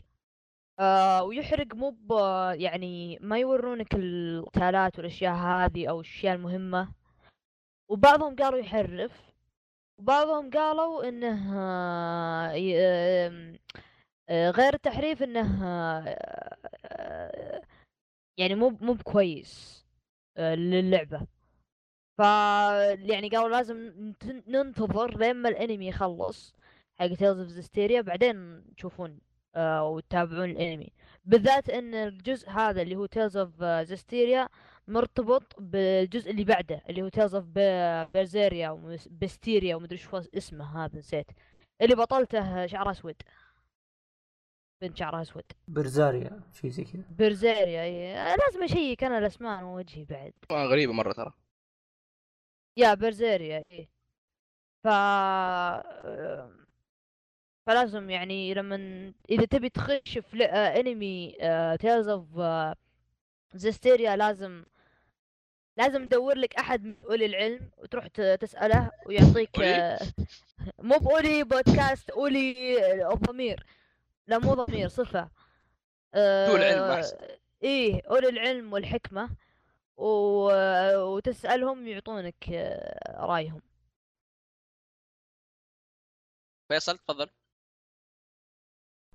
[0.78, 1.96] آه ويحرق مو
[2.54, 6.92] يعني ما يورونك القتالات والأشياء هذه أو الأشياء المهمة.
[7.90, 9.12] وبعضهم قالوا يحرف
[9.98, 12.52] وبعضهم قالوا إنه آه،
[14.28, 15.64] آه، غير التحريف إنه
[16.84, 17.62] آه،
[18.38, 19.84] يعني مو مو بكويس
[20.36, 21.26] آه، للعبة.
[22.20, 22.22] ف
[23.10, 26.54] يعني قالوا لازم نت- ننتظر لين ما الانمي يخلص
[26.98, 29.18] حق Tales of Zestiria بعدين تشوفون
[29.54, 30.92] آه وتتابعون الانمي.
[31.24, 34.48] بالذات إن الجزء هذا اللي هو Tales of Zestiria
[34.88, 37.44] مرتبط بالجزء اللي بعده اللي هو Tales of
[38.14, 41.26] Berseria وبستيريا ومدري شو اسمه هذا نسيت.
[41.82, 43.16] اللي بطلته شعره أسود.
[44.82, 45.44] بنت شعرها أسود.
[45.68, 47.02] Berseria شيء زي كذا.
[47.10, 48.36] Berseria إيه.
[48.36, 50.32] لازم أشيك أنا الأسماء ووجهي بعد.
[50.52, 51.32] غريبة مرة ترى.
[52.76, 53.88] يا Berseria إيه
[54.84, 54.88] ف
[57.66, 61.36] فلازم يعني لما إذا تبي تخش في آه، انمي
[61.80, 62.26] Tales of
[63.54, 64.64] Zestiria لازم
[65.76, 69.98] لازم تدور لك أحد من أولي العلم وتروح تسأله ويعطيك؟ آه،
[70.78, 73.66] مو بأولي بودكاست أولي الضمير
[74.26, 75.30] لا مو ضمير صفة
[76.16, 77.04] ذو العلم آه،.
[77.62, 79.30] إيه أولي العلم والحكمة
[80.00, 80.50] و...
[80.96, 83.62] وتسألهم يعطونك آه، رأيهم.
[86.68, 87.30] فيصل تفضل.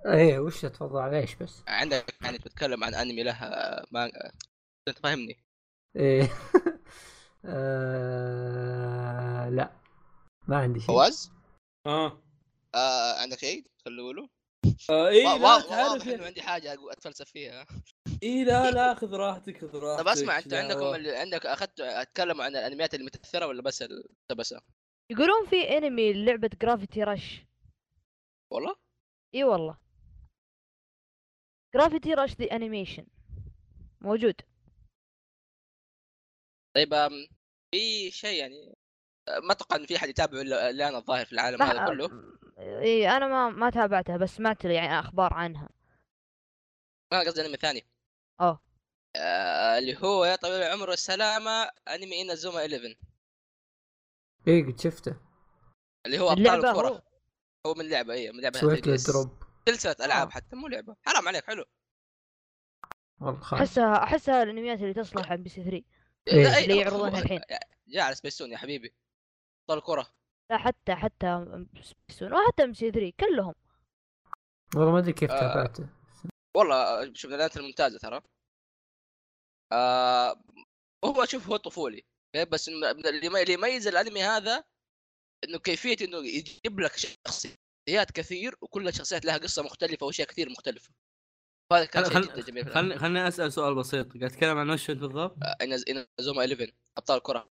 [0.06, 3.40] إيه وش تفضل على إيش بس؟ عندك يعني بتتكلم عن أنمي له
[3.92, 4.06] ما
[4.88, 5.38] أنت فاهمني.
[5.96, 6.30] إيه.
[7.46, 9.50] آه...
[9.50, 9.72] لا.
[10.48, 10.88] ما عندي شيء.
[10.88, 11.32] فواز؟
[11.86, 12.22] آه.
[12.76, 14.30] آه عندك شيء تقوله
[14.90, 17.66] آه، اي وا- لا واضح تعرف إنه عندي حاجة أتفلسف فيها.
[18.26, 21.80] إي لا لا خذ راحتك خذ راحتك طب اسمع انت لا، عندكم اللي عندك أخذت
[21.80, 24.62] أتكلم عن الأنميات المتأثرة ولا بس التبسة؟
[25.12, 27.46] يقولون في أنمي لعبة Gravity Rush
[28.54, 28.76] والله؟
[29.36, 29.78] إي والله.
[31.76, 33.06] Gravity Rush The Animation
[34.02, 34.42] موجود.
[36.76, 36.94] طيب
[37.72, 38.76] في شيء يعني
[39.28, 42.10] آه، ما أتوقع إن في أحد يتابعه إلا إلا أنا الظاهر في العالم هذا كله.
[42.60, 45.70] إي أنا ما ما تابعتها بس سمعت يعني أخبار عنها.
[47.14, 47.95] أنا قصدي أنمي ثاني.
[48.40, 48.60] آه.
[49.16, 52.96] آه اللي هو يا طويل العمر والسلامة أنمي Inazuma 11
[54.48, 55.16] إيه قد شفته.
[56.06, 56.88] اللي هو أبطال الكرة.
[56.90, 57.02] هو.
[57.66, 59.08] هو من لعبة اي من لعبة سويت له 3DS.
[59.08, 59.44] دروب.
[59.70, 60.32] سلسلة ألعاب آه.
[60.32, 60.96] حتى مو لعبة.
[61.06, 61.66] حرام عليك حلو.
[63.22, 65.84] والله أحسها أحسها الأنميات اللي تصلح عن بي سي 3
[66.28, 66.50] إيه.
[66.50, 67.42] أي- اللي يعرضونها الحين.
[67.94, 68.94] جاء على سبيسون يا حبيبي.
[69.62, 70.08] أبطال الكره
[70.52, 71.46] لا حتى حتى
[71.82, 73.54] سبيسون وحتى ام سي 3 كلهم.
[74.76, 75.40] والله ما أدري كيف آه.
[75.40, 75.90] تابعته.
[76.56, 78.22] والله شوف من الانميات الممتازة ترى
[79.72, 80.42] آه
[81.06, 82.04] هو شوف هو طفولي
[82.36, 84.64] أوكي؟ بس اللي يمي- اللي يميز الأنمي هذا
[85.44, 90.90] إنه كيفية إنه يجيب لك شخصيات كثير وكل الشخصيات لها قصة مختلفة وأشياء كثير مختلفة
[91.74, 92.70] هذا كان شيء جدا جميل.
[92.74, 97.50] خلني خلني أسأل سؤال بسيط قاعد تتكلم عن وش بالضبط؟ آه، Inazuma 11 أبطال الكره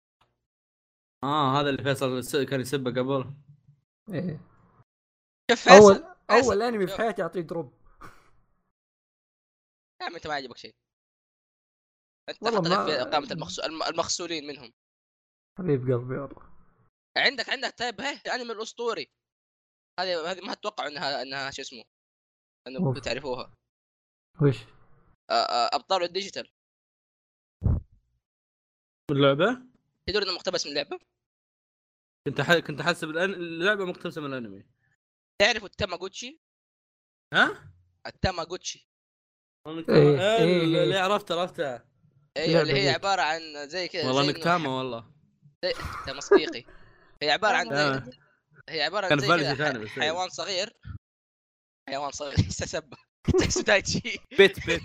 [1.25, 3.35] آه هذا اللي فيصل كان يسبه قبل
[4.15, 4.41] إيه.
[5.51, 5.95] شوف فيصل أول
[6.31, 6.53] فيصل.
[6.53, 6.97] اول أنمي في.
[6.97, 7.78] حياتي اعطيه دروب
[10.01, 10.75] يا عمي انت ما عجبك شيء.
[12.29, 13.63] أنت والله حاطط ما- في قائمه المخسو...
[13.63, 14.73] الم- المخسولين منهم.
[15.59, 16.59] حبيب قلبي والله
[17.17, 17.79] عندك عندك.
[17.79, 19.13] طيب هي الانمي الأسطوري.
[20.01, 21.85] هذه هذه ما أتوقع إنها إنها شو اسمه.
[22.67, 23.55] إنه تعرفوها.
[24.43, 24.57] وش؟
[25.31, 26.51] آه، آه، أبطال الديجيتال.
[29.11, 29.63] اللعبة؟
[30.07, 30.99] تدري إنه مقتبس من لعبة؟
[32.27, 32.53] كنت ح...
[32.53, 33.35] كنت حاسب الأن...
[33.35, 34.67] اللعبة مقتبسة من الأنمي.
[35.41, 36.41] تعرفوا التاماغوتشي؟
[37.35, 37.73] ها؟
[38.07, 38.88] التاماغوتشي.
[39.67, 41.01] إيه، إيه إيه، اللي إيه.
[41.01, 41.85] عرفتها
[42.37, 42.91] أيوه اللي هي.
[42.91, 45.13] عبارة عن زي كذا والله انك تامه والله.
[45.75, 46.65] ح- تصديقي
[47.23, 48.11] هي عبارة عن زي آه.
[48.69, 50.73] هي عبارة عن زي كذا حيوان صغير.
[51.89, 52.97] حيوان صغير سبه
[53.39, 54.83] تحسه دايتشي بيت بيت.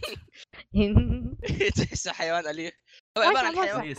[1.76, 2.74] تحسه حيوان أليف.
[3.18, 3.56] هو عبارة عن.
[3.56, 3.96] حيوان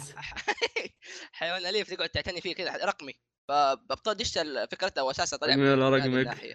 [1.32, 3.12] حيوان أليف تقعد تعتني فيه كذا رقمي.
[3.48, 6.54] فابطال ديجيتال فكرتها واساسها طلع من رقمك؟ الناحية.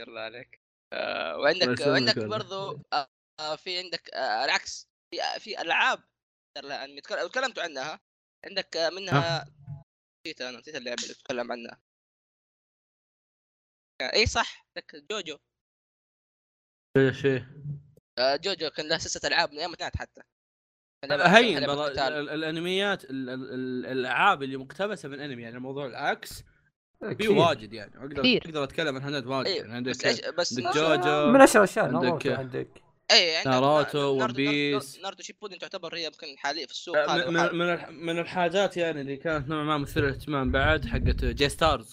[0.00, 0.65] الله عليك.
[0.92, 2.18] آه وعندك وعندك.
[2.18, 2.80] برضو
[3.40, 6.04] آه في عندك آه العكس في آه في ألعاب
[6.56, 8.00] ترى انمي تكل- تكلمتوا عنها
[8.46, 9.44] عندك آه، منها
[10.26, 11.80] نسيت أنا نسيت اللعبة اللي تتكلم عنها.
[14.02, 15.38] اي صح عندك جوجو.
[16.96, 17.44] إيش شيء
[18.18, 20.20] آه جوجو كان له سلسلة ألعاب من أيام حتى.
[21.06, 21.58] لعبة- هين
[22.34, 26.42] الانميات ال- ال- ال- الألعاب اللي مقتبسة من أنمي يعني الموضوع العكس
[27.18, 27.28] في.
[27.28, 28.42] واجد يعني أقدر كثير.
[28.46, 31.84] أقدر أتكلم عن هنات واجد اي يعني عندك بس بس عندك JoJo من أشهر الاشياء
[31.84, 34.98] عندك- ناروتو عندك اي عندك ناروتو، ناروتو- One Piece.
[35.02, 38.76] ناروتو Shippuden تعتبر هي يمكن حاليا في السوق آه، من من من الح- من الحاجات
[38.76, 41.92] يعني اللي كانت نوعا ما مثيرة للاهتمام بعد حقت جي ستارز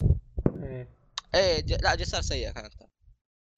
[0.64, 0.90] إيه.
[1.36, 1.74] إيه ج...
[1.84, 2.74] لا J-Stars سيئة كانت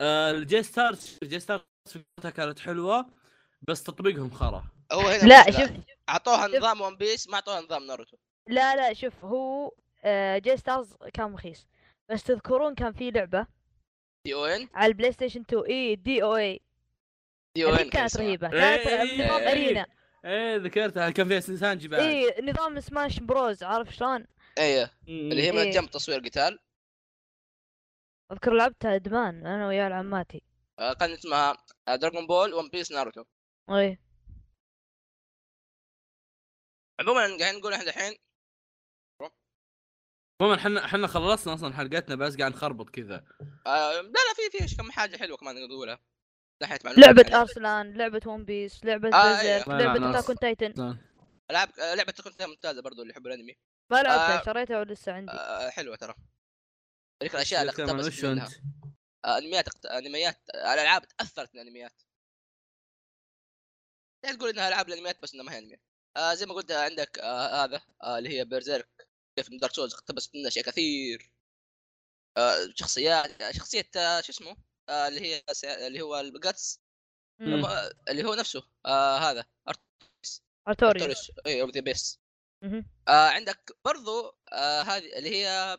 [0.02, 3.06] آه، ال J-Stars J-Stars فكرتها كانت حلوة
[3.62, 5.52] بس تطبيقهم خرا هو هنا لا.
[5.52, 5.70] شوف
[6.10, 6.48] أعطوها.
[6.48, 8.18] نظام ون بيس ما أعطوها نظام ناروتو
[8.50, 9.72] لا لا شوف هو
[10.38, 11.68] جي ستارز كان رخيص.
[12.12, 13.48] بس تذكرون كان في لعبة
[14.26, 16.62] دي أو ان على البلاي ستيشن 2 اي دي أو اي
[17.56, 18.48] دي أو ان كانت رهيبة.
[18.54, 19.52] إيه، كانت إيه، نظام إيه.
[19.52, 19.86] أرينا.
[20.26, 21.10] إيه ذكرتها.
[21.10, 22.02] كان فيها سانجي بعد.
[22.02, 24.26] اي نظام سماش بروز عارف شلون؟
[24.58, 24.92] إيه.
[25.08, 25.72] اللي هي من إيه.
[25.72, 26.60] جنب تصوير قتال.
[28.32, 30.42] أذكر لعبتها إدمان أنا ويا عماتي
[30.80, 31.58] آه، كان اسمها
[31.88, 33.24] Dragon Ball One Piece ناروتو
[33.70, 34.00] اي
[37.00, 38.18] عموما قاعدين نقول إحنا الحين
[40.42, 43.24] عموما إحنا إحنا خلصنا أصلا حلقتنا بس قاعد نخربط كذا.
[43.68, 46.00] آه، لا لا في في كم حاجة حلوة كمان نقولها
[46.62, 47.36] ناحيه معلومات لعبة يعني.
[47.36, 50.16] أرسلان لعبة One Piece لعبة آه، لا، لا، لعبة ناس.
[50.16, 50.98] Attack on Titan
[51.52, 53.56] ألعاب آه، لعبة كنت ممتازة برضو اللي يحبوا الأنمي.
[53.92, 54.46] ما لعبتها آه.
[54.46, 55.32] شريتها ولسه عندي.
[55.32, 56.14] آه، حلوة ترى.
[57.22, 58.46] تلك الأشياء اللي اقتبست وش منها.
[58.46, 58.54] انت؟
[59.26, 62.02] آه، أنميات أقت- أنميات آه، الألعاب تأثرت من الأنميات.
[64.24, 65.82] يعني تقول إنها ألعاب الأنميات بس إنها ما هي أنميات.
[66.18, 69.94] آه زي ما قلت آه، عندك آه هذا آه اللي هي Berserk كيف Dark Souls
[69.94, 71.32] اقتبست منها اشياء كثير.
[72.38, 74.58] آه شخصيات آه، شخصية آه شو اسمه؟
[74.90, 75.44] آه اللي هي
[75.88, 76.82] اللي هو ال Guts.
[77.42, 82.20] آه، اللي هو نفسه آه هذا Artorias ارتوريوس اي اوف ذا بيس.
[83.08, 85.78] آه عندك برضو آه هذه اللي هي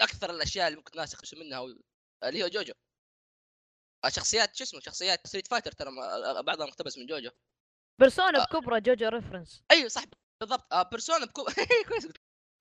[0.00, 1.80] أكثر الأشياء اللي ممكن الناس يخشوا منها و-
[2.24, 2.72] اللي هو جوجو.
[4.04, 5.90] آه شخصيات شو اسمه؟ شخصيات ستريت فايتر ترى
[6.42, 7.30] بعضها مقتبس من جوجو.
[8.00, 8.44] بيرسونا آه.
[8.44, 10.04] بكبرى جوجو ريفرنس أيوه صح
[10.40, 10.72] بالضبط.
[10.72, 11.54] آه بيرسونا بكبرى
[11.88, 12.08] كويس.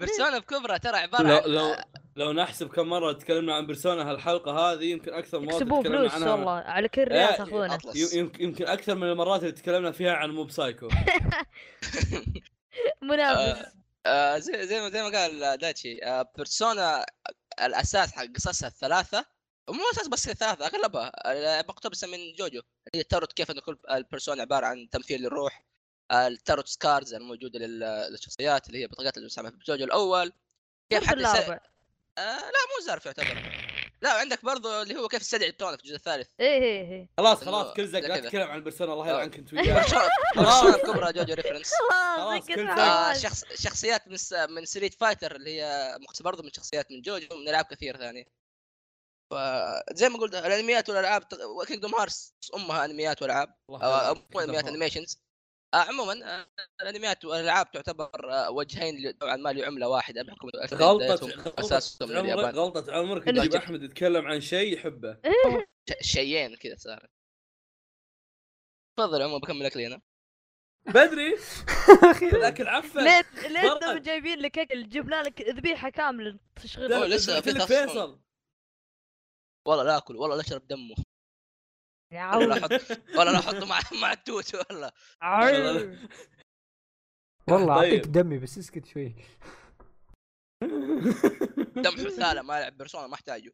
[0.05, 1.85] بيرسونا بكبرى ترى عبارة لو عن لو آه،
[2.15, 6.13] لو نحسب كم مرة تكلمنا عن بيرسونا هالحلقة هذه يمكن أكثر مرات يكسبوا تكلمنا فلوس
[6.13, 7.79] عنها والله على كل إيه، ريال تاخذونه
[8.13, 10.89] يمكن يمكن أكثر من المرات اللي تكلمنا فيها عن موب سايكو.
[13.01, 13.65] منافس.
[14.05, 17.05] آه زي زي ما زي ما قال داتشي آه بيرسونا
[17.61, 19.25] الأساس حق قصصها الثلاثة.
[19.69, 21.11] مو أساس بس الثلاثة أغلبها.
[21.25, 22.61] آه، مقتبسه من جوجو.
[22.95, 25.72] هي التاروت كيف انه كل البيرسونا عبارة عن تمثيل للروح آه،
[26.13, 30.33] التاروت سكارز الموجودة لل- للشخصيات اللي هي بطاقات اللي مسامحه في جوجو الأول
[30.89, 31.25] كيف حد يس...
[31.25, 31.59] الاربع
[32.17, 33.63] آه لا مو زارف يعتبر.
[34.01, 36.29] لا عندك برضو اللي هو كيف يستدعي التون في الجزء الثالث.
[36.39, 37.09] إيه إيه إيه.
[37.17, 38.19] خلاص إنه خلاص كل زق لا.
[38.19, 39.09] تتكلم عن بيرسونا الله آه.
[39.09, 39.83] يلعنك انت وياه
[40.35, 41.71] بيرسونا الكبرى جوجو ريفرنس
[42.17, 43.17] خلاص خلاص، كل آه معلومات.
[43.17, 44.33] شخص شخصيات من س...
[44.33, 48.25] من ستريت فايتر اللي هي برضه من شخصيات من جوجو من ألعاب كثير ثانية.
[49.31, 51.23] فزي ما قلت الأنميات والألعاب
[51.67, 54.13] كينجدوم هارس أمها أنميات والعاب آه،.
[54.33, 55.22] مو أنميات انيميشنز آه
[55.73, 56.47] عموما آه،
[56.81, 60.49] الأنميات والألعاب تعتبر آه، وجهين نوعا ما لعمله واحدة بحكم
[61.59, 63.55] اساسهم من غلطة عمرك اليابان غلطة عمرك تجيب.
[63.55, 65.17] أحمد يتكلم عن شيء يحبه.
[65.89, 67.07] ش- شيئين كذا صار.
[68.99, 70.01] تفضل عموما بكمل لك لي أنا.
[70.85, 71.35] بدري!
[72.33, 76.31] الاكل عفن ليه ليه جايبين لك أكل؟ جبنا لك ذبيحة كاملة.
[76.31, 77.67] هو تشغيل لسه في.
[77.67, 78.21] فيصل.
[79.67, 80.95] والله لا أكل والله لا أشرب دمه.
[82.13, 82.57] يا ولا.
[82.57, 82.71] أحط
[83.19, 84.91] ولا لا احطه مع مع التوت والله
[85.21, 85.97] عود.
[87.49, 87.93] والله طيب.
[87.93, 89.15] اعطيك دمي بس اسكت شوي
[91.75, 93.51] دم حثاله ما يلعب بيرسونا ما احتاجه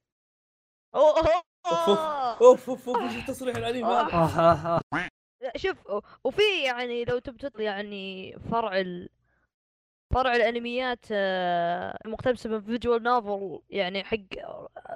[0.96, 2.38] أوه، أوه، أوف، أوه.
[2.42, 3.86] أوف أوف أوف وش التصريح العنيف.
[3.86, 4.82] هذا
[5.58, 5.78] شوف
[6.24, 9.10] وفي يعني لو تبي تطلع يعني فرع ال...
[10.14, 14.18] فرع الأنميات آه، المقتبسة من فيجوال نوفل يعني حق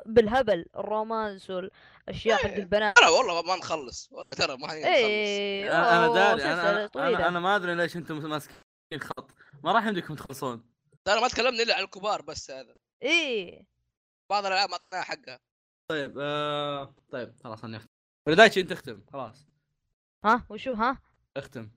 [0.06, 2.96] بالهبل الرومانس والأشياء حق البنات.
[2.96, 4.10] ترى والله ما نخلص.
[4.32, 4.84] ترى ما نخلص.
[4.84, 7.18] إيه أنا أنا داري أنا سلسلة أنا.
[7.18, 8.58] أنا, أنا ما أدري ليش أنتم ماسكين
[9.00, 9.32] خط.
[9.64, 10.64] ما راح يمديكم تخلصون.
[11.06, 12.76] ترى ما تكلمنا إلا عن الكبار بس هذا.
[13.04, 13.66] إيه.
[14.30, 15.40] بعض الالعاب ما اعطيناها حقها.
[15.88, 16.96] طيب آه...
[17.12, 17.90] طيب خلاص أنا أختم.
[18.28, 19.48] ولدايتشي أنت اختم خلاص.
[20.26, 20.98] ها؟ وشو ها؟
[21.38, 21.70] اختم.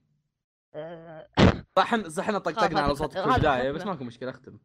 [0.75, 1.27] آه،
[1.77, 3.71] صح صح إحنا طقطقنا على صوتك في البداية.
[3.71, 4.59] بس ماكو مشكلة أختم.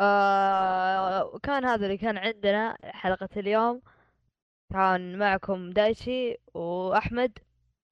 [0.00, 3.82] آه كان هذا اللي كان عندنا حلقة اليوم.
[4.72, 7.38] كان معكم دايتشي وأحمد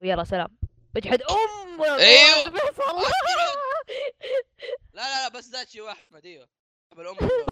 [0.03, 0.57] ويلا سلام.
[0.97, 1.23] اجحد.
[1.23, 1.83] أم!
[1.83, 2.45] أيوه.
[2.57, 2.83] فيصل
[4.95, 6.49] لا لا لا بس داتشي وأحمد أيوه.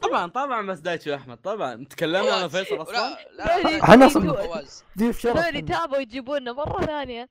[0.02, 1.84] طبعا طبعا بس دايتشي وأحمد طبعا.
[1.84, 5.36] تكلمنا أنا وفيصل أصلا؟ لا لا لا، لا أنا لا، أصلاً لا، فواز ضيف شرف.
[5.38, 7.28] ثاني تابوا يجيبونا مرة ثانية.